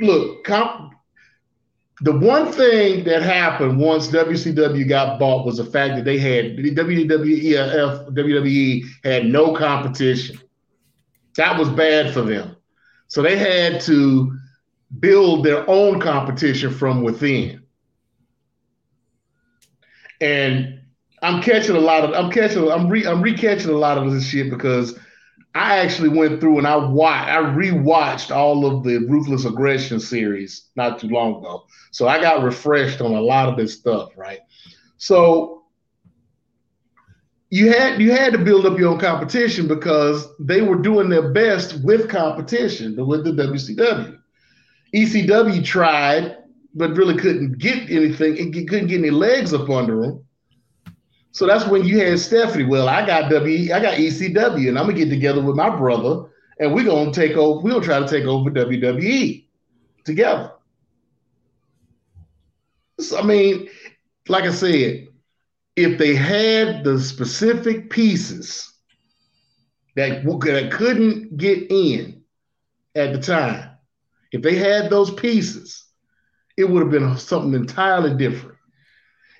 [0.00, 0.91] Look, comp,
[2.02, 6.56] the one thing that happened once WCW got bought was the fact that they had
[6.56, 10.38] WWEF, WWE had no competition.
[11.36, 12.56] That was bad for them.
[13.06, 14.36] So they had to
[14.98, 17.62] build their own competition from within.
[20.20, 20.80] And
[21.22, 24.26] I'm catching a lot of I'm catching I'm re I'm recatching a lot of this
[24.26, 24.98] shit because
[25.54, 30.68] I actually went through and I watched, I rewatched all of the Ruthless Aggression series
[30.76, 31.64] not too long ago.
[31.90, 34.40] So I got refreshed on a lot of this stuff, right?
[34.96, 35.64] So
[37.50, 41.32] you had you had to build up your own competition because they were doing their
[41.32, 44.18] best with competition, with the WCW.
[44.94, 46.38] ECW tried,
[46.74, 50.24] but really couldn't get anything, it couldn't get any legs up under them.
[51.32, 52.64] So that's when you had Stephanie.
[52.64, 56.28] Well, I got W, I got ECW, and I'm gonna get together with my brother,
[56.60, 57.60] and we're gonna take over.
[57.60, 59.46] We'll try to take over WWE
[60.04, 60.52] together.
[63.00, 63.68] So, I mean,
[64.28, 65.08] like I said,
[65.74, 68.70] if they had the specific pieces
[69.96, 72.22] that, that couldn't get in
[72.94, 73.70] at the time,
[74.32, 75.86] if they had those pieces,
[76.58, 78.51] it would have been something entirely different.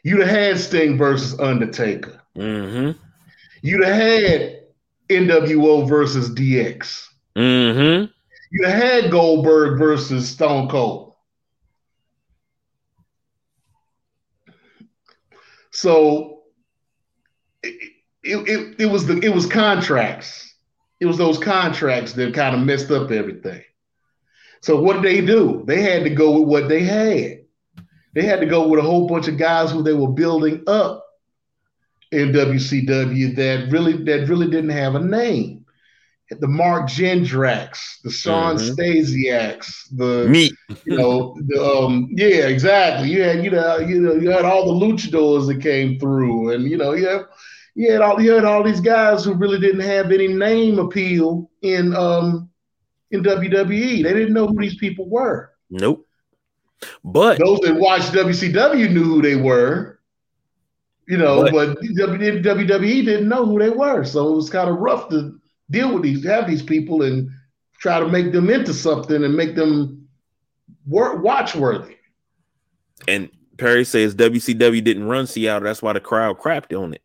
[0.02, 2.20] You'd have had Sting versus Undertaker.
[2.36, 2.98] Mm-hmm.
[3.62, 4.62] You'd have had
[5.08, 7.08] NWO versus DX.
[7.36, 8.10] Mm-hmm.
[8.50, 11.14] You'd have had Goldberg versus Stone Cold.
[15.70, 16.42] So
[17.62, 17.92] it,
[18.22, 20.54] it, it, it was the it was contracts.
[21.00, 23.62] It was those contracts that kind of messed up everything.
[24.60, 25.64] So what did they do?
[25.66, 27.41] They had to go with what they had.
[28.14, 31.04] They had to go with a whole bunch of guys who they were building up
[32.10, 35.64] in WCW that really that really didn't have a name.
[36.30, 38.74] The Mark Jindraks, the Shawn mm-hmm.
[38.74, 40.50] Stasiaks, the me,
[40.86, 43.10] you know, the um, yeah, exactly.
[43.10, 46.64] You had you know you know you had all the luchadors that came through, and
[46.64, 47.26] you know you have
[47.74, 51.50] you had all you had all these guys who really didn't have any name appeal
[51.60, 52.48] in um
[53.10, 54.02] in WWE.
[54.02, 55.52] They didn't know who these people were.
[55.70, 56.06] Nope.
[57.04, 59.98] But those that watched WCW knew who they were.
[61.08, 64.78] You know, but, but WWE didn't know who they were, so it was kind of
[64.78, 65.38] rough to
[65.68, 67.28] deal with these, have these people, and
[67.80, 70.08] try to make them into something and make them
[70.86, 71.96] watch worthy.
[73.08, 75.64] And Perry says WCW didn't run Seattle.
[75.64, 77.02] That's why the crowd crapped on it.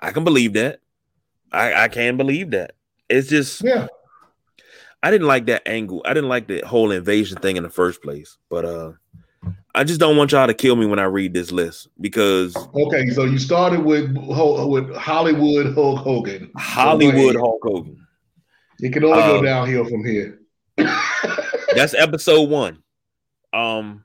[0.00, 0.80] I can believe that.
[1.52, 2.74] I, I can believe that.
[3.08, 3.86] It's just yeah.
[5.06, 6.02] I didn't like that angle.
[6.04, 8.38] I didn't like the whole invasion thing in the first place.
[8.50, 8.92] But uh
[9.72, 13.10] I just don't want y'all to kill me when I read this list because okay.
[13.10, 16.50] So you started with with Hollywood Hulk Hogan.
[16.56, 18.04] Hollywood so Hulk Hogan.
[18.80, 20.40] It can only um, go downhill from here.
[20.76, 22.82] that's episode one.
[23.52, 24.04] Um,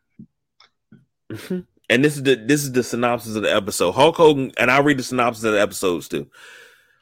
[1.90, 3.94] and this is the this is the synopsis of the episode.
[3.94, 6.30] Hulk Hogan, and I'll read the synopsis of the episodes too.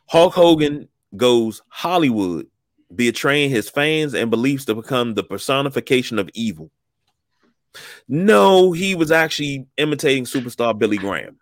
[0.07, 2.47] Hulk Hogan goes Hollywood,
[2.93, 6.71] betraying his fans and beliefs to become the personification of evil.
[8.07, 11.37] No, he was actually imitating superstar Billy Graham.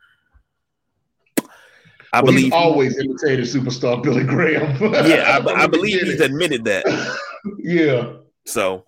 [2.14, 4.82] I well, believe always imitated superstar Billy Graham.
[5.08, 6.86] yeah, I, I believe he's admitted that.
[7.60, 8.14] yeah.
[8.46, 8.86] So,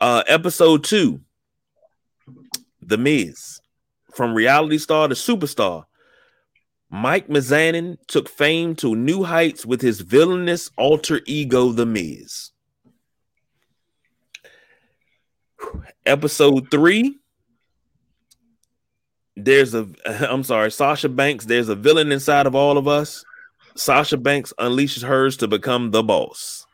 [0.00, 1.20] uh episode two,
[2.82, 3.60] The Miz,
[4.14, 5.84] from reality star to superstar.
[6.90, 12.50] Mike Mizanin took fame to new heights with his villainous alter ego, The Miz.
[16.06, 17.18] Episode three.
[19.36, 21.44] There's a, I'm sorry, Sasha Banks.
[21.44, 23.24] There's a villain inside of all of us.
[23.76, 26.66] Sasha Banks unleashes hers to become the boss.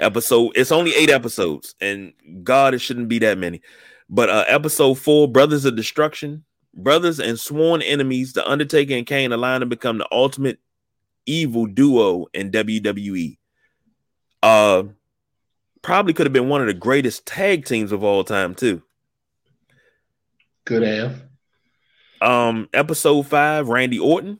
[0.00, 2.12] Episode, it's only eight episodes, and
[2.42, 3.60] God, it shouldn't be that many.
[4.08, 6.44] But uh, episode four, Brothers of Destruction,
[6.74, 10.58] brothers and sworn enemies, The Undertaker and Kane align to become the ultimate
[11.26, 13.38] evil duo in WWE.
[14.42, 14.84] Uh,
[15.82, 18.82] probably could have been one of the greatest tag teams of all time too.
[20.64, 21.22] Could have.
[22.20, 24.38] Um, episode five, Randy Orton.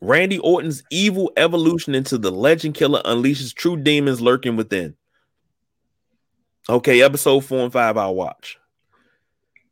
[0.00, 4.96] Randy Orton's evil evolution into the legend killer unleashes true demons lurking within.
[6.68, 8.58] Okay, episode four and five, I'll watch.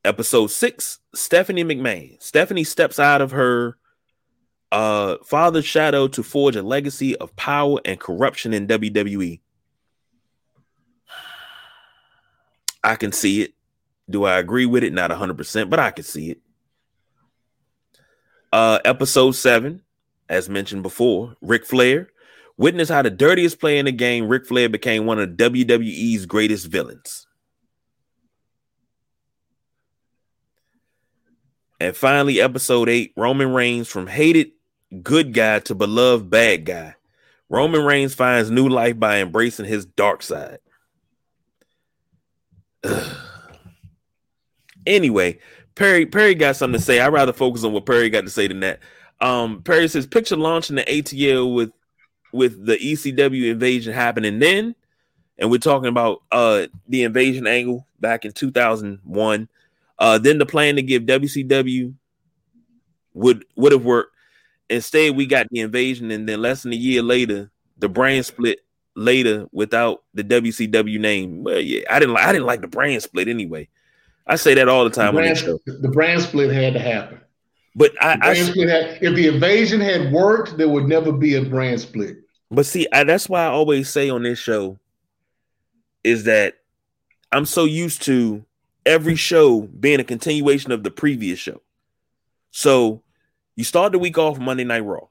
[0.04, 2.22] Episode six, Stephanie McMahon.
[2.22, 3.76] Stephanie steps out of her
[4.72, 9.40] uh father's shadow to forge a legacy of power and corruption in WWE.
[12.82, 13.54] I can see it.
[14.08, 14.92] Do I agree with it?
[14.92, 16.40] Not 100%, but I can see it.
[18.52, 19.82] Uh, episode seven,
[20.28, 22.08] as mentioned before, Ric Flair.
[22.56, 26.66] Witness how the dirtiest player in the game, Ric Flair, became one of WWE's greatest
[26.66, 27.26] villains.
[31.80, 34.52] And finally, episode eight, Roman Reigns from hated
[35.02, 36.94] good guy to beloved bad guy.
[37.48, 40.58] Roman Reigns finds new life by embracing his dark side.
[44.86, 45.38] anyway,
[45.74, 47.00] Perry Perry got something to say.
[47.00, 48.80] I'd rather focus on what Perry got to say than that.
[49.22, 51.72] Um, Perry says picture launching the ATL with
[52.32, 54.74] with the ECW invasion happening then,
[55.38, 59.48] and we're talking about uh the invasion angle back in 2001.
[60.00, 61.94] Uh, then the plan to give WCW
[63.12, 64.14] would would have worked.
[64.70, 68.60] Instead, we got the invasion, and then less than a year later, the brand split
[68.94, 71.44] later without the WCW name.
[71.44, 73.68] Well, yeah, I didn't like I didn't like the brand split anyway.
[74.26, 75.14] I say that all the time.
[75.14, 77.20] The brand, the brand split had to happen.
[77.74, 81.80] But I, I had, if the invasion had worked, there would never be a brand
[81.80, 82.16] split.
[82.50, 84.78] But see, I, that's why I always say on this show
[86.02, 86.54] is that
[87.32, 88.44] I'm so used to
[88.86, 91.60] every show being a continuation of the previous show.
[92.50, 93.02] So
[93.56, 95.06] you start the week off Monday Night Raw.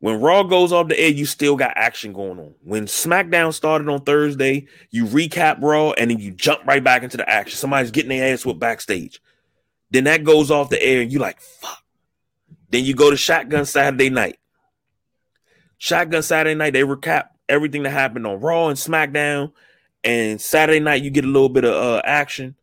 [0.00, 2.54] When Raw goes off the air, you still got action going on.
[2.64, 7.16] When SmackDown started on Thursday, you recap Raw and then you jump right back into
[7.16, 7.56] the action.
[7.56, 9.22] Somebody's getting their ass whipped backstage.
[9.92, 11.84] Then that goes off the air and you're like, fuck.
[12.70, 14.40] Then you go to Shotgun Saturday night.
[15.78, 19.52] Shotgun Saturday night, they recap everything that happened on Raw and SmackDown.
[20.04, 22.56] And Saturday night, you get a little bit of uh, action.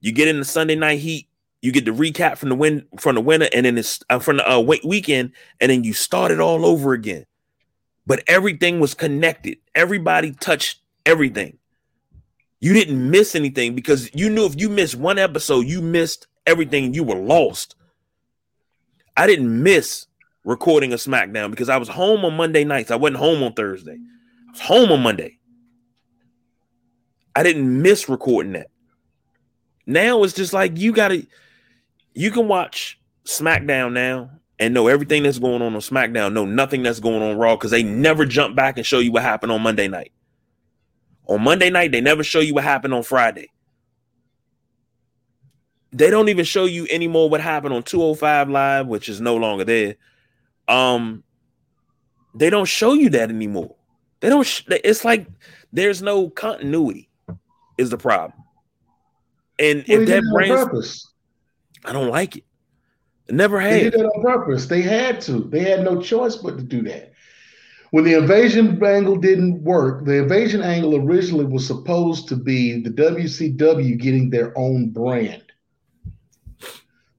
[0.00, 1.30] You get in the Sunday night heat
[1.62, 4.38] you get the recap from the win from the winner, and then it's uh, from
[4.38, 7.26] the uh, weekend, and then you start it all over again.
[8.06, 9.58] But everything was connected.
[9.74, 11.58] Everybody touched everything.
[12.60, 16.94] You didn't miss anything because you knew if you missed one episode, you missed everything.
[16.94, 17.74] You were lost.
[19.16, 20.06] I didn't miss
[20.44, 22.90] recording a SmackDown because I was home on Monday nights.
[22.90, 23.98] I wasn't home on Thursday.
[24.48, 25.38] I was home on Monday.
[27.34, 28.68] I didn't miss recording that.
[29.86, 31.26] Now it's just like you got to
[32.14, 36.82] you can watch SmackDown now and know everything that's going on on SmackDown, know nothing
[36.82, 39.62] that's going on Raw because they never jump back and show you what happened on
[39.62, 40.12] Monday night.
[41.26, 43.50] On Monday night, they never show you what happened on Friday.
[45.92, 49.64] They don't even show you anymore what happened on 205 Live, which is no longer
[49.64, 49.96] there.
[50.68, 51.24] Um,
[52.34, 53.74] they don't show you that anymore.
[54.20, 54.46] They don't.
[54.46, 55.26] Sh- it's like
[55.72, 57.09] there's no continuity.
[57.80, 58.38] Is the problem?
[59.58, 61.06] And well, if that brings,
[61.82, 62.44] I don't like it.
[63.30, 63.72] Never had.
[63.72, 64.66] They did that on purpose.
[64.66, 65.44] They had to.
[65.44, 67.14] They had no choice but to do that.
[67.90, 72.90] When the invasion angle didn't work, the invasion angle originally was supposed to be the
[72.90, 75.44] WCW getting their own brand.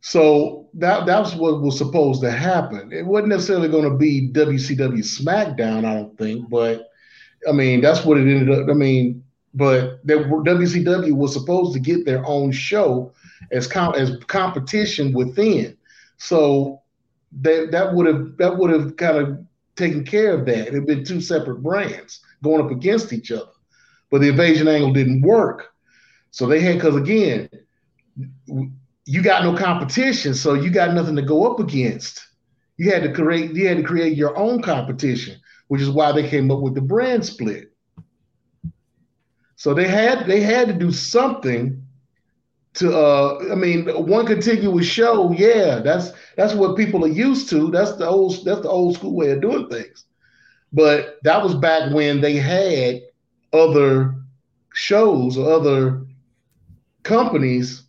[0.01, 2.93] So that that was what was supposed to happen.
[2.93, 6.87] It wasn't necessarily going to be WCW SmackDown, I don't think, but
[7.49, 8.69] I mean that's what it ended up.
[8.69, 13.13] I mean, but there, WCW was supposed to get their own show
[13.51, 15.77] as com- as competition within.
[16.17, 16.81] So
[17.41, 19.45] that that would have that would have kind of
[19.75, 20.67] taken care of that.
[20.67, 23.51] It'd been two separate brands going up against each other,
[24.09, 25.69] but the invasion angle didn't work.
[26.31, 27.49] So they had because again,
[29.05, 32.25] you got no competition, so you got nothing to go up against.
[32.77, 36.27] You had to create you had to create your own competition, which is why they
[36.27, 37.70] came up with the brand split.
[39.61, 41.83] So they had they had to do something
[42.73, 47.69] to uh I mean one contiguous show, yeah, that's that's what people are used to.
[47.69, 50.05] That's the old that's the old school way of doing things.
[50.73, 53.01] But that was back when they had
[53.53, 54.15] other
[54.73, 56.07] shows or other
[57.03, 57.83] companies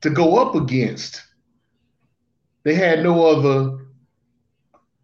[0.00, 1.22] to go up against.
[2.64, 3.86] They had no other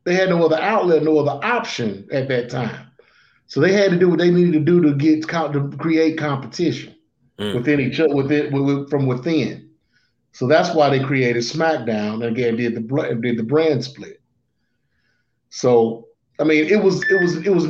[0.03, 2.91] they had no other outlet, no other option at that time.
[3.55, 6.97] So they had to do what they needed to do to get to create competition
[7.39, 7.55] mm.
[7.55, 9.71] within each other, within from within.
[10.33, 14.21] So that's why they created SmackDown and again did the did the brand split.
[15.51, 16.09] So
[16.41, 17.69] I mean, it was it was it was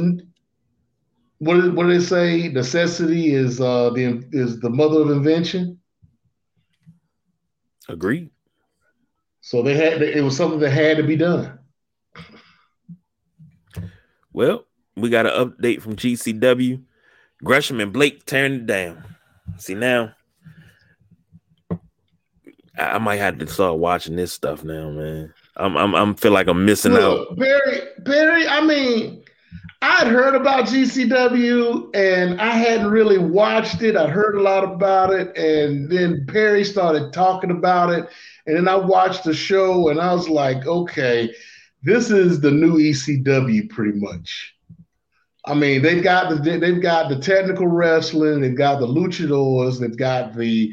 [1.37, 2.49] what did, what did they say?
[2.49, 5.79] Necessity is uh the is the mother of invention.
[7.91, 8.31] Agreed.
[9.43, 11.59] So they had it was something that had to be done.
[14.33, 14.65] Well,
[14.97, 16.83] we got an update from GCW.
[17.43, 19.05] Gresham and Blake tearing it down.
[19.59, 20.15] See now,
[22.79, 25.33] I might have to start watching this stuff now, man.
[25.57, 27.39] I'm I'm I'm feel like I'm missing Look, out.
[27.39, 29.23] Barry, Barry, I mean,
[29.83, 33.97] I'd heard about GCW and I hadn't really watched it.
[33.97, 38.09] I'd heard a lot about it, and then Perry started talking about it,
[38.47, 41.33] and then I watched the show, and I was like, okay,
[41.83, 44.54] this is the new ECW, pretty much.
[45.47, 49.97] I mean, they've got the they've got the technical wrestling, they've got the luchadors, they've
[49.97, 50.73] got the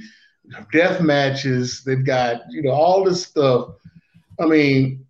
[0.71, 3.69] death matches, they've got you know all this stuff.
[4.39, 5.05] I mean,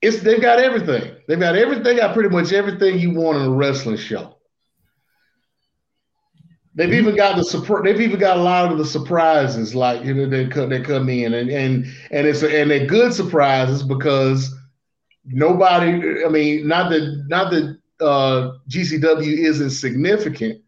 [0.00, 1.16] it's they've got everything.
[1.28, 1.84] They've got everything.
[1.84, 4.36] They got pretty much everything you want in a wrestling show.
[6.74, 6.98] They've mm-hmm.
[6.98, 7.84] even got the surprise.
[7.84, 11.10] They've even got a lot of the surprises, like you know, they come they come
[11.10, 14.54] in and and and it's a, and they're good surprises because
[15.24, 16.24] nobody.
[16.24, 20.62] I mean, not that not that uh, GCW isn't significant,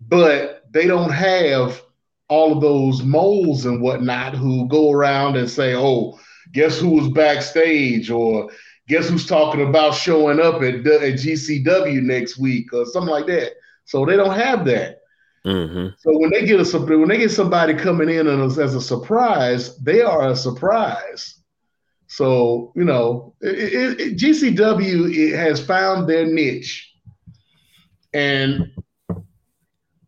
[0.00, 1.82] but they don't have
[2.28, 6.18] all of those moles and whatnot who go around and say, "Oh,
[6.52, 8.50] guess who was backstage?" or
[8.88, 13.52] "Guess who's talking about showing up at, at GCW next week?" or something like that.
[13.84, 14.98] So they don't have that.
[15.46, 15.88] Mm-hmm.
[15.98, 19.78] So when they get a when they get somebody coming in as, as a surprise,
[19.78, 21.38] they are a surprise.
[22.08, 26.90] So you know, it, it, GCW it has found their niche,
[28.12, 28.72] and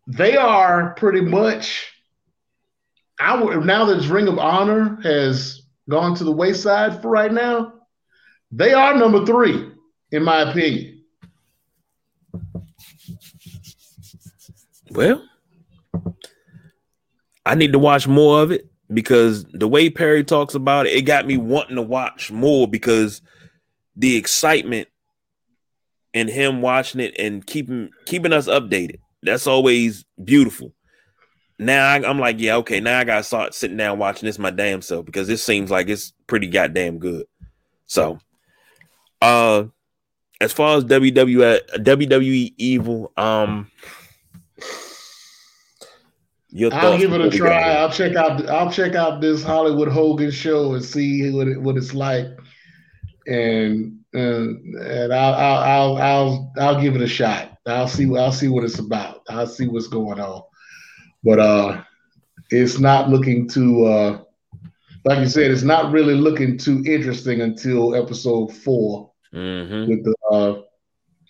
[0.06, 1.92] they are pretty much.
[3.20, 5.60] I would now that Ring of Honor has
[5.90, 7.74] gone to the wayside for right now.
[8.50, 9.70] They are number three,
[10.10, 11.04] in my opinion.
[14.90, 15.22] Well,
[17.44, 21.02] I need to watch more of it because the way Perry talks about it, it
[21.02, 23.22] got me wanting to watch more because
[23.96, 24.88] the excitement
[26.12, 28.98] and him watching it and keeping keeping us updated.
[29.22, 30.72] That's always beautiful.
[31.58, 32.80] Now I, am like, yeah, okay.
[32.80, 35.88] Now I gotta start sitting down watching this my damn self because this seems like
[35.88, 37.26] it's pretty goddamn good.
[37.86, 38.18] So,
[39.20, 39.64] uh,
[40.40, 43.70] as far as WWE WWE Evil, um,
[46.72, 47.72] I'll give it a try.
[47.74, 48.48] I'll check out.
[48.48, 52.26] I'll check out this Hollywood Hogan show and see what it, what it's like,
[53.26, 57.56] and and, and I'll, I'll I'll I'll I'll give it a shot.
[57.66, 58.04] I'll see.
[58.16, 59.22] I'll see what it's about.
[59.28, 60.42] I'll see what's going on.
[61.22, 61.82] But uh,
[62.50, 63.84] it's not looking too.
[63.84, 64.22] Uh,
[65.04, 69.88] like you said, it's not really looking too interesting until episode 4 Mhm.
[69.88, 70.60] with the uh,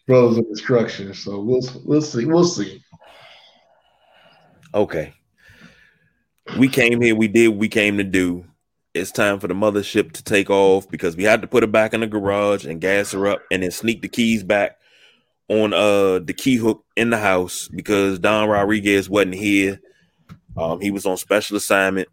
[0.06, 1.12] Brothers of Destruction.
[1.14, 2.24] So we'll we'll see.
[2.24, 2.82] We'll see.
[4.74, 5.14] Okay.
[6.59, 8.44] We came here, we did what we came to do.
[8.92, 11.94] It's time for the mothership to take off because we had to put her back
[11.94, 14.78] in the garage and gas her up and then sneak the keys back
[15.48, 19.80] on uh the key hook in the house because Don Rodriguez wasn't here.
[20.56, 22.09] Um he was on special assignment.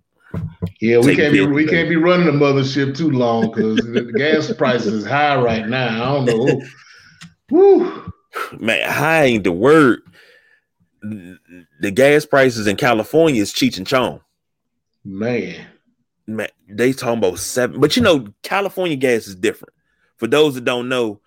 [0.81, 4.51] Yeah, we can't be we can't be running the mothership too long because the gas
[4.53, 6.03] prices is high right now.
[6.03, 6.61] I don't know.
[7.49, 8.13] Woo.
[8.59, 10.01] Man, high ain't the word.
[11.01, 14.21] The gas prices in California is Cheech and Chong.
[15.03, 15.65] Man.
[16.25, 17.79] man, they talking about seven.
[17.79, 19.73] But you know, California gas is different.
[20.17, 21.21] For those that don't know,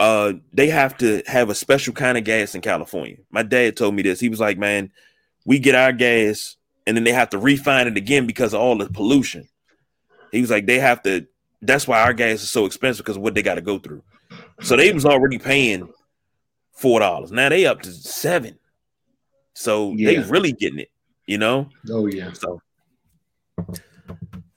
[0.00, 3.16] uh, they have to have a special kind of gas in California.
[3.30, 4.18] My dad told me this.
[4.18, 4.90] He was like, "Man,
[5.44, 6.56] we get our gas,
[6.86, 9.48] and then they have to refine it again because of all the pollution."
[10.32, 11.26] He was like, "They have to.
[11.60, 14.02] That's why our gas is so expensive because of what they got to go through."
[14.62, 15.92] So they was already paying
[16.72, 17.30] four dollars.
[17.30, 18.58] Now they up to seven.
[19.54, 20.90] So they really getting it.
[21.26, 21.68] You know.
[21.90, 22.32] Oh yeah.
[22.32, 22.60] So,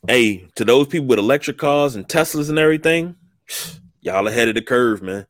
[0.07, 3.15] hey, to those people with electric cars and Teslas and everything,
[4.01, 5.27] y'all ahead of the curve, man.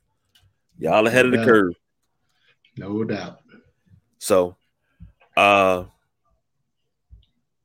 [0.77, 1.45] Y'all ahead of the Yeah.
[1.45, 1.73] curve.
[2.77, 3.39] No doubt.
[4.19, 4.55] So,
[5.37, 5.85] uh,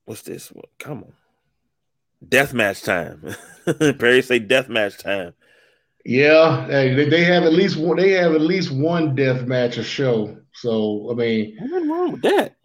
[0.05, 0.49] what's this?
[0.49, 0.69] What?
[0.79, 1.13] Come on,
[2.29, 3.35] death match time.
[3.99, 5.35] Perry say death match time.
[6.05, 7.97] Yeah, they, they have at least one.
[7.99, 10.37] They have at least one death match a show.
[10.61, 12.57] So I mean, Nothing wrong with that.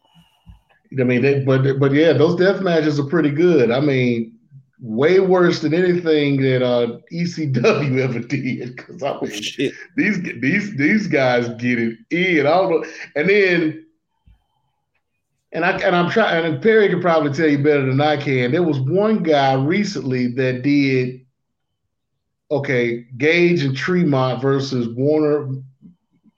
[1.00, 3.72] I mean, they, but but yeah, those death matches are pretty good.
[3.72, 4.36] I mean,
[4.80, 8.76] way worse than anything that uh, ECW ever did.
[8.76, 9.74] Because I mean, Shit.
[9.96, 12.46] these these these guys get it in.
[12.46, 12.90] I don't know.
[13.16, 13.86] And then,
[15.52, 16.46] and I and I'm trying.
[16.46, 18.52] And Perry can probably tell you better than I can.
[18.52, 21.22] There was one guy recently that did.
[22.52, 25.50] Okay, Gage and Tremont versus Warner.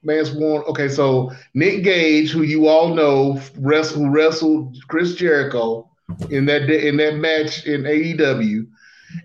[0.07, 0.63] Mance Warner.
[0.65, 5.89] Okay, so Nick Gage, who you all know, wrest, who wrestled Chris Jericho
[6.29, 8.65] in that in that match in AEW,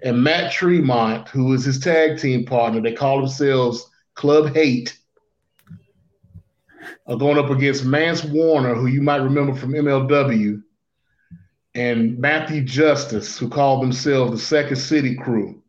[0.03, 2.81] and Matt Tremont, who was his tag team partner.
[2.81, 4.99] They call themselves Club Hate.
[7.07, 10.63] Are going up against Mance Warner, who you might remember from MLW,
[11.75, 15.62] and Matthew Justice, who called themselves the Second City Crew.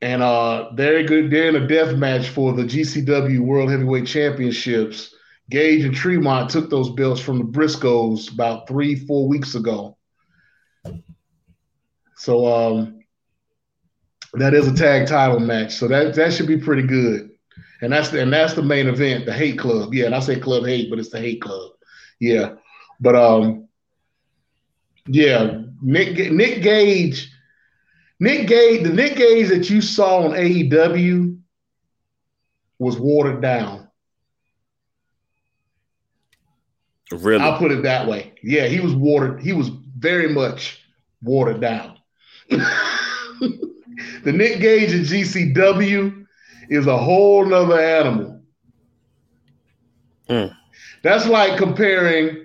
[0.00, 1.30] And uh, they're good.
[1.30, 5.14] They're in a death match for the GCW World Heavyweight Championships.
[5.50, 9.96] Gage and Tremont took those belts from the Briscoes about three, four weeks ago.
[12.16, 13.00] So um,
[14.34, 15.74] that is a tag title match.
[15.74, 17.30] So that that should be pretty good.
[17.80, 19.94] And that's the, and that's the main event, the Hate Club.
[19.94, 21.72] Yeah, and I say Club Hate, but it's the Hate Club.
[22.20, 22.54] Yeah,
[23.00, 23.68] but um,
[25.06, 27.32] yeah, Nick Nick Gage,
[28.20, 31.38] Nick Gage, the Nick Gage that you saw on AEW
[32.78, 33.88] was watered down.
[37.10, 37.42] Really?
[37.42, 38.34] I'll put it that way.
[38.42, 39.40] Yeah, he was watered.
[39.40, 39.68] He was
[39.98, 40.82] very much
[41.22, 41.98] watered down.
[42.48, 42.72] the
[44.24, 46.26] Nick Gage in GCW
[46.68, 48.42] is a whole nother animal.
[50.28, 50.54] Mm.
[51.02, 52.44] That's like comparing.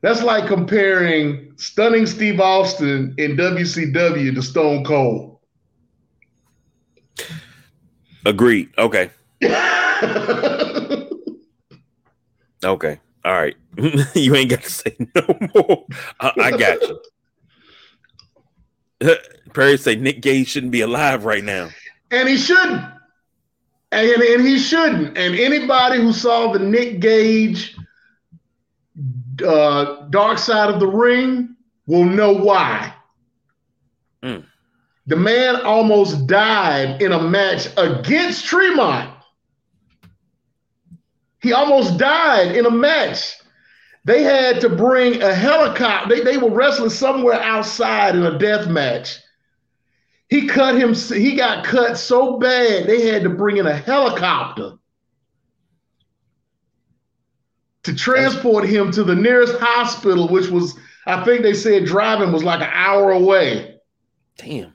[0.00, 5.38] That's like comparing stunning Steve Austin in WCW to Stone Cold.
[8.24, 8.70] Agreed.
[8.78, 9.10] Okay.
[12.64, 13.00] Okay.
[13.24, 13.56] All right.
[14.14, 15.86] you ain't got to say no more.
[16.20, 17.00] I, I got you.
[19.54, 21.70] Perry say Nick Gage shouldn't be alive right now.
[22.10, 22.82] And he shouldn't.
[23.92, 25.16] And, and he shouldn't.
[25.16, 27.76] And anybody who saw the Nick Gage
[29.42, 31.56] uh, Dark Side of the Ring
[31.86, 32.94] will know why.
[34.22, 34.44] Mm.
[35.06, 39.10] The man almost died in a match against Tremont.
[41.40, 43.36] He almost died in a match.
[44.04, 46.14] They had to bring a helicopter.
[46.14, 49.18] They, they were wrestling somewhere outside in a death match.
[50.28, 54.78] He cut him, he got cut so bad, they had to bring in a helicopter
[57.88, 62.44] to transport him to the nearest hospital, which was, I think they said driving was
[62.44, 63.76] like an hour away.
[64.36, 64.74] Damn.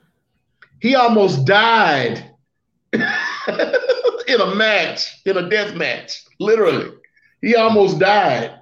[0.80, 2.28] He almost died
[2.92, 3.00] in
[4.40, 6.24] a match, in a death match.
[6.40, 6.90] Literally.
[7.40, 8.58] He almost died.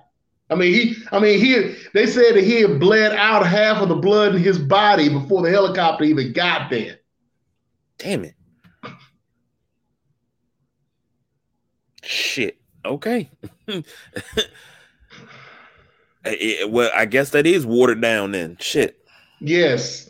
[0.51, 3.89] I mean, he I mean, he they said that he had bled out half of
[3.89, 6.99] the blood in his body before the helicopter even got there.
[7.97, 8.35] Damn it.
[12.03, 12.62] Shit.
[12.85, 13.31] Okay.
[16.25, 18.57] Eh, well, I guess that is watered down then.
[18.61, 19.05] Shit.
[19.41, 20.09] Yes.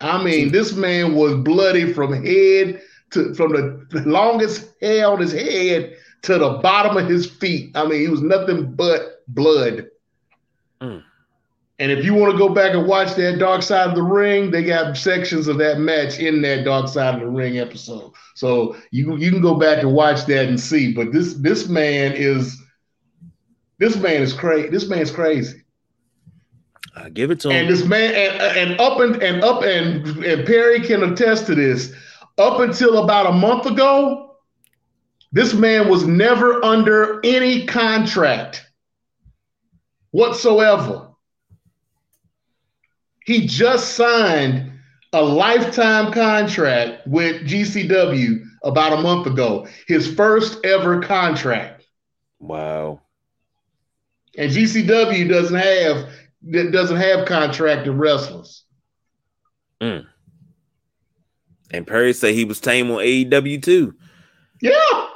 [0.00, 2.80] I mean, this man was bloody from head
[3.10, 7.72] to from the longest hair on his head to the bottom of his feet.
[7.74, 9.88] I mean, he was nothing but blood.
[10.80, 11.02] Mm.
[11.80, 14.50] And if you want to go back and watch that Dark Side of the Ring,
[14.50, 18.12] they got sections of that match in that Dark Side of the Ring episode.
[18.34, 20.92] So you you can go back and watch that and see.
[20.92, 22.62] But this this man is
[23.78, 24.68] this man is crazy.
[24.68, 25.62] This man's crazy.
[26.94, 27.56] I give it to him.
[27.56, 31.54] And this man and, and up and, and up and and Perry can attest to
[31.54, 31.94] this.
[32.36, 34.36] Up until about a month ago,
[35.32, 38.66] this man was never under any contract
[40.10, 41.09] whatsoever.
[43.30, 44.72] He just signed
[45.12, 49.68] a lifetime contract with GCW about a month ago.
[49.86, 51.86] His first ever contract.
[52.40, 53.02] Wow.
[54.36, 56.08] And GCW doesn't have
[56.72, 58.64] doesn't have contracted wrestlers.
[59.80, 60.06] Mm.
[61.70, 63.94] And Perry said he was tame on AEW too.
[64.60, 65.06] Yeah.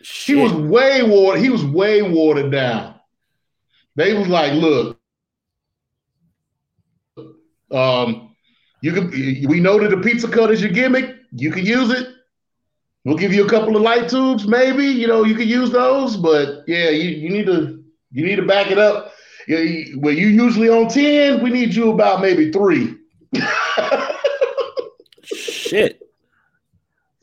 [0.00, 0.36] Shit.
[0.36, 1.42] He was way watered.
[1.42, 2.94] He was way watered down.
[3.96, 4.93] They was like, look,
[7.74, 8.34] um,
[8.80, 9.10] you can.
[9.48, 11.16] We know that the pizza cut is your gimmick.
[11.32, 12.08] You can use it.
[13.04, 14.84] We'll give you a couple of light tubes, maybe.
[14.84, 16.16] You know, you can use those.
[16.16, 17.82] But yeah, you, you need to
[18.12, 19.12] you need to back it up.
[19.46, 21.42] You, well, you usually on ten.
[21.42, 22.94] We need you about maybe three.
[25.22, 26.00] Shit.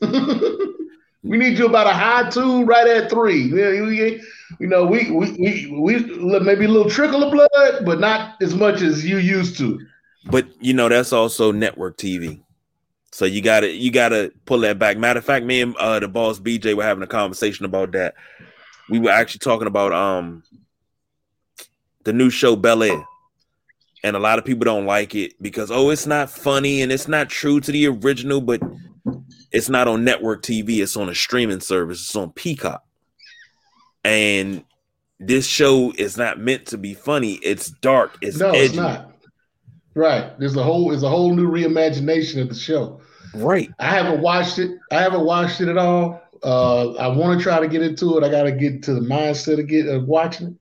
[0.00, 3.44] we need you about a high two, right at three.
[3.44, 8.54] You know, we we we, we maybe a little trickle of blood, but not as
[8.54, 9.80] much as you used to.
[10.24, 12.42] But you know, that's also network TV.
[13.12, 14.96] So you gotta you gotta pull that back.
[14.96, 18.14] Matter of fact, me and uh, the boss BJ were having a conversation about that.
[18.88, 20.42] We were actually talking about um
[22.04, 23.04] the new show Bel Air.
[24.04, 27.06] And a lot of people don't like it because oh, it's not funny and it's
[27.06, 28.60] not true to the original, but
[29.52, 32.84] it's not on network TV, it's on a streaming service, it's on Peacock.
[34.02, 34.64] And
[35.20, 37.34] this show is not meant to be funny.
[37.34, 38.18] It's dark.
[38.20, 38.58] It's no, edgy.
[38.58, 39.11] it's not.
[39.94, 40.38] Right.
[40.38, 43.00] There's a whole there's a whole new reimagination of the show.
[43.34, 43.70] Right.
[43.78, 44.78] I haven't watched it.
[44.90, 46.22] I haven't watched it at all.
[46.42, 48.24] Uh, I want to try to get into it.
[48.24, 50.54] I got to get to the mindset of get of watching it.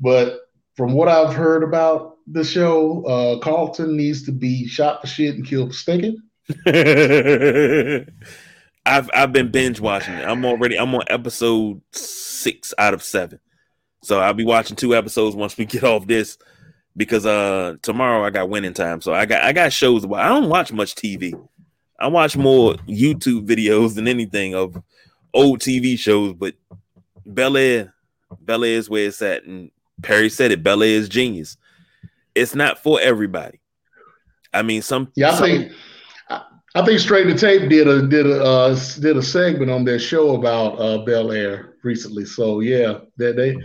[0.00, 0.40] But
[0.76, 5.34] from what I've heard about the show, uh, Carlton needs to be shot for shit
[5.34, 6.18] and killed for stinking.
[8.84, 10.26] I've I've been binge watching it.
[10.26, 13.38] I'm already I'm on episode six out of seven.
[14.02, 16.36] So I'll be watching two episodes once we get off this
[16.96, 19.00] because uh tomorrow I got winning time.
[19.00, 20.04] So I got I got shows.
[20.04, 21.32] I don't watch much TV.
[21.98, 24.82] I watch more YouTube videos than anything of
[25.32, 26.34] old TV shows.
[26.34, 26.54] But
[27.24, 27.94] Bel Air,
[28.40, 29.70] Bel Air is where it's at, and
[30.02, 30.62] Perry said it.
[30.62, 31.56] Bel Air is genius.
[32.34, 33.60] It's not for everybody.
[34.52, 35.30] I mean, some yeah.
[35.30, 35.72] I some, think
[36.74, 39.98] I think Straight to Tape did a did a uh, did a segment on their
[39.98, 42.24] show about uh, Bel Air recently.
[42.24, 43.56] So yeah, they they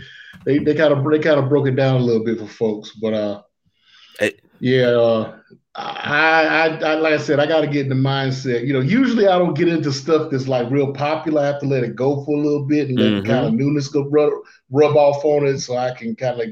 [0.47, 2.91] they they kind of they kind of broke it down a little bit for folks,
[2.91, 3.41] but uh,
[4.59, 5.39] yeah, uh,
[5.75, 8.65] I, I, I like I said, I got to get in the mindset.
[8.65, 11.41] You know, usually I don't get into stuff that's like real popular.
[11.41, 13.27] I have to let it go for a little bit and let mm-hmm.
[13.27, 14.31] the kind of newness go rub,
[14.71, 16.47] rub off on it, so I can kind of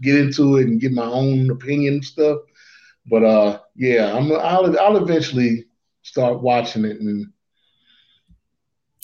[0.00, 2.38] get into it and get my own opinion and stuff.
[3.10, 5.64] But uh, yeah, I'm I'll I'll eventually
[6.02, 7.26] start watching it and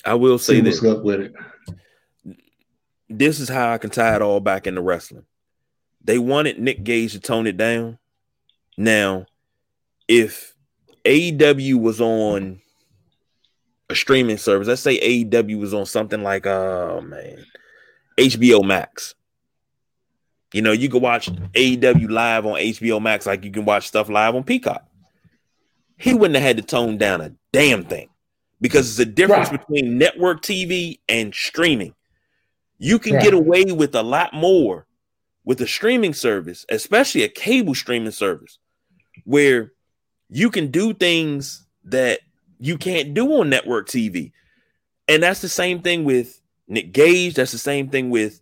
[0.05, 1.35] I will say this up with it
[3.09, 5.25] this is how I can tie it all back into wrestling.
[6.05, 7.99] They wanted Nick Gage to tone it down.
[8.77, 9.27] Now,
[10.07, 10.55] if
[11.05, 12.61] AEW was on
[13.91, 17.45] a streaming service, let's say AEW was on something like oh man,
[18.17, 19.15] HBO Max.
[20.55, 24.09] You know, you can watch AEW live on HBO Max like you can watch stuff
[24.09, 24.87] live on Peacock.
[25.99, 28.09] He wouldn't have had to tone down a damn thing
[28.61, 29.61] because it's a difference right.
[29.61, 31.95] between network TV and streaming.
[32.79, 33.23] You can right.
[33.23, 34.87] get away with a lot more
[35.45, 38.59] with a streaming service, especially a cable streaming service,
[39.25, 39.73] where
[40.29, 42.21] you can do things that
[42.59, 44.33] you can't do on network TV.
[45.09, 47.35] And that's the same thing with Nick Gage.
[47.35, 48.41] That's the same thing with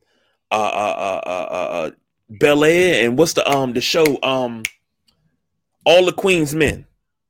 [0.50, 1.90] uh uh uh uh, uh, uh
[2.28, 4.64] Bel Air and what's the um the show um
[5.84, 6.86] All the Queen's Men.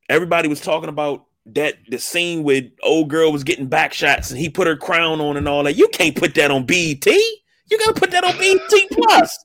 [0.08, 4.38] Everybody was talking about that the scene with old girl was getting back shots and
[4.38, 5.76] he put her crown on and all that.
[5.76, 7.06] You can't put that on BET.
[7.06, 9.44] You gotta put that on BET Plus.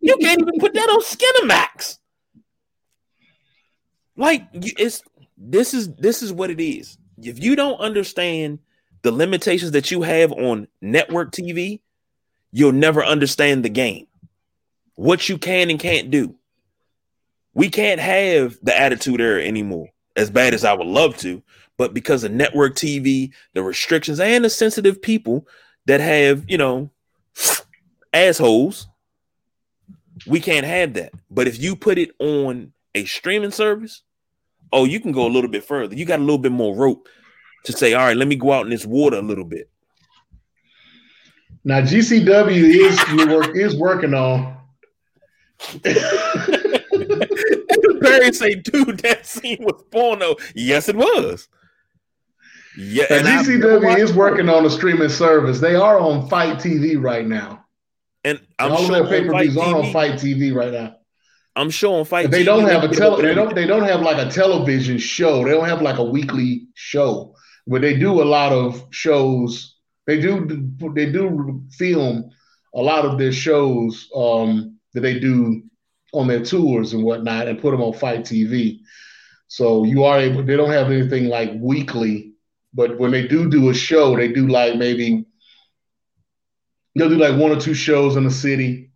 [0.00, 1.98] You can't even put that on Skinamax.
[4.16, 5.02] Like it's
[5.38, 6.98] this is this is what it is.
[7.22, 8.58] If you don't understand
[9.02, 11.80] the limitations that you have on network TV,
[12.52, 14.06] you'll never understand the game.
[14.94, 16.34] What you can and can't do.
[17.54, 19.88] We can't have the attitude era anymore,
[20.20, 21.42] as bad as I would love to.
[21.76, 25.48] But because of network TV, the restrictions, and the sensitive people
[25.86, 26.90] that have, you know,
[28.12, 28.86] assholes,
[30.26, 31.12] we can't have that.
[31.30, 34.02] But if you put it on a streaming service,
[34.72, 35.94] oh, you can go a little bit further.
[35.94, 37.08] You got a little bit more rope
[37.64, 39.70] to say, all right, let me go out in this water a little bit.
[41.64, 43.00] Now GCW is
[43.54, 44.56] is working on.
[48.00, 50.36] Perry say, dude, that scene was porno.
[50.54, 51.48] Yes, it was.
[52.76, 55.60] Yeah, and GCW is working on a streaming service.
[55.60, 57.64] They are on FITE TV right now.
[58.24, 60.96] And I'm all sure their pay per views are on FITE TV right now.
[61.56, 62.30] I'm sure on FITE.
[62.30, 63.22] They TV, don't have a tele.
[63.22, 63.54] They don't.
[63.54, 65.44] They don't have like a television show.
[65.44, 69.76] They don't have like a weekly show where they do a lot of shows.
[70.06, 70.46] They do.
[70.94, 72.30] They do film
[72.74, 75.62] a lot of their shows um, that they do
[76.12, 78.80] on their tours and whatnot, and put them on FITE TV.
[79.48, 80.42] So you are able.
[80.42, 82.32] They don't have anything like weekly,
[82.74, 85.26] but when they do do a show, they do like maybe
[86.94, 88.90] they'll do like one or two shows in the city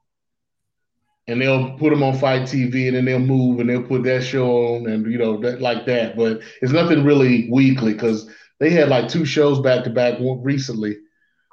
[1.26, 4.22] and they'll put them on FITE TV, and then they'll move and they'll put that
[4.22, 6.16] show on, and you know that like that.
[6.16, 10.96] But it's nothing really weekly because they had like two shows back to back recently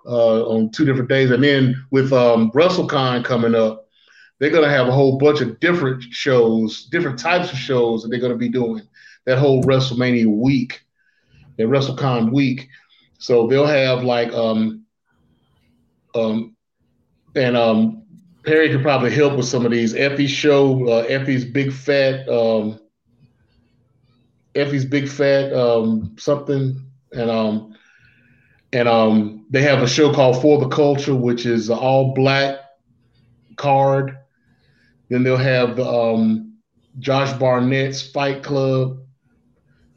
[0.06, 3.81] uh, on two different days, and then with um, WrestleCon coming up,
[4.42, 8.20] they're gonna have a whole bunch of different shows, different types of shows that they're
[8.20, 8.82] gonna be doing
[9.26, 10.82] that whole WrestleMania week,
[11.58, 12.68] that WrestleCon week.
[13.20, 14.84] So they'll have like um
[16.16, 16.56] um
[17.36, 18.02] and um
[18.44, 19.94] Perry could probably help with some of these.
[19.94, 22.80] Effy's show, uh, Effy's Big Fat, um,
[24.56, 27.76] Effy's Big Fat um, something, and um,
[28.74, 32.58] and um, they have a show called For the Culture, which is all black
[33.58, 34.18] card.
[35.12, 36.54] Then they'll have the um,
[37.00, 38.98] Josh Barnett's Fight Club,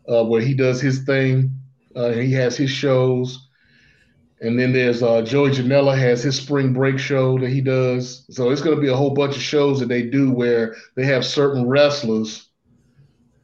[0.09, 1.53] uh, where he does his thing.
[1.95, 3.49] Uh, he has his shows.
[4.41, 8.27] And then there's uh, Joey Janela has his spring break show that he does.
[8.29, 11.07] So it's going to be a whole bunch of shows that they do where they
[11.07, 12.49] have certain wrestlers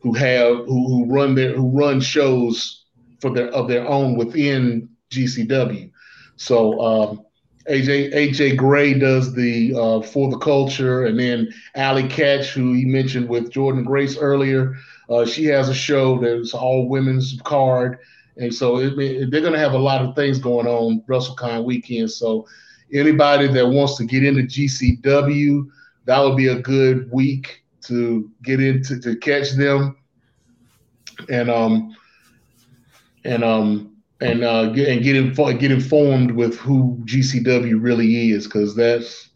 [0.01, 2.85] who have who, who run their who run shows
[3.21, 5.93] for their of their own within GCW.
[6.35, 7.27] So um,
[7.71, 12.85] AJ AJ Gray does the uh, for the culture, and then Allie Katch, who he
[12.85, 14.75] mentioned with Jordynne Grace earlier,
[15.09, 17.99] uh, she has a show that's all women's card
[18.37, 21.65] and so it, it, they're going to have a lot of things going on WrestleCon
[21.65, 22.11] weekend.
[22.11, 22.47] So
[22.93, 25.69] anybody that wants to get into GCW,
[26.07, 29.97] that would be a good week to get into to catch them,
[31.29, 31.95] and um
[33.25, 33.90] and um
[34.21, 39.31] and uh get, and get info, get informed with who GCW really is because that's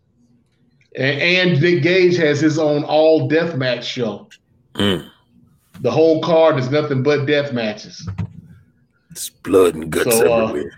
[0.97, 4.29] and, and Nick Gage has his own all death match show.
[4.75, 5.11] Mm.
[5.81, 8.09] The whole card is nothing but death matches.
[9.11, 10.73] It's blood and guts so, uh, everywhere.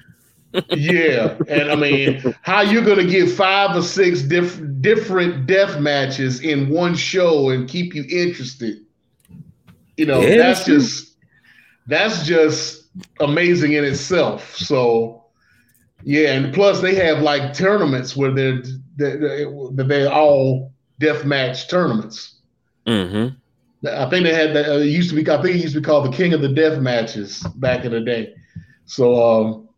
[0.71, 6.41] yeah, and I mean, how you gonna get five or six diff- different death matches
[6.41, 8.79] in one show and keep you interested?
[9.99, 11.17] You know, yeah, that's just
[11.87, 12.86] that's just
[13.21, 14.57] amazing in itself.
[14.57, 15.25] So,
[16.03, 18.63] yeah, and plus they have like tournaments where they're
[18.97, 22.37] they're, they're all death match tournaments.
[22.87, 23.37] Mm-hmm.
[23.87, 24.69] I think they had that.
[24.69, 25.29] Uh, it used to be.
[25.31, 27.93] I think it used to be called the King of the Death matches back in
[27.93, 28.35] the day.
[28.87, 29.69] So, um,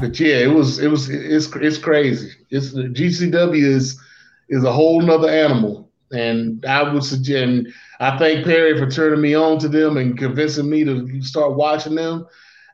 [0.00, 0.78] but yeah, it was.
[0.78, 1.08] It was.
[1.08, 2.32] It's it's crazy.
[2.50, 4.00] It's GCW is
[4.48, 7.68] is a whole nother animal, and I would suggest.
[8.00, 11.94] I thank Perry for turning me on to them and convincing me to start watching
[11.94, 12.26] them.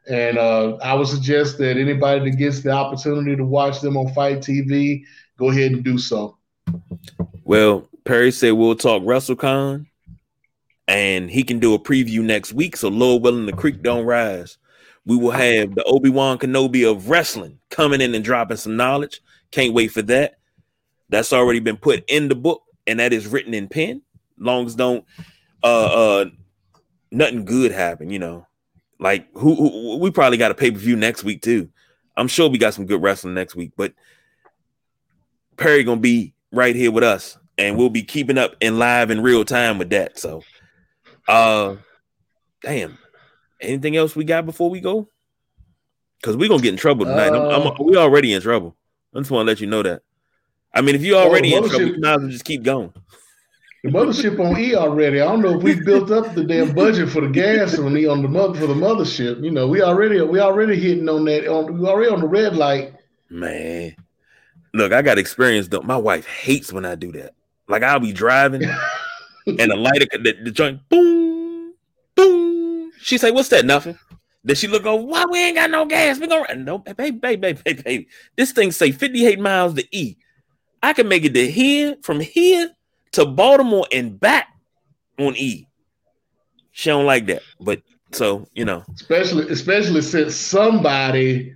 [0.08, 4.12] And uh, I would suggest that anybody that gets the opportunity to watch them on
[4.12, 5.04] FITE TV,
[5.38, 6.36] go ahead and do so.
[7.44, 9.86] Well, Perry said we'll talk WrestleCon
[10.88, 12.76] and he can do a preview next week.
[12.76, 14.58] So Lord willing, the creek don't rise.
[15.06, 19.20] We will have the Obi Wan Kenobi of wrestling coming in and dropping some knowledge.
[19.50, 20.38] Can't wait for that.
[21.08, 24.02] That's already been put in the book, and that is written in pen.
[24.38, 25.04] Long as don't
[25.62, 26.24] uh uh
[27.10, 28.46] nothing good happen, you know.
[29.00, 31.68] Like who, who we probably got a pay per view next week too.
[32.16, 33.94] I'm sure we got some good wrestling next week, but
[35.56, 39.22] Perry gonna be right here with us, and we'll be keeping up in live in
[39.22, 40.18] real time with that.
[40.18, 40.42] So
[41.28, 41.76] uh,
[42.62, 42.98] damn.
[43.60, 45.08] Anything else we got before we go?
[46.20, 47.32] Because we're gonna get in trouble tonight.
[47.32, 48.76] Uh, I'm, I'm, we already in trouble.
[49.14, 50.02] I just want to let you know that.
[50.72, 52.92] I mean, if you're already in trouble, you might as well just keep going.
[53.82, 55.22] The mothership on E already.
[55.22, 58.06] I don't know if we built up the damn budget for the gas on the
[58.08, 59.42] on the mother for the mothership.
[59.42, 61.50] You know, we already we already hitting on that.
[61.50, 62.92] On we already on the red light.
[63.30, 63.96] Man,
[64.74, 65.80] look, I got experience though.
[65.80, 67.34] My wife hates when I do that.
[67.68, 68.64] Like I'll be driving.
[69.46, 71.72] and the lighter, the, the joint, boom,
[72.14, 72.92] boom.
[72.98, 73.64] She say, "What's that?
[73.64, 73.98] Nothing."
[74.44, 76.18] Then she look over, why we ain't got no gas?
[76.18, 78.08] We gonna no baby, baby, baby, baby, baby.
[78.36, 80.16] This thing say 58 miles to E.
[80.82, 82.74] I can make it to here from here
[83.12, 84.48] to Baltimore and back
[85.18, 85.66] on E.
[86.72, 87.82] She don't like that, but
[88.12, 91.54] so you know, especially especially since somebody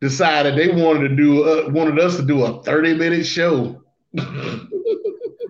[0.00, 3.82] decided they wanted to do uh, wanted us to do a 30 minute show.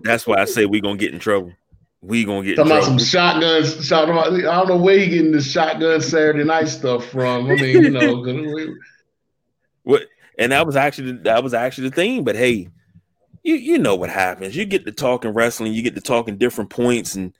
[0.03, 1.53] That's why I say we gonna get in trouble.
[2.01, 3.85] We gonna get talking about some shotguns.
[3.85, 7.49] Shot, I don't know where he getting this shotgun Saturday night stuff from.
[7.49, 8.23] I mean, you know,
[9.83, 10.03] what?
[10.37, 12.23] And that was actually that was actually the thing.
[12.23, 12.69] But hey,
[13.43, 14.55] you you know what happens.
[14.55, 15.73] You get to talking wrestling.
[15.73, 17.33] You get to talking different points and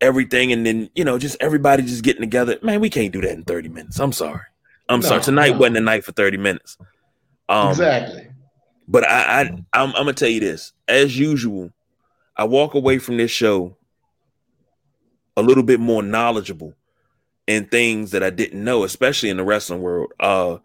[0.00, 2.58] everything, and then you know just everybody just getting together.
[2.62, 3.98] Man, we can't do that in thirty minutes.
[3.98, 4.42] I'm sorry.
[4.88, 5.22] I'm no, sorry.
[5.22, 5.58] Tonight no.
[5.58, 6.76] wasn't the night for thirty minutes.
[7.48, 8.28] Um, exactly.
[8.88, 10.72] But I, I I'm, I'm gonna tell you this.
[10.88, 11.72] As usual,
[12.36, 13.76] I walk away from this show
[15.36, 16.74] a little bit more knowledgeable
[17.46, 20.12] in things that I didn't know, especially in the wrestling world.
[20.20, 20.58] Uh,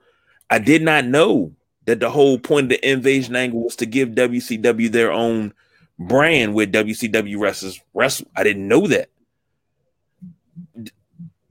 [0.49, 1.53] I did not know
[1.85, 5.53] that the whole point of the invasion angle was to give WCW their own
[5.99, 8.27] brand with WCW wrestlers wrestle.
[8.35, 9.09] I didn't know that.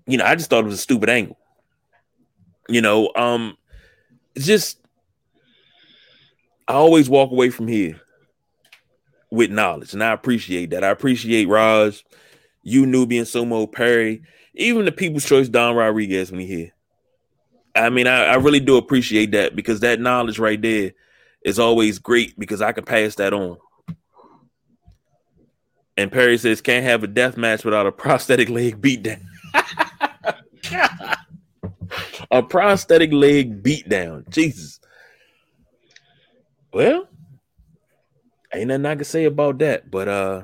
[0.06, 1.38] You know, I just thought it was a stupid angle.
[2.68, 3.56] You know, um,
[4.34, 4.78] it's just
[6.66, 8.00] I always walk away from here
[9.30, 10.84] with knowledge, and I appreciate that.
[10.84, 12.04] I appreciate Raj
[12.64, 14.22] you Nubian Sumo Perry,
[14.54, 16.73] even the People's Choice Don Rodriguez when he here.
[17.74, 20.92] I mean, I, I really do appreciate that because that knowledge right there
[21.44, 23.58] is always great because I can pass that on.
[25.96, 29.22] And Perry says, can't have a death match without a prosthetic leg beatdown.
[32.30, 34.28] a prosthetic leg beatdown.
[34.28, 34.80] Jesus.
[36.72, 37.08] Well,
[38.52, 39.90] ain't nothing I can say about that.
[39.90, 40.42] But uh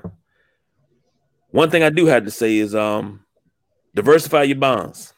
[1.51, 3.25] one thing I do have to say is um
[3.95, 5.13] diversify your bonds.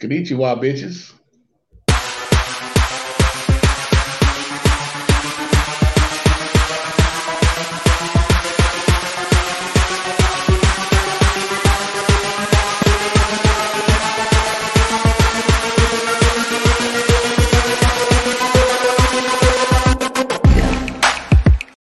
[0.00, 1.17] Konnichiwa, bitches.